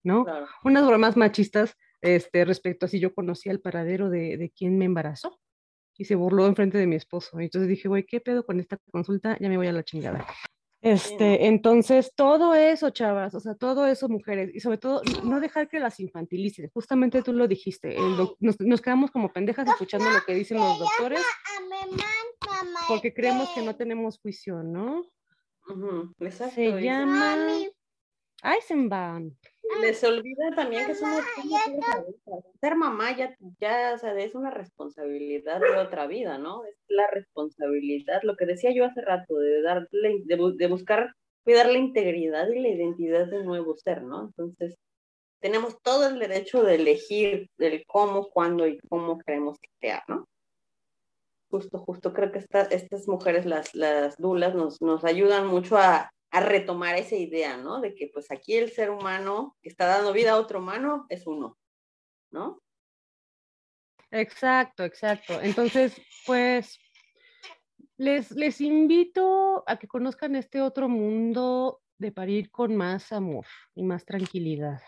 ¿No? 0.06 0.24
Unas 0.64 0.86
bromas 0.86 1.16
machistas 1.16 1.76
este, 2.00 2.44
respecto 2.44 2.86
a 2.86 2.88
si 2.88 3.00
yo 3.00 3.14
conocía 3.14 3.52
el 3.52 3.60
paradero 3.60 4.08
de, 4.08 4.36
de 4.38 4.50
quien 4.50 4.78
me 4.78 4.84
embarazó 4.86 5.38
y 5.98 6.04
se 6.04 6.14
burló 6.14 6.46
enfrente 6.46 6.78
de 6.78 6.86
mi 6.86 6.96
esposo. 6.96 7.40
Entonces 7.40 7.68
dije, 7.68 7.88
güey, 7.88 8.04
¿qué 8.04 8.20
pedo 8.20 8.44
con 8.44 8.60
esta 8.60 8.78
consulta? 8.90 9.36
Ya 9.40 9.48
me 9.48 9.56
voy 9.56 9.66
a 9.66 9.72
la 9.72 9.82
chingada. 9.82 10.26
Este, 10.82 11.46
entonces, 11.46 12.12
todo 12.14 12.54
eso, 12.54 12.90
chavas, 12.90 13.34
o 13.34 13.40
sea, 13.40 13.54
todo 13.54 13.86
eso, 13.86 14.08
mujeres, 14.08 14.54
y 14.54 14.60
sobre 14.60 14.78
todo, 14.78 15.02
no 15.24 15.40
dejar 15.40 15.68
que 15.68 15.80
las 15.80 15.98
infantilicen. 15.98 16.70
Justamente 16.72 17.22
tú 17.22 17.32
lo 17.32 17.48
dijiste, 17.48 17.96
nos, 18.40 18.60
nos, 18.60 18.80
quedamos 18.80 19.10
como 19.10 19.32
pendejas 19.32 19.66
escuchando 19.66 20.08
lo 20.08 20.20
que 20.24 20.34
dicen 20.34 20.58
los 20.58 20.78
doctores, 20.78 21.24
porque 22.86 23.12
creemos 23.12 23.48
que 23.50 23.62
no 23.62 23.74
tenemos 23.74 24.20
juicio, 24.20 24.62
¿no? 24.62 25.02
Se 26.54 26.80
llama 26.80 27.36
Eisenbahn. 28.54 29.36
Les 29.80 30.02
olvida 30.04 30.50
también 30.54 30.86
que 30.86 30.92
una 30.92 31.24
ser 32.60 32.76
mamá 32.76 33.16
ya, 33.16 33.36
ya 33.58 33.94
o 33.94 33.98
sea, 33.98 34.16
es 34.18 34.34
una 34.34 34.50
responsabilidad 34.50 35.60
de 35.60 35.76
otra 35.76 36.06
vida, 36.06 36.38
¿no? 36.38 36.64
Es 36.64 36.76
la 36.88 37.08
responsabilidad, 37.10 38.22
lo 38.22 38.36
que 38.36 38.46
decía 38.46 38.72
yo 38.72 38.84
hace 38.84 39.00
rato, 39.02 39.36
de 39.36 39.62
darle, 39.62 40.22
de, 40.24 40.66
buscar 40.68 41.12
cuidar 41.44 41.66
la 41.66 41.78
integridad 41.78 42.48
y 42.48 42.60
la 42.60 42.68
identidad 42.68 43.26
del 43.26 43.44
nuevo 43.44 43.76
ser, 43.76 44.02
¿no? 44.02 44.26
Entonces, 44.26 44.76
tenemos 45.40 45.80
todo 45.82 46.08
el 46.08 46.18
derecho 46.18 46.62
de 46.62 46.76
elegir 46.76 47.50
el 47.58 47.84
cómo, 47.86 48.28
cuándo 48.30 48.66
y 48.66 48.78
cómo 48.88 49.18
queremos 49.18 49.58
que 49.58 49.68
sea, 49.80 50.02
¿no? 50.08 50.26
Justo, 51.50 51.78
justo, 51.78 52.12
creo 52.12 52.32
que 52.32 52.38
estas 52.38 53.08
mujeres, 53.08 53.46
las, 53.46 53.74
las 53.74 54.16
dulas, 54.16 54.54
nos, 54.54 54.80
nos 54.80 55.04
ayudan 55.04 55.46
mucho 55.46 55.76
a, 55.76 56.10
a 56.30 56.40
retomar 56.40 56.96
esa 56.96 57.16
idea, 57.16 57.56
¿no? 57.56 57.80
De 57.80 57.94
que 57.94 58.08
pues 58.12 58.30
aquí 58.30 58.54
el 58.54 58.70
ser 58.70 58.90
humano 58.90 59.56
que 59.62 59.68
está 59.68 59.86
dando 59.86 60.12
vida 60.12 60.32
a 60.32 60.38
otro 60.38 60.58
humano 60.58 61.06
es 61.08 61.26
uno, 61.26 61.58
¿no? 62.30 62.60
Exacto, 64.10 64.84
exacto. 64.84 65.40
Entonces, 65.40 66.00
pues 66.26 66.78
les, 67.96 68.30
les 68.32 68.60
invito 68.60 69.64
a 69.66 69.78
que 69.78 69.88
conozcan 69.88 70.36
este 70.36 70.60
otro 70.60 70.88
mundo 70.88 71.80
de 71.98 72.12
parir 72.12 72.50
con 72.50 72.76
más 72.76 73.12
amor 73.12 73.46
y 73.74 73.82
más 73.82 74.04
tranquilidad. 74.04 74.80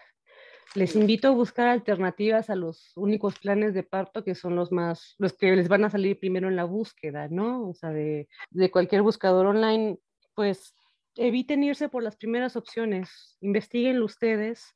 Les 0.74 0.95
invito 0.95 1.28
a 1.28 1.32
buscar 1.32 1.68
alternativas 1.68 2.51
a 2.51 2.55
los 2.55 2.93
únicos 2.95 3.39
planes 3.39 3.72
de 3.72 3.82
parto 3.82 4.22
que 4.22 4.34
son 4.34 4.55
los 4.55 4.70
más, 4.70 5.14
los 5.18 5.32
que 5.32 5.57
les 5.57 5.68
van 5.68 5.84
a 5.84 5.91
salir 5.91 6.18
primero 6.18 6.49
en 6.49 6.57
la 6.57 6.64
búsqueda, 6.64 7.28
¿no? 7.28 7.70
O 7.70 7.74
sea, 7.74 7.91
de, 7.91 8.28
de 8.51 8.70
cualquier 8.70 9.01
buscador 9.01 9.47
online, 9.47 9.99
pues 10.34 10.74
eviten 11.19 11.64
irse 11.64 11.89
por 11.89 12.03
las 12.03 12.16
primeras 12.16 12.57
opciones, 12.57 13.37
investiguenlo 13.41 14.05
ustedes, 14.05 14.75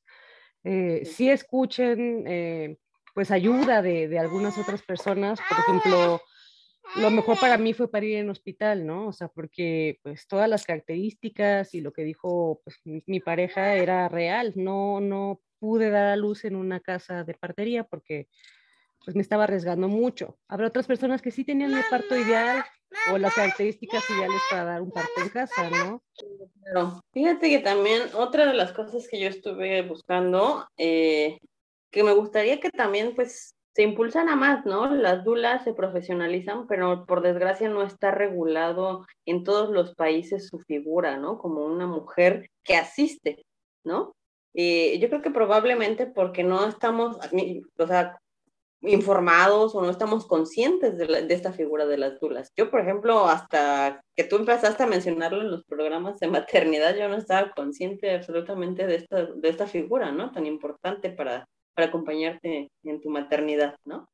eh, 0.65 1.03
sí 1.05 1.31
escuchen 1.31 2.25
eh, 2.27 2.77
pues 3.15 3.31
ayuda 3.31 3.83
de, 3.83 4.09
de, 4.09 4.19
algunas 4.19 4.59
otras 4.59 4.83
personas, 4.83 5.41
por 5.49 5.59
ejemplo, 5.59 6.21
lo 6.97 7.11
mejor 7.11 7.39
para 7.39 7.57
mí 7.57 7.73
fue 7.73 7.91
parir 7.91 8.19
en 8.19 8.31
hospital, 8.31 8.87
¿no? 8.87 9.09
O 9.09 9.13
sea, 9.13 9.29
porque 9.29 9.99
pues 10.03 10.27
todas 10.27 10.49
las 10.49 10.65
características 10.65 11.75
y 11.75 11.81
lo 11.81 11.93
que 11.93 12.05
dijo 12.05 12.61
pues, 12.65 12.81
mi, 12.85 13.21
pareja 13.21 13.75
era 13.75 14.09
real, 14.09 14.53
no, 14.57 15.01
no 15.01 15.41
pude 15.59 15.91
dar 15.91 16.07
a 16.07 16.17
luz 16.17 16.45
en 16.45 16.57
una 16.57 16.81
casa 16.81 17.25
de 17.25 17.35
partería 17.35 17.85
porque 17.85 18.29
pues 19.05 19.17
me 19.17 19.23
estaba 19.23 19.45
arriesgando 19.45 19.89
mucho. 19.89 20.39
Habrá 20.49 20.69
otras 20.69 20.87
personas 20.87 21.23
que 21.23 21.31
sí 21.31 21.45
tenían 21.45 21.73
el 21.73 21.85
parto 21.91 22.17
ideal, 22.17 22.65
o 23.13 23.19
las 23.19 23.35
características 23.35 24.09
ideales 24.11 24.41
para 24.51 24.65
dar 24.65 24.83
un 24.83 24.91
parto 24.91 25.21
en 25.21 25.29
casa, 25.29 25.71
¿no? 25.71 26.03
Pero 26.65 27.01
fíjate 27.13 27.51
que 27.51 27.59
también 27.59 28.03
otra 28.15 28.47
de 28.47 28.55
las 28.55 28.73
cosas 28.73 29.09
que 29.09 29.21
yo 29.21 29.29
estuve 29.29 29.83
buscando, 29.83 30.67
eh, 30.77 31.39
que 31.91 32.03
me 32.05 32.13
gustaría 32.13 32.61
que 32.61 32.71
también 32.71 33.15
pues 33.15 33.55
se 33.75 33.83
impulsan 33.83 34.29
a 34.29 34.37
más, 34.37 34.67
¿no? 34.67 34.95
Las 34.95 35.25
dulas 35.25 35.65
se 35.65 35.73
profesionalizan, 35.73 36.67
pero 36.67 37.07
por 37.07 37.23
desgracia 37.23 37.69
no 37.69 37.83
está 37.83 38.11
regulado 38.11 39.07
en 39.25 39.45
todos 39.45 39.71
los 39.71 39.95
países 39.95 40.49
su 40.49 40.59
figura, 40.59 41.17
¿no? 41.17 41.39
Como 41.39 41.65
una 41.65 41.87
mujer 41.87 42.51
que 42.63 42.77
asiste, 42.77 43.45
¿no? 43.85 44.13
Y 44.55 44.99
yo 44.99 45.09
creo 45.09 45.23
que 45.23 45.31
probablemente 45.31 46.07
porque 46.07 46.45
no 46.45 46.69
estamos, 46.69 47.17
o 47.79 47.87
sea, 47.87 48.19
informados 48.83 49.75
o 49.75 49.83
no 49.83 49.91
estamos 49.91 50.27
conscientes 50.27 50.99
de, 50.99 51.27
esta 51.31 51.53
figura 51.53 51.87
de 51.87 51.99
las 51.99 52.19
dulas. 52.21 52.53
Yo, 52.57 52.71
por 52.71 52.81
ejemplo, 52.81 53.27
hasta 53.27 54.01
que 54.17 54.25
tú 54.25 54.37
empezaste 54.37 54.83
a 54.83 54.87
mencionarlo 54.87 55.41
en 55.41 55.51
los 55.51 55.65
programas 55.65 56.19
de 56.19 56.29
maternidad, 56.29 56.97
yo 56.97 57.09
no 57.09 57.17
estaba 57.17 57.53
consciente 57.53 58.15
absolutamente 58.15 58.87
de 58.87 58.97
esta, 58.97 59.27
de 59.27 59.49
esta 59.49 59.67
figura, 59.67 60.11
¿no? 60.13 60.33
Tan 60.33 60.47
importante 60.47 61.11
para, 61.11 61.47
para 61.75 61.89
acompañarte 61.89 62.71
en 62.83 63.01
tu 63.01 63.11
maternidad, 63.11 63.77
¿no? 63.85 64.09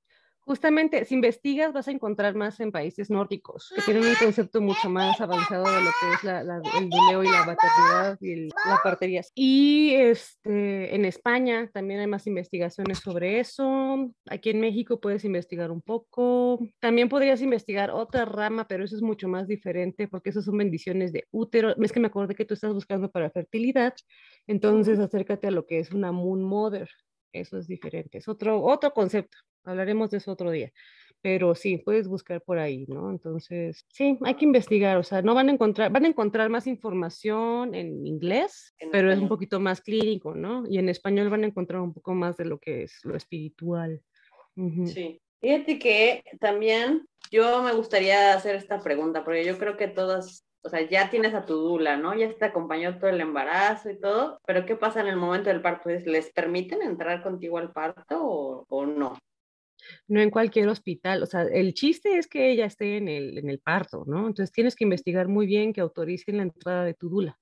Justamente, 0.49 1.05
si 1.05 1.15
investigas, 1.15 1.75
vas 1.75 1.89
a 1.89 1.91
encontrar 1.91 2.35
más 2.35 2.59
en 2.59 2.73
países 2.73 3.11
nórdicos, 3.11 3.71
que 3.77 3.83
tienen 3.83 4.03
un 4.03 4.15
concepto 4.15 4.63
mucho 4.63 4.89
más 4.89 5.21
avanzado 5.21 5.65
de 5.65 5.83
lo 5.83 5.91
que 6.01 6.15
es 6.15 6.25
la, 6.25 6.41
el 6.41 6.87
buleo 6.87 7.23
y 7.23 7.27
la 7.27 7.45
maternidad 7.45 8.19
y 8.23 8.47
la 8.47 8.81
partería. 8.83 9.21
Y 9.35 9.93
este, 9.93 10.95
en 10.95 11.05
España 11.05 11.69
también 11.71 12.01
hay 12.01 12.07
más 12.07 12.27
investigaciones 12.27 13.01
sobre 13.01 13.41
eso. 13.41 14.11
Aquí 14.31 14.49
en 14.49 14.61
México 14.61 14.99
puedes 14.99 15.23
investigar 15.27 15.71
un 15.71 15.83
poco. 15.83 16.59
También 16.81 17.11
podrías 17.11 17.43
investigar 17.43 17.91
otra 17.91 18.25
rama, 18.25 18.67
pero 18.67 18.85
eso 18.85 18.97
es 18.97 19.03
mucho 19.03 19.29
más 19.29 19.49
diferente 19.49 20.09
porque 20.09 20.31
esas 20.31 20.47
son 20.47 20.57
bendiciones 20.57 21.13
de 21.13 21.29
útero. 21.31 21.77
Es 21.77 21.93
que 21.93 22.01
me 22.01 22.07
acordé 22.07 22.35
que 22.35 22.47
tú 22.47 22.55
estás 22.55 22.73
buscando 22.73 23.11
para 23.11 23.29
fertilidad, 23.29 23.93
entonces 24.47 24.99
acércate 24.99 25.49
a 25.49 25.51
lo 25.51 25.67
que 25.67 25.79
es 25.79 25.93
una 25.93 26.11
moon 26.11 26.43
mother. 26.43 26.89
Eso 27.33 27.59
es 27.59 27.67
diferente, 27.67 28.19
es 28.19 28.29
otro, 28.29 28.63
otro 28.63 28.93
concepto 28.93 29.39
hablaremos 29.69 30.11
de 30.11 30.19
eso 30.19 30.33
otro 30.33 30.51
día. 30.51 30.73
Pero 31.21 31.55
sí, 31.55 31.79
puedes 31.79 32.07
buscar 32.07 32.41
por 32.43 32.59
ahí, 32.59 32.87
¿no? 32.87 33.11
Entonces, 33.11 33.85
sí, 33.89 34.17
hay 34.25 34.35
que 34.35 34.45
investigar, 34.45 34.97
o 34.99 35.03
sea, 35.03 35.21
no 35.21 35.35
van 35.35 35.49
a 35.49 35.53
encontrar, 35.53 35.91
van 35.91 36.05
a 36.05 36.09
encontrar 36.09 36.49
más 36.49 36.69
información 36.69 37.75
en 37.75 38.07
inglés, 38.07 38.73
pero 38.93 39.11
es 39.11 39.19
un 39.19 39.29
poquito 39.29 39.59
más 39.59 39.81
clínico, 39.81 40.35
¿no? 40.35 40.65
Y 40.69 40.79
en 40.79 40.89
español 40.89 41.29
van 41.29 41.43
a 41.43 41.49
encontrar 41.49 41.81
un 41.81 41.93
poco 41.93 42.15
más 42.15 42.37
de 42.37 42.45
lo 42.45 42.59
que 42.59 42.85
es 42.85 43.01
lo 43.03 43.17
espiritual. 43.17 44.01
Sí. 44.87 45.21
Fíjate 45.41 45.79
que 45.79 46.25
también 46.41 47.07
yo 47.31 47.63
me 47.63 47.73
gustaría 47.73 48.35
hacer 48.35 48.55
esta 48.55 48.81
pregunta, 48.81 49.25
porque 49.25 49.45
yo 49.45 49.59
creo 49.59 49.77
que 49.77 49.89
todas 49.89 50.45
o 50.63 50.69
sea, 50.69 50.83
ya 50.83 51.11
tienes 51.11 51.35
a 51.35 51.45
tu 51.45 51.55
dula, 51.55 51.97
¿no? 51.97 52.15
Ya 52.15 52.33
te 52.33 52.45
acompañó 52.45 52.99
todo 52.99 53.11
el 53.11 53.21
embarazo 53.21 53.91
y 53.91 53.99
todo, 53.99 54.41
pero 54.47 54.67
¿qué 54.67 54.77
pasa 54.77 55.01
en 55.01 55.07
el 55.07 55.17
momento 55.17 55.51
del 55.51 55.63
parto? 55.63 55.89
¿Les 55.89 56.31
permiten 56.33 56.83
entrar 56.83 57.23
contigo 57.23 57.59
al 57.59 57.73
parto 57.73 58.19
o, 58.21 58.67
o 58.69 58.87
no? 58.87 59.17
no 60.07 60.21
en 60.21 60.31
cualquier 60.31 60.69
hospital. 60.69 61.23
O 61.23 61.27
sea, 61.27 61.43
el 61.43 61.75
chiste 61.75 62.19
es 62.19 62.27
que 62.27 62.51
ella 62.51 62.67
esté 62.67 62.97
en 62.97 63.09
el, 63.09 63.39
en 63.39 63.49
el 63.49 63.59
parto, 63.59 64.05
¿no? 64.07 64.27
Entonces 64.27 64.53
tienes 64.53 64.75
que 64.75 64.85
investigar 64.85 65.29
muy 65.29 65.47
bien 65.47 65.73
que 65.73 65.81
autoricen 65.81 66.39
la 66.39 66.45
entrada 66.45 66.85
de 66.85 66.95
tu 66.95 67.09
dula. 67.09 67.39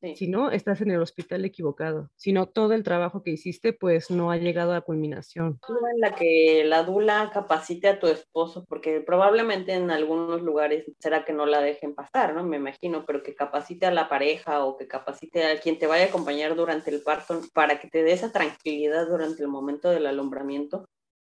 Si 0.00 0.28
no, 0.28 0.52
estás 0.52 0.80
en 0.80 0.92
el 0.92 1.02
hospital 1.02 1.44
equivocado. 1.44 2.10
Si 2.14 2.32
no, 2.32 2.46
todo 2.46 2.72
el 2.74 2.84
trabajo 2.84 3.22
que 3.24 3.32
hiciste, 3.32 3.72
pues 3.72 4.10
no 4.10 4.30
ha 4.30 4.36
llegado 4.36 4.72
a 4.74 4.82
culminación. 4.82 5.58
En 5.68 6.00
la 6.00 6.14
que 6.14 6.62
la 6.64 6.84
dula 6.84 7.30
capacite 7.32 7.88
a 7.88 7.98
tu 7.98 8.06
esposo, 8.06 8.64
porque 8.68 9.00
probablemente 9.00 9.72
en 9.74 9.90
algunos 9.90 10.42
lugares 10.42 10.84
será 11.00 11.24
que 11.24 11.32
no 11.32 11.46
la 11.46 11.60
dejen 11.60 11.96
pasar, 11.96 12.34
¿no? 12.34 12.44
Me 12.44 12.58
imagino, 12.58 13.04
pero 13.04 13.24
que 13.24 13.34
capacite 13.34 13.86
a 13.86 13.90
la 13.90 14.08
pareja 14.08 14.64
o 14.64 14.76
que 14.76 14.86
capacite 14.86 15.44
a 15.44 15.58
quien 15.58 15.78
te 15.78 15.88
vaya 15.88 16.04
a 16.04 16.08
acompañar 16.08 16.54
durante 16.54 16.92
el 16.92 17.02
parto 17.02 17.40
para 17.52 17.80
que 17.80 17.88
te 17.88 18.04
dé 18.04 18.12
esa 18.12 18.30
tranquilidad 18.30 19.08
durante 19.08 19.42
el 19.42 19.48
momento 19.48 19.90
del 19.90 20.06
alumbramiento. 20.06 20.88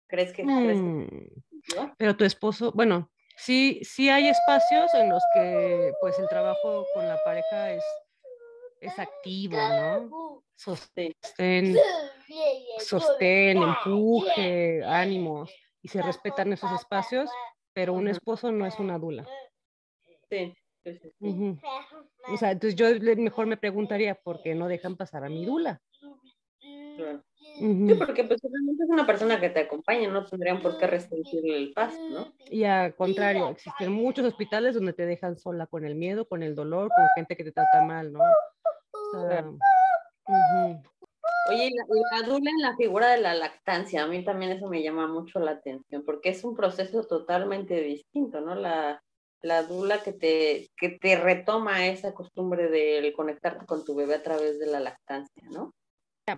¿Crees 0.06 0.32
que? 0.32 0.44
Mm, 0.44 1.06
pero 1.96 2.16
tu 2.16 2.24
esposo, 2.24 2.72
bueno, 2.74 3.10
sí, 3.36 3.80
sí 3.84 4.10
hay 4.10 4.28
espacios 4.28 4.92
en 4.94 5.08
los 5.08 5.22
que 5.32 5.92
pues 6.00 6.18
el 6.18 6.28
trabajo 6.28 6.84
con 6.94 7.06
la 7.06 7.16
pareja 7.24 7.72
es 7.72 7.84
es 8.80 8.98
activo, 8.98 9.56
¿no? 9.56 10.42
Sostén, 10.56 11.14
sostén, 12.78 13.62
empuje, 13.62 14.82
ánimos, 14.84 15.50
y 15.82 15.88
se 15.88 16.02
respetan 16.02 16.52
esos 16.52 16.72
espacios, 16.72 17.30
pero 17.72 17.94
un 17.94 18.08
esposo 18.08 18.50
no 18.52 18.66
es 18.66 18.78
una 18.78 18.98
dula. 18.98 19.26
Sí. 20.28 20.54
O 22.28 22.36
sea, 22.36 22.50
entonces 22.52 22.76
yo 22.76 22.86
mejor 23.16 23.46
me 23.46 23.56
preguntaría 23.56 24.14
por 24.14 24.42
qué 24.42 24.54
no 24.54 24.68
dejan 24.68 24.96
pasar 24.96 25.24
a 25.24 25.28
mi 25.28 25.44
dula. 25.44 25.80
Sí, 27.40 27.94
porque 27.98 28.24
pues 28.24 28.40
realmente 28.42 28.84
es 28.84 28.90
una 28.90 29.06
persona 29.06 29.40
que 29.40 29.50
te 29.50 29.60
acompaña, 29.60 30.08
no 30.08 30.24
tendrían 30.24 30.60
por 30.60 30.78
qué 30.78 30.86
restringirle 30.86 31.56
el 31.56 31.72
paso, 31.72 31.98
¿no? 32.10 32.32
Y 32.50 32.64
al 32.64 32.94
contrario, 32.94 33.48
existen 33.48 33.92
muchos 33.92 34.24
hospitales 34.26 34.74
donde 34.74 34.92
te 34.92 35.06
dejan 35.06 35.36
sola 35.38 35.66
con 35.66 35.84
el 35.84 35.94
miedo, 35.94 36.26
con 36.28 36.42
el 36.42 36.54
dolor, 36.54 36.90
con 36.94 37.06
gente 37.14 37.36
que 37.36 37.44
te 37.44 37.52
trata 37.52 37.82
mal, 37.82 38.12
¿no? 38.12 38.20
Oye, 41.50 41.70
la, 41.74 42.20
la 42.20 42.26
dula 42.26 42.50
en 42.50 42.62
la 42.62 42.76
figura 42.76 43.10
de 43.10 43.20
la 43.20 43.34
lactancia, 43.34 44.02
a 44.02 44.06
mí 44.06 44.24
también 44.24 44.52
eso 44.52 44.68
me 44.68 44.82
llama 44.82 45.08
mucho 45.08 45.40
la 45.40 45.52
atención, 45.52 46.04
porque 46.04 46.28
es 46.28 46.44
un 46.44 46.54
proceso 46.54 47.04
totalmente 47.04 47.80
distinto, 47.82 48.40
¿no? 48.40 48.54
La, 48.54 49.02
la 49.42 49.62
dula 49.62 50.02
que 50.02 50.12
te, 50.12 50.70
que 50.76 50.90
te 50.90 51.16
retoma 51.16 51.86
esa 51.86 52.12
costumbre 52.12 52.68
de 52.68 53.12
conectarte 53.16 53.66
con 53.66 53.84
tu 53.84 53.94
bebé 53.94 54.14
a 54.16 54.22
través 54.22 54.58
de 54.58 54.66
la 54.66 54.80
lactancia, 54.80 55.42
¿no? 55.50 55.72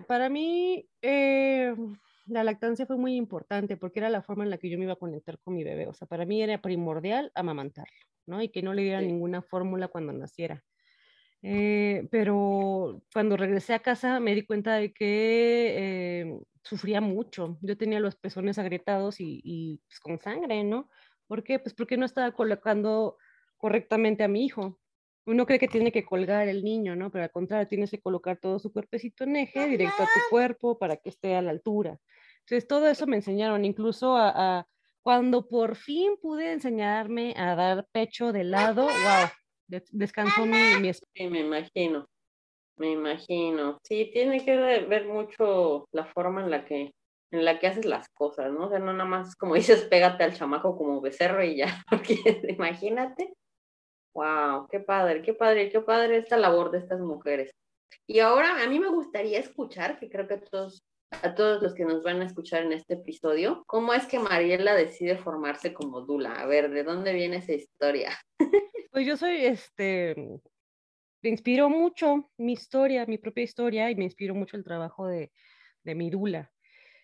Para 0.07 0.29
mí, 0.29 0.89
eh, 1.03 1.75
la 2.27 2.45
lactancia 2.45 2.87
fue 2.87 2.97
muy 2.97 3.17
importante 3.17 3.77
porque 3.77 4.01
era 4.01 4.11
la 4.11 4.23
forma 4.23 4.45
en 4.45 4.51
la 4.51 4.59
que 4.59 4.71
yo 4.71 4.79
me 4.79 4.85
iba 4.85 4.95
a 4.95 4.97
conectar 4.97 5.39
con 5.41 5.55
mi 5.55 5.65
bebé. 5.65 5.87
O 5.89 5.95
sea, 5.95 6.07
para 6.07 6.25
mí 6.27 6.43
era 6.43 6.61
primordial 6.61 7.33
amamantarlo, 7.35 7.93
¿no? 8.27 8.43
Y 8.43 8.49
que 8.51 8.63
no 8.63 8.75
le 8.75 8.83
diera 8.83 9.01
ninguna 9.01 9.43
fórmula 9.43 9.89
cuando 9.89 10.13
naciera. 10.13 10.65
Eh, 11.43 12.09
pero 12.11 13.03
cuando 13.13 13.37
regresé 13.37 13.75
a 13.75 13.81
casa 13.81 14.21
me 14.21 14.35
di 14.35 14.45
cuenta 14.45 14.77
de 14.77 14.93
que 14.93 16.21
eh, 16.21 16.39
sufría 16.63 17.01
mucho. 17.01 17.59
Yo 17.63 17.77
tenía 17.77 18.01
los 18.01 18.17
pezones 18.17 18.59
agrietados 18.59 19.21
y, 19.21 19.41
y 19.45 19.79
pues, 19.89 20.01
con 20.01 20.19
sangre, 20.21 20.65
¿no? 20.65 20.89
¿Por 21.27 21.43
qué? 21.45 21.59
Pues 21.59 21.75
porque 21.75 21.97
no 21.97 22.07
estaba 22.07 22.33
colocando 22.33 23.17
correctamente 23.57 24.25
a 24.25 24.29
mi 24.29 24.45
hijo 24.45 24.82
uno 25.25 25.47
cree 25.47 25.59
que 25.59 25.69
tiene 25.69 25.93
que 25.93 26.05
colgar 26.05 26.49
el 26.49 26.65
niño, 26.65 26.97
¿no? 26.97 27.11
Pero 27.11 27.25
al 27.25 27.31
contrario, 27.31 27.69
tienes 27.69 27.91
que 27.91 28.01
colocar 28.01 28.39
todo 28.39 28.59
su 28.59 28.73
cuerpecito 28.73 29.25
en 29.25 29.37
eje, 29.37 29.67
directo 29.69 30.03
a 30.03 30.07
tu 30.07 30.21
cuerpo, 30.31 30.79
para 30.79 30.97
que 30.97 31.11
esté 31.11 31.35
a 31.35 31.43
la 31.43 31.51
altura. 31.51 31.99
Entonces, 32.41 32.67
todo 32.67 32.89
eso 32.89 33.07
me 33.07 33.17
enseñaron, 33.17 33.65
incluso 33.65 34.17
a, 34.17 34.67
cuando 35.03 35.49
por 35.49 35.77
fin 35.77 36.17
pude 36.21 36.53
enseñarme 36.53 37.35
a 37.37 37.55
dar 37.55 37.87
pecho 37.93 38.33
de 38.33 38.45
lado, 38.45 38.87
wow, 38.87 39.81
descansó 39.91 40.47
mi, 40.47 40.59
mi 40.81 40.93
Sí, 40.93 41.29
me 41.29 41.41
imagino, 41.41 42.09
me 42.77 42.93
imagino. 42.93 43.79
Sí, 43.85 44.11
tiene 44.13 44.45
que 44.45 44.57
ver 44.57 45.07
mucho 45.07 45.89
la 45.93 46.05
forma 46.07 46.43
en 46.43 46.51
la 46.51 46.65
que 46.65 46.93
en 47.33 47.45
la 47.47 47.59
que 47.59 47.67
haces 47.67 47.87
las 47.87 48.09
cosas, 48.11 48.53
¿no? 48.53 48.67
O 48.67 48.69
sea, 48.69 48.79
no 48.79 48.93
nada 48.93 49.09
más 49.09 49.35
como 49.37 49.55
dices, 49.81 49.85
pégate 49.85 50.23
al 50.23 50.35
chamaco 50.35 50.77
como 50.77 51.01
becerro 51.01 51.43
y 51.43 51.57
ya, 51.57 51.85
porque 51.91 52.17
imagínate 52.49 53.35
Wow, 54.15 54.69
qué 54.71 54.81
padre, 54.81 55.23
qué 55.23 55.35
padre, 55.35 55.71
qué 55.71 55.81
padre 55.81 56.19
esta 56.19 56.37
labor 56.37 56.71
de 56.71 56.79
estas 56.79 57.01
mujeres. 57.01 57.51
Y 58.07 58.19
ahora 58.19 58.63
a 58.63 58.69
mí 58.69 58.79
me 58.79 58.89
gustaría 58.89 59.39
escuchar, 59.39 59.99
que 59.99 60.11
creo 60.11 60.29
que 60.29 60.35
a 60.35 60.41
todos, 60.41 60.85
a 61.11 61.35
todos 61.35 61.63
los 61.63 61.75
que 61.75 61.85
nos 61.85 62.03
van 62.03 62.21
a 62.21 62.27
escuchar 62.27 62.63
en 62.63 62.73
este 62.73 62.95
episodio, 62.95 63.65
cómo 63.67 63.95
es 63.95 64.07
que 64.07 64.19
Mariela 64.19 64.75
decide 64.75 65.17
formarse 65.17 65.73
como 65.73 66.03
Dula. 66.03 66.35
A 66.35 66.47
ver, 66.47 66.71
¿de 66.71 66.85
dónde 66.85 67.13
viene 67.13 67.37
esa 67.39 67.53
historia? 67.53 68.11
Pues 68.93 69.07
yo 69.07 69.17
soy, 69.17 69.47
este, 69.47 70.15
me 71.23 71.31
inspiró 71.31 71.71
mucho 71.71 72.31
mi 72.37 72.53
historia, 72.53 73.07
mi 73.07 73.17
propia 73.17 73.45
historia, 73.45 73.91
y 73.91 73.95
me 73.95 74.05
inspiró 74.05 74.35
mucho 74.35 74.59
el 74.59 74.65
trabajo 74.65 75.07
de, 75.07 75.33
de 75.83 75.95
mi 75.95 76.11
Dula. 76.11 76.53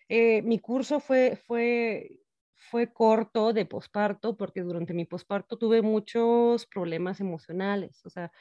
Eh, 0.07 0.43
mi 0.43 0.59
curso 0.59 0.99
fue, 0.99 1.35
fue 1.47 2.19
fue 2.59 2.93
corto 2.93 3.53
de 3.53 3.65
posparto 3.65 4.37
porque 4.37 4.61
durante 4.61 4.93
mi 4.93 5.05
posparto 5.05 5.57
tuve 5.57 5.81
muchos 5.81 6.65
problemas 6.67 7.19
emocionales, 7.21 8.05
o 8.05 8.09
sea, 8.09 8.31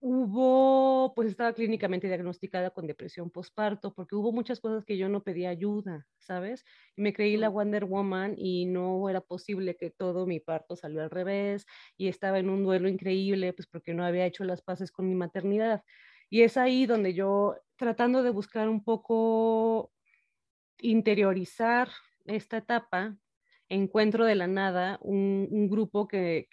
hubo, 0.00 1.12
pues 1.14 1.28
estaba 1.28 1.52
clínicamente 1.52 2.06
diagnosticada 2.06 2.70
con 2.70 2.86
depresión 2.86 3.30
posparto 3.30 3.94
porque 3.94 4.14
hubo 4.14 4.32
muchas 4.32 4.60
cosas 4.60 4.84
que 4.84 4.96
yo 4.96 5.08
no 5.08 5.24
pedía 5.24 5.50
ayuda, 5.50 6.06
¿sabes? 6.18 6.64
Y 6.96 7.02
me 7.02 7.12
creí 7.12 7.36
la 7.36 7.48
Wonder 7.48 7.84
Woman 7.84 8.34
y 8.36 8.66
no 8.66 9.08
era 9.08 9.20
posible 9.20 9.76
que 9.76 9.90
todo 9.90 10.26
mi 10.26 10.38
parto 10.40 10.76
salió 10.76 11.02
al 11.02 11.10
revés 11.10 11.66
y 11.96 12.08
estaba 12.08 12.38
en 12.38 12.48
un 12.50 12.62
duelo 12.62 12.88
increíble, 12.88 13.52
pues 13.52 13.66
porque 13.66 13.94
no 13.94 14.04
había 14.04 14.26
hecho 14.26 14.44
las 14.44 14.62
paces 14.62 14.92
con 14.92 15.08
mi 15.08 15.14
maternidad. 15.16 15.82
Y 16.30 16.42
es 16.42 16.56
ahí 16.56 16.86
donde 16.86 17.14
yo, 17.14 17.56
tratando 17.76 18.22
de 18.22 18.30
buscar 18.30 18.68
un 18.68 18.84
poco 18.84 19.92
interiorizar 20.78 21.88
esta 22.28 22.58
etapa, 22.58 23.16
encuentro 23.68 24.24
de 24.24 24.34
la 24.34 24.46
nada 24.46 24.98
un, 25.02 25.68
grupo 25.68 26.08
que, 26.08 26.48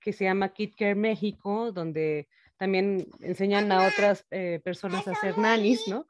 que, 0.00 0.12
se 0.12 0.24
llama 0.24 0.52
Kid 0.52 0.74
Care 0.76 0.94
México, 0.94 1.72
donde 1.72 2.28
también 2.56 3.06
enseñan 3.20 3.70
a 3.70 3.86
otras 3.86 4.26
eh, 4.30 4.60
personas 4.64 5.06
a 5.06 5.12
hacer 5.12 5.38
nanis, 5.38 5.86
¿no? 5.88 6.06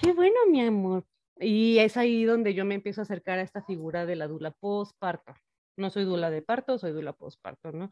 Qué 0.00 0.12
bueno, 0.12 0.36
mi 0.50 0.60
amor. 0.60 1.04
Y 1.38 1.78
es 1.78 1.96
ahí 1.96 2.24
donde 2.24 2.52
yo 2.52 2.64
me 2.64 2.74
empiezo 2.74 3.00
a 3.00 3.04
acercar 3.04 3.38
a 3.38 3.42
esta 3.42 3.62
figura 3.62 4.04
de 4.04 4.16
la 4.16 4.26
dula 4.26 4.50
postparto. 4.50 5.34
No 5.76 5.88
soy 5.88 6.04
dula 6.04 6.30
de 6.30 6.42
parto, 6.42 6.78
soy 6.78 6.92
dula 6.92 7.12
postparto, 7.12 7.72
¿no? 7.72 7.90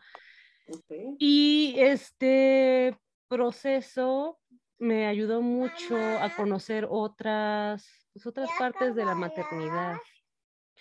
Y 1.19 1.75
este 1.79 2.97
proceso 3.29 4.39
me 4.79 5.07
ayudó 5.07 5.41
mucho 5.41 5.97
a 5.97 6.35
conocer 6.37 6.87
otras 6.91 8.08
pues, 8.19 8.27
otras 8.27 8.51
partes 8.59 8.97
de 8.97 9.05
la 9.05 9.15
maternidad. 9.15 9.97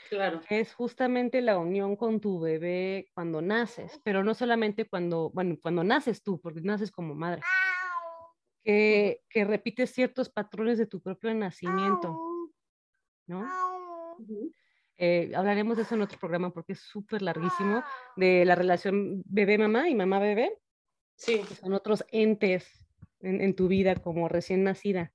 Claro. 0.09 0.41
es 0.49 0.73
justamente 0.73 1.41
la 1.41 1.57
unión 1.57 1.95
con 1.95 2.21
tu 2.21 2.39
bebé 2.39 3.09
cuando 3.13 3.41
naces, 3.41 3.99
pero 4.03 4.23
no 4.23 4.33
solamente 4.35 4.87
cuando, 4.87 5.31
bueno, 5.31 5.57
cuando 5.61 5.83
naces 5.83 6.23
tú, 6.23 6.39
porque 6.39 6.61
naces 6.61 6.91
como 6.91 7.13
madre. 7.13 7.41
Que, 8.63 9.21
que 9.29 9.43
repites 9.43 9.91
ciertos 9.91 10.29
patrones 10.29 10.77
de 10.77 10.85
tu 10.85 11.01
propio 11.01 11.33
nacimiento, 11.33 12.17
¿no? 13.27 13.47
Eh, 14.97 15.31
hablaremos 15.35 15.77
de 15.77 15.83
eso 15.83 15.95
en 15.95 16.01
otro 16.01 16.19
programa 16.19 16.51
porque 16.51 16.73
es 16.73 16.79
súper 16.79 17.21
larguísimo, 17.21 17.83
de 18.15 18.45
la 18.45 18.55
relación 18.55 19.23
bebé-mamá 19.25 19.89
y 19.89 19.95
mamá-bebé. 19.95 20.57
Sí. 21.15 21.41
Que 21.47 21.55
son 21.55 21.73
otros 21.73 22.05
entes 22.11 22.87
en, 23.19 23.41
en, 23.41 23.55
tu 23.55 23.67
vida 23.67 23.95
como 23.95 24.27
recién 24.27 24.63
nacida. 24.63 25.11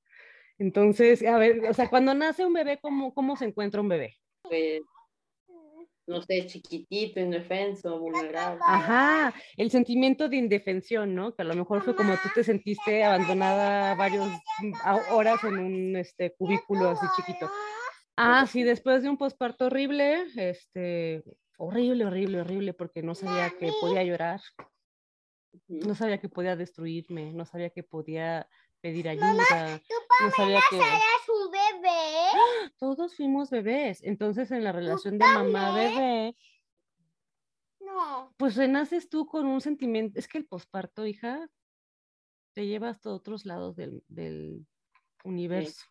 Entonces, 0.59 1.25
a 1.25 1.39
ver, 1.39 1.65
o 1.69 1.75
sea, 1.75 1.89
cuando 1.89 2.15
nace 2.15 2.45
un 2.45 2.53
bebé, 2.53 2.79
¿cómo, 2.81 3.13
cómo 3.15 3.37
se 3.37 3.47
encuentra 3.47 3.81
un 3.81 3.89
bebé? 3.89 4.17
Pues, 4.43 4.83
no 6.07 6.21
sé, 6.23 6.47
chiquitito, 6.47 7.21
indefenso, 7.21 7.99
vulnerable. 7.99 8.61
Ajá, 8.65 9.35
el 9.57 9.71
sentimiento 9.71 10.29
de 10.29 10.37
indefensión, 10.37 11.15
¿no? 11.15 11.35
Que 11.35 11.43
a 11.43 11.45
lo 11.45 11.55
mejor 11.55 11.83
fue 11.83 11.95
como 11.95 12.13
tú 12.15 12.29
te 12.35 12.45
sentiste 12.45 13.05
abandonada 13.05 13.95
varias 13.95 14.29
horas 15.11 15.43
en 15.45 15.59
un 15.59 15.97
este, 15.97 16.35
cubículo 16.37 16.91
así 16.91 17.07
chiquito. 17.17 17.49
Ah, 18.17 18.47
sí, 18.47 18.63
después 18.63 19.03
de 19.03 19.09
un 19.09 19.17
posparto 19.17 19.67
horrible, 19.67 20.27
este, 20.37 21.23
horrible, 21.57 22.05
horrible, 22.05 22.41
horrible, 22.41 22.75
porque 22.75 23.03
no 23.03 23.15
sabía 23.15 23.51
que 23.59 23.71
podía 23.81 24.03
llorar, 24.03 24.41
no 25.69 25.95
sabía 25.95 26.19
que 26.19 26.29
podía 26.29 26.57
destruirme, 26.57 27.33
no 27.33 27.45
sabía 27.47 27.71
que 27.71 27.83
podía 27.83 28.49
pedir 28.83 29.09
ayuda. 29.09 29.81
no 30.21 30.31
sabía 30.37 30.61
que 30.69 30.77
un 30.77 31.51
bebé. 31.51 32.71
Todos 32.79 33.15
fuimos 33.15 33.49
bebés. 33.49 34.03
Entonces, 34.03 34.51
en 34.51 34.65
la 34.65 34.73
relación 34.73 35.19
de 35.19 35.25
mamá-bebé, 35.25 36.37
no. 37.81 38.35
pues 38.37 38.57
renaces 38.57 39.09
tú 39.09 39.27
con 39.27 39.47
un 39.47 39.61
sentimiento. 39.61 40.19
Es 40.19 40.29
que 40.29 40.39
el 40.39 40.47
posparto, 40.47 41.07
hija, 41.07 41.49
te 42.55 42.67
lleva 42.67 42.91
hasta 42.91 43.11
otros 43.11 43.47
lados 43.47 43.77
del, 43.77 44.03
del 44.09 44.67
universo. 45.25 45.87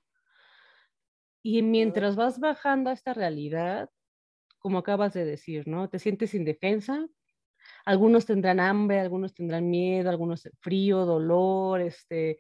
Y 1.42 1.64
mientras 1.64 2.16
vas 2.16 2.40
bajando 2.40 2.92
a 2.92 2.94
esta 2.94 3.14
realidad, 3.14 3.90
como 4.60 4.78
acabas 4.78 5.14
de 5.14 5.26
decir, 5.26 5.68
¿no? 5.68 5.90
Te 5.90 5.98
sientes 5.98 6.36
indefensa. 6.36 7.08
Algunos 7.86 8.26
tendrán 8.26 8.60
hambre, 8.60 9.00
algunos 9.00 9.34
tendrán 9.34 9.70
miedo, 9.70 10.10
algunos 10.10 10.48
frío, 10.60 11.06
dolor, 11.06 11.82
este, 11.82 12.38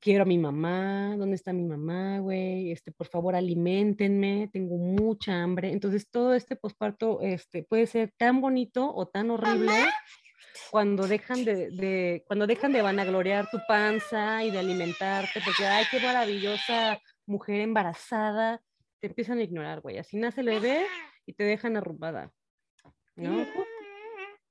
quiero 0.00 0.22
a 0.22 0.26
mi 0.26 0.38
mamá, 0.38 1.14
¿dónde 1.16 1.36
está 1.36 1.52
mi 1.52 1.64
mamá, 1.64 2.18
güey? 2.18 2.72
Este, 2.72 2.92
por 2.92 3.06
favor, 3.08 3.34
alimentenme, 3.34 4.48
tengo 4.52 4.76
mucha 4.76 5.42
hambre. 5.42 5.72
Entonces, 5.72 6.10
todo 6.10 6.34
este 6.34 6.56
posparto 6.56 7.20
este, 7.20 7.62
puede 7.62 7.86
ser 7.86 8.12
tan 8.16 8.40
bonito 8.40 8.92
o 8.94 9.06
tan 9.06 9.30
horrible 9.30 9.72
cuando 10.70 11.06
dejan 11.06 11.44
de, 11.44 11.70
de, 11.70 12.24
cuando 12.26 12.46
dejan 12.46 12.72
de 12.72 12.82
vanagloriar 12.82 13.48
tu 13.50 13.58
panza 13.68 14.44
y 14.44 14.50
de 14.50 14.58
alimentarte, 14.58 15.40
porque, 15.44 15.64
ay, 15.64 15.84
qué 15.90 16.00
maravillosa 16.00 17.00
mujer 17.26 17.60
embarazada, 17.60 18.62
te 19.00 19.08
empiezan 19.08 19.38
a 19.38 19.42
ignorar, 19.42 19.80
güey. 19.80 19.98
Así 19.98 20.16
nace 20.16 20.40
el 20.40 20.48
bebé 20.48 20.86
y 21.26 21.34
te 21.34 21.44
dejan 21.44 21.76
arrumbada, 21.76 22.32
¿no? 23.16 23.46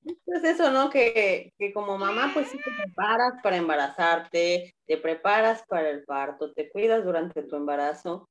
Es 0.06 0.44
eso, 0.44 0.72
¿no? 0.72 0.90
Que, 0.90 1.54
que, 1.58 1.74
como 1.74 1.98
mamá, 1.98 2.32
pues 2.34 2.50
sí 2.50 2.58
te 2.58 2.72
preparas 2.84 3.42
para 3.42 3.58
embarazarte, 3.58 4.76
te 4.86 4.98
preparas 4.98 5.64
para 5.68 5.90
el 5.90 6.04
parto, 6.04 6.54
te 6.54 6.70
cuidas 6.70 7.04
durante 7.04 7.44
tu 7.44 7.56
embarazo 7.56 8.30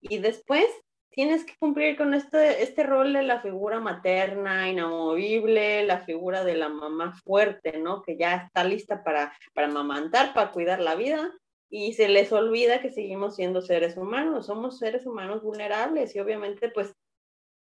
y 0.00 0.18
después 0.18 0.66
tienes 1.10 1.44
que 1.44 1.56
cumplir 1.58 1.96
con 1.96 2.14
este, 2.14 2.62
este 2.62 2.84
rol 2.84 3.12
de 3.12 3.22
la 3.22 3.40
figura 3.40 3.80
materna, 3.80 4.70
inamovible, 4.70 5.84
la 5.84 6.00
figura 6.00 6.44
de 6.44 6.56
la 6.56 6.68
mamá 6.68 7.12
fuerte, 7.24 7.78
¿no? 7.78 8.02
Que 8.02 8.16
ya 8.16 8.36
está 8.36 8.64
lista 8.64 9.02
para, 9.02 9.32
para 9.52 9.66
amamantar, 9.66 10.32
para 10.32 10.52
cuidar 10.52 10.80
la 10.80 10.94
vida 10.94 11.32
y 11.68 11.92
se 11.92 12.08
les 12.08 12.32
olvida 12.32 12.80
que 12.80 12.90
seguimos 12.90 13.36
siendo 13.36 13.60
seres 13.60 13.96
humanos, 13.96 14.46
somos 14.46 14.78
seres 14.78 15.06
humanos 15.06 15.42
vulnerables 15.42 16.14
y 16.16 16.20
obviamente 16.20 16.68
pues 16.68 16.94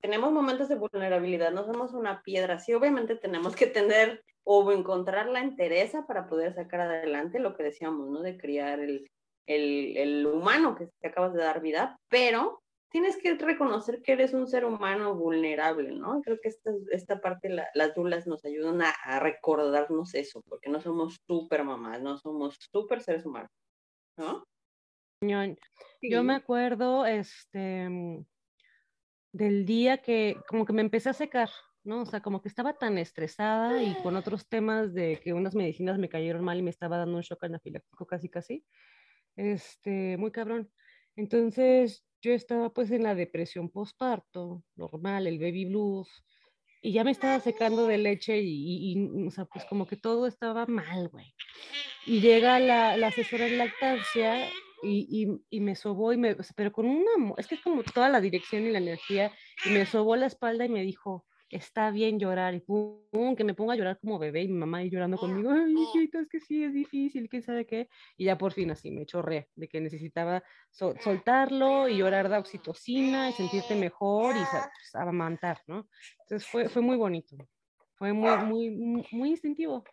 tenemos 0.00 0.32
momentos 0.32 0.68
de 0.68 0.76
vulnerabilidad, 0.76 1.52
no 1.52 1.64
somos 1.64 1.92
una 1.94 2.22
piedra, 2.22 2.58
sí 2.58 2.74
obviamente 2.74 3.16
tenemos 3.16 3.56
que 3.56 3.66
tener 3.66 4.22
o 4.44 4.70
encontrar 4.72 5.26
la 5.26 5.40
entereza 5.40 6.06
para 6.06 6.26
poder 6.26 6.54
sacar 6.54 6.80
adelante 6.80 7.38
lo 7.38 7.56
que 7.56 7.62
decíamos, 7.62 8.10
¿no? 8.10 8.20
De 8.20 8.36
criar 8.36 8.80
el, 8.80 9.10
el, 9.46 9.96
el 9.96 10.26
humano 10.26 10.74
que 10.74 10.88
te 11.00 11.08
acabas 11.08 11.32
de 11.32 11.42
dar 11.42 11.60
vida, 11.60 11.98
pero 12.08 12.62
tienes 12.94 13.16
que 13.16 13.34
reconocer 13.34 14.02
que 14.02 14.12
eres 14.12 14.34
un 14.34 14.46
ser 14.46 14.64
humano 14.64 15.16
vulnerable, 15.16 15.90
¿no? 15.90 16.22
Creo 16.22 16.38
que 16.40 16.48
esta, 16.48 16.70
esta 16.92 17.20
parte, 17.20 17.48
las 17.74 17.92
dulas 17.96 18.24
nos 18.28 18.44
ayudan 18.44 18.82
a, 18.82 19.18
recordarnos 19.18 20.14
eso, 20.14 20.42
porque 20.48 20.70
no 20.70 20.80
somos 20.80 21.18
súper 21.26 21.64
mamás, 21.64 22.00
no 22.00 22.18
somos 22.18 22.56
súper 22.70 23.02
seres 23.02 23.26
humanos, 23.26 23.50
¿no? 24.16 24.44
Yo 26.00 26.22
me 26.22 26.36
acuerdo, 26.36 27.04
este, 27.04 27.88
mm, 27.88 28.24
del 29.34 29.66
día 29.66 29.98
que 29.98 30.36
como 30.48 30.64
que 30.64 30.72
me 30.72 30.80
empecé 30.80 31.10
a 31.10 31.12
secar, 31.12 31.50
¿no? 31.82 32.02
O 32.02 32.06
sea, 32.06 32.20
como 32.20 32.40
que 32.40 32.48
estaba 32.48 32.74
tan 32.74 32.98
estresada 32.98 33.82
y 33.82 33.92
con 33.96 34.14
otros 34.14 34.48
temas 34.48 34.94
de 34.94 35.20
que 35.22 35.32
unas 35.32 35.56
medicinas 35.56 35.98
me 35.98 36.08
cayeron 36.08 36.44
mal 36.44 36.58
y 36.58 36.62
me 36.62 36.70
estaba 36.70 36.98
dando 36.98 37.16
un 37.16 37.22
shock 37.22 37.42
anafiláctico 37.42 38.06
casi 38.06 38.28
casi, 38.28 38.64
este, 39.34 40.16
muy 40.18 40.30
cabrón. 40.30 40.70
Entonces, 41.16 42.06
yo 42.22 42.32
estaba 42.32 42.72
pues 42.72 42.92
en 42.92 43.02
la 43.02 43.16
depresión 43.16 43.70
postparto, 43.70 44.62
normal, 44.76 45.26
el 45.26 45.40
baby 45.40 45.64
blues, 45.64 46.24
y 46.80 46.92
ya 46.92 47.02
me 47.02 47.10
estaba 47.10 47.40
secando 47.40 47.88
de 47.88 47.98
leche 47.98 48.40
y, 48.40 49.26
o 49.26 49.30
sea, 49.32 49.46
pues 49.46 49.64
como 49.64 49.84
que 49.84 49.96
todo 49.96 50.28
estaba 50.28 50.66
mal, 50.66 51.08
güey. 51.08 51.34
Y 52.06 52.20
llega 52.20 52.60
la, 52.60 52.96
la 52.96 53.08
asesora 53.08 53.48
en 53.48 53.58
lactancia 53.58 54.48
y, 54.84 55.40
y, 55.50 55.60
me 55.60 55.74
sobó, 55.74 56.12
y 56.12 56.16
me, 56.16 56.36
pero 56.54 56.72
con 56.72 56.86
una, 56.86 57.34
es 57.38 57.46
que 57.46 57.56
es 57.56 57.60
como 57.62 57.82
toda 57.82 58.08
la 58.08 58.20
dirección 58.20 58.64
y 58.66 58.70
la 58.70 58.78
energía, 58.78 59.32
y 59.64 59.70
me 59.70 59.86
sobó 59.86 60.16
la 60.16 60.26
espalda 60.26 60.64
y 60.64 60.68
me 60.68 60.82
dijo, 60.82 61.24
está 61.50 61.90
bien 61.90 62.18
llorar, 62.18 62.54
y 62.54 62.60
pum, 62.60 63.36
que 63.36 63.44
me 63.44 63.54
ponga 63.54 63.74
a 63.74 63.76
llorar 63.76 63.98
como 64.00 64.18
bebé, 64.18 64.42
y 64.42 64.48
mi 64.48 64.58
mamá 64.58 64.78
ahí 64.78 64.90
llorando 64.90 65.16
conmigo, 65.16 65.50
ay, 65.50 65.74
hijito, 65.74 66.18
es 66.18 66.28
que 66.28 66.40
sí, 66.40 66.64
es 66.64 66.72
difícil, 66.72 67.28
quién 67.28 67.42
sabe 67.42 67.66
qué, 67.66 67.88
y 68.16 68.24
ya 68.24 68.36
por 68.36 68.52
fin 68.52 68.70
así 68.70 68.90
me 68.90 69.06
chorré, 69.06 69.48
de 69.54 69.68
que 69.68 69.80
necesitaba 69.80 70.42
soltarlo 70.70 71.88
y 71.88 71.98
llorar 71.98 72.28
de 72.28 72.38
oxitocina 72.38 73.30
y 73.30 73.32
sentirte 73.32 73.74
mejor 73.74 74.36
y 74.36 74.40
pues, 74.50 74.64
amamantar, 74.94 75.60
¿no? 75.66 75.88
Entonces 76.20 76.48
fue, 76.48 76.68
fue 76.68 76.82
muy 76.82 76.96
bonito, 76.96 77.36
fue 77.94 78.12
muy, 78.12 78.70
muy, 78.70 79.06
muy 79.12 79.30
instintivo. 79.30 79.84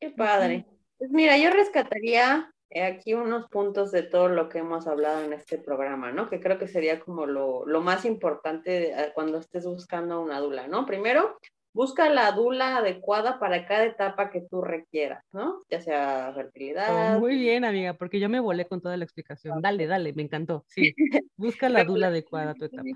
Qué 0.00 0.10
padre. 0.10 0.66
Pues 0.98 1.10
mira, 1.10 1.36
yo 1.36 1.50
rescataría 1.50 2.51
aquí 2.80 3.14
unos 3.14 3.48
puntos 3.48 3.92
de 3.92 4.02
todo 4.02 4.28
lo 4.28 4.48
que 4.48 4.58
hemos 4.58 4.86
hablado 4.86 5.22
en 5.22 5.32
este 5.32 5.58
programa, 5.58 6.12
¿no? 6.12 6.28
Que 6.28 6.40
creo 6.40 6.58
que 6.58 6.68
sería 6.68 7.00
como 7.00 7.26
lo, 7.26 7.66
lo 7.66 7.80
más 7.80 8.04
importante 8.04 8.92
eh, 8.92 9.12
cuando 9.14 9.38
estés 9.38 9.64
buscando 9.66 10.20
una 10.22 10.40
dula, 10.40 10.68
¿no? 10.68 10.86
Primero, 10.86 11.38
busca 11.72 12.08
la 12.08 12.32
dula 12.32 12.78
adecuada 12.78 13.38
para 13.38 13.66
cada 13.66 13.84
etapa 13.84 14.30
que 14.30 14.42
tú 14.42 14.62
requieras, 14.62 15.24
¿no? 15.32 15.60
Ya 15.70 15.80
sea 15.80 16.32
fertilidad. 16.34 17.18
muy 17.18 17.36
bien, 17.36 17.64
amiga, 17.64 17.94
porque 17.94 18.20
yo 18.20 18.28
me 18.28 18.40
volé 18.40 18.66
con 18.66 18.80
toda 18.80 18.96
la 18.96 19.04
explicación. 19.04 19.60
Dale, 19.60 19.86
dale, 19.86 20.12
me 20.12 20.22
encantó. 20.22 20.64
Sí, 20.68 20.94
busca 21.36 21.68
la 21.68 21.84
dula 21.84 22.08
adecuada 22.08 22.52
a 22.52 22.54
tu 22.54 22.64
etapa. 22.66 22.88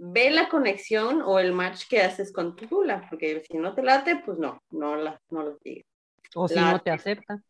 Ve 0.00 0.30
la 0.30 0.48
conexión 0.48 1.22
o 1.22 1.40
el 1.40 1.52
match 1.52 1.88
que 1.88 2.00
haces 2.00 2.32
con 2.32 2.54
tu 2.54 2.66
dula, 2.66 3.04
porque 3.10 3.42
si 3.50 3.58
no 3.58 3.74
te 3.74 3.82
late, 3.82 4.22
pues 4.24 4.38
no, 4.38 4.62
no, 4.70 4.94
la, 4.94 5.20
no 5.30 5.42
lo 5.42 5.58
digas. 5.64 5.86
O 6.36 6.46
si 6.46 6.54
no 6.54 6.80
te 6.80 6.92
acepta. 6.92 7.42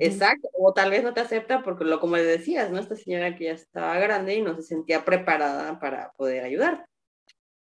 Exacto, 0.00 0.48
o 0.54 0.72
tal 0.72 0.90
vez 0.90 1.02
no 1.02 1.12
te 1.12 1.20
acepta 1.20 1.62
porque 1.62 1.84
lo 1.84 2.00
como 2.00 2.16
le 2.16 2.24
decías, 2.24 2.70
¿no? 2.70 2.78
Esta 2.78 2.96
señora 2.96 3.36
que 3.36 3.44
ya 3.44 3.52
estaba 3.52 3.98
grande 3.98 4.34
y 4.34 4.42
no 4.42 4.54
se 4.54 4.62
sentía 4.62 5.04
preparada 5.04 5.78
para 5.78 6.12
poder 6.12 6.44
ayudar. 6.44 6.86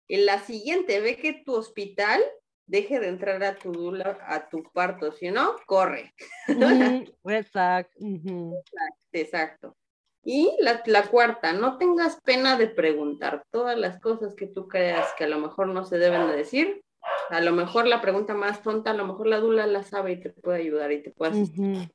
Y 0.09 0.19
la 0.19 0.39
siguiente, 0.41 1.01
ve 1.01 1.17
que 1.17 1.43
tu 1.45 1.55
hospital 1.55 2.21
deje 2.67 3.01
de 3.01 3.09
entrar 3.09 3.43
a 3.45 3.57
tu 3.57 3.95
a 3.95 4.49
tu 4.49 4.63
parto, 4.73 5.13
si 5.13 5.31
no, 5.31 5.57
corre. 5.67 6.15
exacto. 7.25 9.13
exacto. 9.13 9.77
Y 10.25 10.57
la, 10.61 10.83
la, 10.87 11.09
cuarta, 11.09 11.53
no 11.53 11.79
tengas 11.79 12.21
pena 12.21 12.57
de 12.57 12.69
preguntar 12.69 13.45
todas 13.51 13.77
las 13.77 14.01
cosas 14.01 14.35
que 14.35 14.47
tú 14.47 14.69
creas 14.69 15.09
que 15.19 15.25
a 15.25 15.29
lo 15.29 15.39
mejor 15.39 15.69
no 15.69 15.85
se 15.85 15.99
deben 15.99 16.29
de 16.29 16.37
decir, 16.37 16.83
a 17.31 17.41
lo 17.41 17.53
mejor 17.53 17.87
la 17.87 18.01
pregunta 18.01 18.35
más 18.35 18.63
tonta, 18.63 18.91
a 18.91 18.95
lo 18.95 19.07
mejor 19.07 19.27
la 19.27 19.39
dula 19.39 19.67
la 19.67 19.83
sabe 19.83 20.13
y 20.13 20.21
te 20.21 20.31
puede 20.31 20.61
ayudar 20.61 20.93
y 20.93 21.03
te 21.03 21.11
puede 21.11 21.33
asistir. 21.33 21.93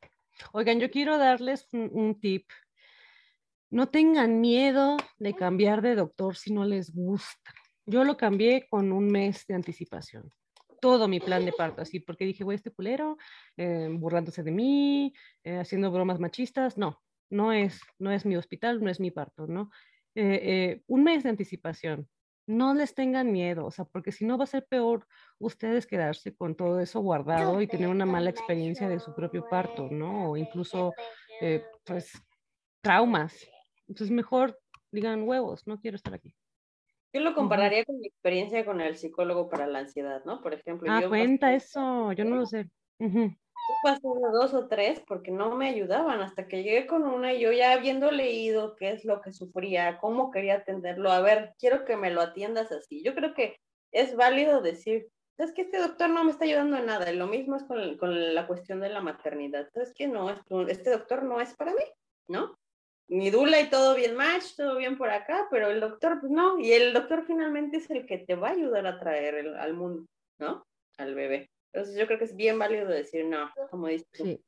Oigan, 0.52 0.80
yo 0.80 0.90
quiero 0.90 1.18
darles 1.18 1.68
un, 1.72 2.20
tip. 2.20 2.48
No 3.70 3.90
tengan 3.90 4.40
miedo 4.40 4.98
de 5.18 5.34
cambiar 5.34 5.82
de 5.82 5.96
doctor 5.96 6.36
si 6.36 6.54
no 6.54 6.66
les 6.66 6.94
gusta. 6.94 7.54
Yo 7.86 8.04
lo 8.04 8.18
cambié 8.18 8.68
con 8.70 8.92
un 8.92 9.08
mes 9.08 9.46
de 9.48 9.56
anticipación. 9.56 10.32
Todo 10.80 11.08
mi 11.08 11.20
plan 11.20 11.44
de 11.44 11.54
parto, 11.54 11.82
así, 11.82 12.00
porque 12.00 12.26
dije, 12.26 12.44
güey, 12.44 12.56
este 12.56 12.72
culero, 12.72 13.18
eh, 13.58 13.88
burlándose 13.92 14.44
de 14.44 14.52
mí, 14.52 15.14
eh, 15.44 15.58
haciendo 15.58 15.92
bromas 15.92 16.20
machistas. 16.20 16.78
No, 16.78 17.02
no 17.30 17.52
es, 17.52 17.82
no 17.98 18.12
es 18.12 18.26
mi 18.26 18.36
hospital, 18.36 18.84
no 18.84 18.90
es 18.90 19.00
mi 19.00 19.10
parto, 19.10 19.48
¿no? 19.48 19.72
Eh, 20.14 20.82
un 20.88 21.04
mes 21.04 21.24
de 21.24 21.30
anticipación 21.30 22.08
no 22.48 22.74
les 22.74 22.96
tengan 22.96 23.32
miedo, 23.32 23.66
o 23.66 23.72
sea, 23.72 23.86
porque 23.86 24.12
si 24.12 24.26
no 24.26 24.38
va 24.38 24.46
a 24.46 24.48
ser 24.48 24.66
peor 24.66 25.06
ustedes 25.38 25.86
quedarse 25.86 26.36
con 26.36 26.56
todo 26.56 26.80
eso 26.80 27.02
guardado 27.02 27.62
y 27.62 27.68
tener 27.68 27.90
una 27.90 28.06
mala 28.06 28.30
experiencia 28.30 28.90
de 28.90 29.00
su 29.00 29.14
propio 29.14 29.48
parto, 29.48 29.90
¿no? 29.92 30.32
O 30.32 30.38
incluso, 30.38 30.94
eh, 31.42 31.64
pues, 31.86 32.14
traumas. 32.82 33.48
Entonces, 33.88 34.12
mejor 34.12 34.58
digan 34.92 35.24
huevos, 35.24 35.68
no 35.68 35.80
quiero 35.80 35.96
estar 35.96 36.14
aquí. 36.14 36.34
Yo 37.14 37.22
lo 37.22 37.36
compararía 37.36 37.86
con 37.86 38.00
mi 38.00 38.08
experiencia 38.08 38.66
con 38.66 38.82
el 38.82 38.96
psicólogo 38.96 39.50
para 39.50 39.68
la 39.68 39.80
ansiedad, 39.80 40.24
¿no? 40.26 40.42
Por 40.42 40.54
ejemplo. 40.54 40.92
Ah, 40.92 41.04
cuenta 41.08 41.54
eso, 41.54 42.12
yo 42.14 42.26
no 42.26 42.38
lo 42.38 42.46
sé 42.46 42.70
pasé 43.88 44.08
dos 44.34 44.54
o 44.54 44.68
tres 44.68 45.02
porque 45.08 45.32
no 45.32 45.56
me 45.56 45.70
ayudaban 45.70 46.20
hasta 46.20 46.50
que 46.50 46.62
llegué 46.62 46.88
con 46.88 47.04
una 47.04 47.34
y 47.34 47.40
yo 47.40 47.54
ya 47.54 47.72
habiendo 47.72 48.12
leído 48.12 48.76
qué 48.76 48.92
es 48.92 49.06
lo 49.06 49.22
que 49.22 49.32
sufría, 49.32 49.98
cómo 50.00 50.30
quería 50.30 50.56
atenderlo, 50.56 51.10
a 51.10 51.22
ver, 51.22 51.54
quiero 51.58 51.86
que 51.86 51.96
me 51.96 52.12
lo 52.12 52.20
atiendas 52.20 52.70
así. 52.74 53.02
Yo 53.02 53.16
creo 53.16 53.34
que 53.34 53.56
es 53.94 54.14
válido 54.18 54.62
decir, 54.62 55.08
es 55.38 55.54
que 55.54 55.62
este 55.62 55.80
doctor 55.80 56.10
no 56.10 56.26
me 56.26 56.32
está 56.32 56.44
ayudando 56.44 56.76
en 56.76 56.88
nada. 56.88 57.10
Lo 57.14 57.28
mismo 57.28 57.56
es 57.56 57.64
con, 57.64 57.98
con 57.98 58.36
la 58.36 58.46
cuestión 58.46 58.82
de 58.82 58.90
la 58.90 59.00
maternidad. 59.00 59.70
Es 59.76 59.94
que 59.94 60.08
no, 60.08 60.36
este 60.68 60.90
doctor 60.90 61.24
no 61.24 61.40
es 61.40 61.56
para 61.56 61.72
mí, 61.72 61.84
¿no? 62.28 62.58
Mi 63.08 63.30
dula 63.30 63.62
y 63.62 63.70
todo 63.70 63.96
bien 63.96 64.16
match, 64.16 64.56
todo 64.58 64.76
bien 64.76 64.98
por 64.98 65.10
acá, 65.10 65.48
pero 65.50 65.70
el 65.70 65.80
doctor, 65.80 66.20
pues 66.20 66.30
no. 66.30 66.60
Y 66.60 66.74
el 66.74 66.92
doctor 66.92 67.24
finalmente 67.26 67.78
es 67.78 67.90
el 67.90 68.06
que 68.06 68.18
te 68.18 68.36
va 68.36 68.50
a 68.50 68.52
ayudar 68.52 68.86
a 68.86 69.00
traer 69.00 69.48
al 69.56 69.74
mundo, 69.76 70.06
¿no? 70.40 70.66
Al 70.98 71.16
bebé. 71.16 71.50
Entonces 71.78 72.00
yo 72.00 72.08
creo 72.08 72.18
que 72.18 72.26
es 72.26 72.36
bien 72.36 72.58
válido 72.58 72.88
decir 72.88 73.26
no, 73.26 73.52
como 73.70 73.86
dices 73.88 74.08
Sí, 74.12 74.40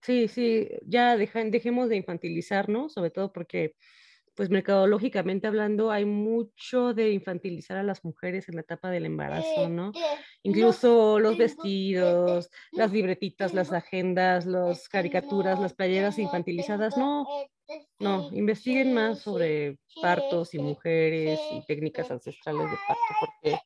sí, 0.00 0.28
sí, 0.28 0.68
ya 0.86 1.16
dejemos 1.16 1.88
de 1.88 1.96
infantilizar, 1.96 2.68
¿no? 2.68 2.88
Sobre 2.88 3.10
todo 3.10 3.32
porque, 3.32 3.74
pues 4.36 4.48
mercadológicamente 4.48 5.48
hablando, 5.48 5.90
hay 5.90 6.04
mucho 6.04 6.94
de 6.94 7.10
infantilizar 7.10 7.78
a 7.78 7.82
las 7.82 8.04
mujeres 8.04 8.48
en 8.48 8.54
la 8.54 8.60
etapa 8.60 8.92
del 8.92 9.06
embarazo, 9.06 9.68
¿no? 9.68 9.90
Incluso 10.44 11.18
los 11.18 11.36
vestidos, 11.36 12.48
las 12.70 12.92
libretitas, 12.92 13.54
las 13.54 13.72
agendas, 13.72 14.46
las 14.46 14.88
caricaturas, 14.88 15.58
las 15.58 15.74
playeras 15.74 16.16
infantilizadas, 16.16 16.96
no, 16.96 17.26
no, 17.98 18.30
investiguen 18.32 18.94
más 18.94 19.18
sobre 19.18 19.78
partos 20.00 20.54
y 20.54 20.60
mujeres 20.60 21.40
y 21.50 21.66
técnicas 21.66 22.08
ancestrales 22.08 22.70
de 22.70 22.76
parto, 22.86 23.14
porque 23.18 23.58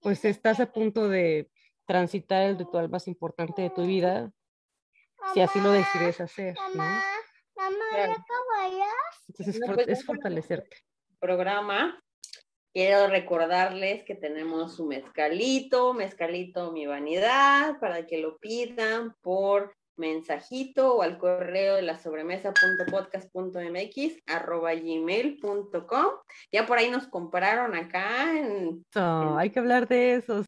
pues 0.00 0.24
estás 0.24 0.58
a 0.58 0.72
punto 0.72 1.08
de 1.08 1.48
transitar 1.88 2.42
el 2.42 2.58
ritual 2.58 2.90
más 2.90 3.08
importante 3.08 3.62
de 3.62 3.70
tu 3.70 3.86
vida, 3.86 4.30
si 5.32 5.40
así 5.40 5.58
lo 5.58 5.72
decides 5.72 6.20
hacer, 6.20 6.54
¿no? 6.74 6.84
Entonces 9.26 9.56
es, 9.56 9.62
pues, 9.66 10.04
fortalecerte. 10.04 10.76
Programa. 11.18 11.98
Quiero 12.74 13.06
recordarles 13.08 14.04
que 14.04 14.14
tenemos 14.14 14.76
su 14.76 14.84
mezcalito, 14.84 15.94
mezcalito 15.94 16.72
mi 16.72 16.84
vanidad, 16.86 17.80
para 17.80 18.06
que 18.06 18.18
lo 18.18 18.36
pidan 18.36 19.16
por 19.22 19.74
mensajito 19.96 20.96
o 20.96 21.02
al 21.02 21.16
correo 21.18 21.76
de 21.76 21.82
la 21.82 21.98
sobremesa.podcast.mx 21.98 24.22
arroba 24.26 24.74
gmail.com. 24.74 26.06
Ya 26.52 26.66
por 26.66 26.76
ahí 26.78 26.90
nos 26.90 27.06
compraron 27.08 27.74
acá 27.74 28.38
en, 28.38 28.84
Hay 28.94 29.48
que 29.50 29.58
hablar 29.58 29.88
de 29.88 30.16
esos 30.16 30.46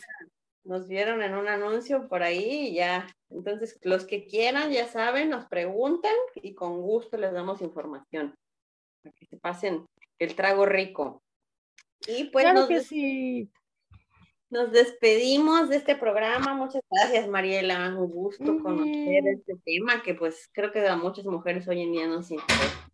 nos 0.64 0.88
vieron 0.88 1.22
en 1.22 1.34
un 1.34 1.48
anuncio 1.48 2.08
por 2.08 2.22
ahí 2.22 2.68
y 2.68 2.74
ya. 2.74 3.06
Entonces, 3.30 3.78
los 3.82 4.04
que 4.04 4.26
quieran, 4.26 4.70
ya 4.70 4.86
saben, 4.86 5.30
nos 5.30 5.46
preguntan 5.46 6.14
y 6.34 6.54
con 6.54 6.80
gusto 6.80 7.16
les 7.16 7.32
damos 7.32 7.62
información. 7.62 8.34
Para 9.02 9.14
que 9.14 9.26
se 9.26 9.36
pasen 9.38 9.86
el 10.18 10.34
trago 10.34 10.66
rico. 10.66 11.22
Y 12.06 12.24
pues 12.24 12.44
claro 12.44 12.68
que 12.68 12.80
sí. 12.80 13.50
nos 14.50 14.72
despedimos 14.72 15.68
de 15.68 15.76
este 15.76 15.96
programa. 15.96 16.54
Muchas 16.54 16.82
gracias, 16.90 17.28
Mariela. 17.28 17.94
Un 17.96 18.10
gusto 18.10 18.58
conocer 18.62 19.26
este 19.26 19.56
tema 19.64 20.02
que 20.02 20.14
pues 20.14 20.48
creo 20.52 20.72
que 20.72 20.86
a 20.86 20.96
muchas 20.96 21.26
mujeres 21.26 21.66
hoy 21.68 21.82
en 21.82 21.92
día 21.92 22.06
nos 22.06 22.30
interesa. 22.30 22.90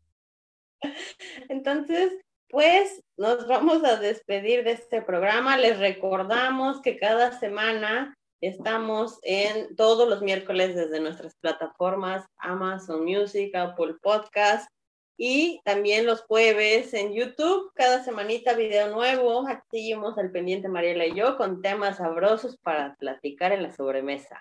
Entonces, 1.48 2.12
pues 2.56 3.04
nos 3.18 3.46
vamos 3.46 3.84
a 3.84 3.96
despedir 3.96 4.64
de 4.64 4.70
este 4.70 5.02
programa. 5.02 5.58
Les 5.58 5.78
recordamos 5.78 6.80
que 6.80 6.96
cada 6.96 7.38
semana 7.38 8.16
estamos 8.40 9.18
en 9.24 9.76
todos 9.76 10.08
los 10.08 10.22
miércoles 10.22 10.74
desde 10.74 10.98
nuestras 10.98 11.36
plataformas 11.36 12.24
Amazon 12.38 13.04
Music, 13.04 13.54
Apple 13.54 13.96
Podcast 14.00 14.70
y 15.18 15.60
también 15.66 16.06
los 16.06 16.22
jueves 16.22 16.94
en 16.94 17.12
YouTube. 17.12 17.72
Cada 17.74 18.02
semanita 18.02 18.54
video 18.54 18.88
nuevo. 18.88 19.46
Aquí 19.46 19.60
seguimos 19.70 20.16
al 20.16 20.30
pendiente 20.30 20.70
Mariela 20.70 21.04
y 21.04 21.14
yo 21.14 21.36
con 21.36 21.60
temas 21.60 21.98
sabrosos 21.98 22.56
para 22.62 22.96
platicar 22.96 23.52
en 23.52 23.64
la 23.64 23.76
sobremesa. 23.76 24.40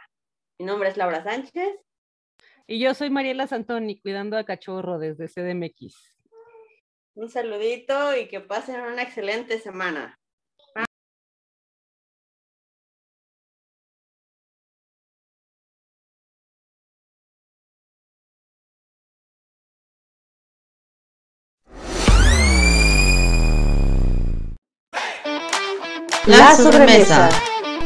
Mi 0.58 0.66
nombre 0.66 0.88
es 0.88 0.96
Laura 0.96 1.22
Sánchez. 1.22 1.82
Y 2.66 2.80
yo 2.80 2.94
soy 2.94 3.10
Mariela 3.10 3.46
Santoni, 3.46 4.00
cuidando 4.00 4.38
a 4.38 4.46
cachorro 4.46 5.00
desde 5.00 5.28
CDMX. 5.28 6.15
Un 7.16 7.30
saludito 7.30 8.14
y 8.14 8.28
que 8.28 8.42
pasen 8.42 8.82
una 8.82 9.04
excelente 9.04 9.58
semana. 9.58 10.20
La 26.28 26.56
sobremesa. 26.56 27.30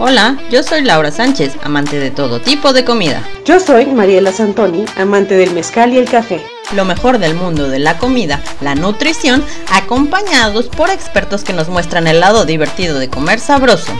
Hola, 0.02 0.38
yo 0.50 0.64
soy 0.64 0.82
Laura 0.86 1.12
Sánchez, 1.12 1.58
amante 1.62 2.00
de 2.00 2.10
todo 2.10 2.39
tipo 2.39 2.72
de 2.72 2.86
comida. 2.86 3.22
Yo 3.43 3.60
soy 3.60 3.86
Mariela 3.86 4.32
Santoni, 4.32 4.86
amante 4.95 5.36
del 5.36 5.52
mezcal 5.52 5.91
y 5.91 5.97
el 5.97 6.10
café. 6.10 6.41
Lo 6.74 6.86
mejor 6.86 7.18
del 7.18 7.36
mundo 7.36 7.68
de 7.68 7.80
la 7.80 7.97
comida, 7.97 8.39
la 8.62 8.76
nutrición, 8.76 9.43
acompañados 9.74 10.68
por 10.68 10.89
expertos 10.89 11.43
que 11.43 11.52
nos 11.52 11.68
muestran 11.68 12.08
el 12.08 12.22
lado 12.22 12.45
divertido 12.45 12.97
de 12.97 13.10
comer 13.10 13.41
sabroso. 13.41 13.91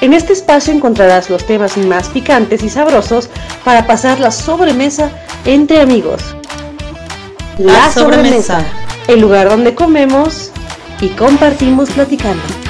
En 0.00 0.12
este 0.12 0.32
espacio 0.32 0.72
encontrarás 0.72 1.28
los 1.28 1.44
temas 1.44 1.76
más 1.76 2.08
picantes 2.10 2.62
y 2.62 2.68
sabrosos 2.68 3.28
para 3.64 3.84
pasar 3.84 4.20
la 4.20 4.30
sobremesa 4.30 5.10
entre 5.44 5.80
amigos. 5.80 6.22
La, 7.58 7.90
sobremesa, 7.90 8.64
el 9.08 9.20
lugar 9.20 9.48
donde 9.48 9.74
comemos 9.74 10.52
y 11.00 11.08
compartimos 11.08 11.90
platicando. 11.90 12.61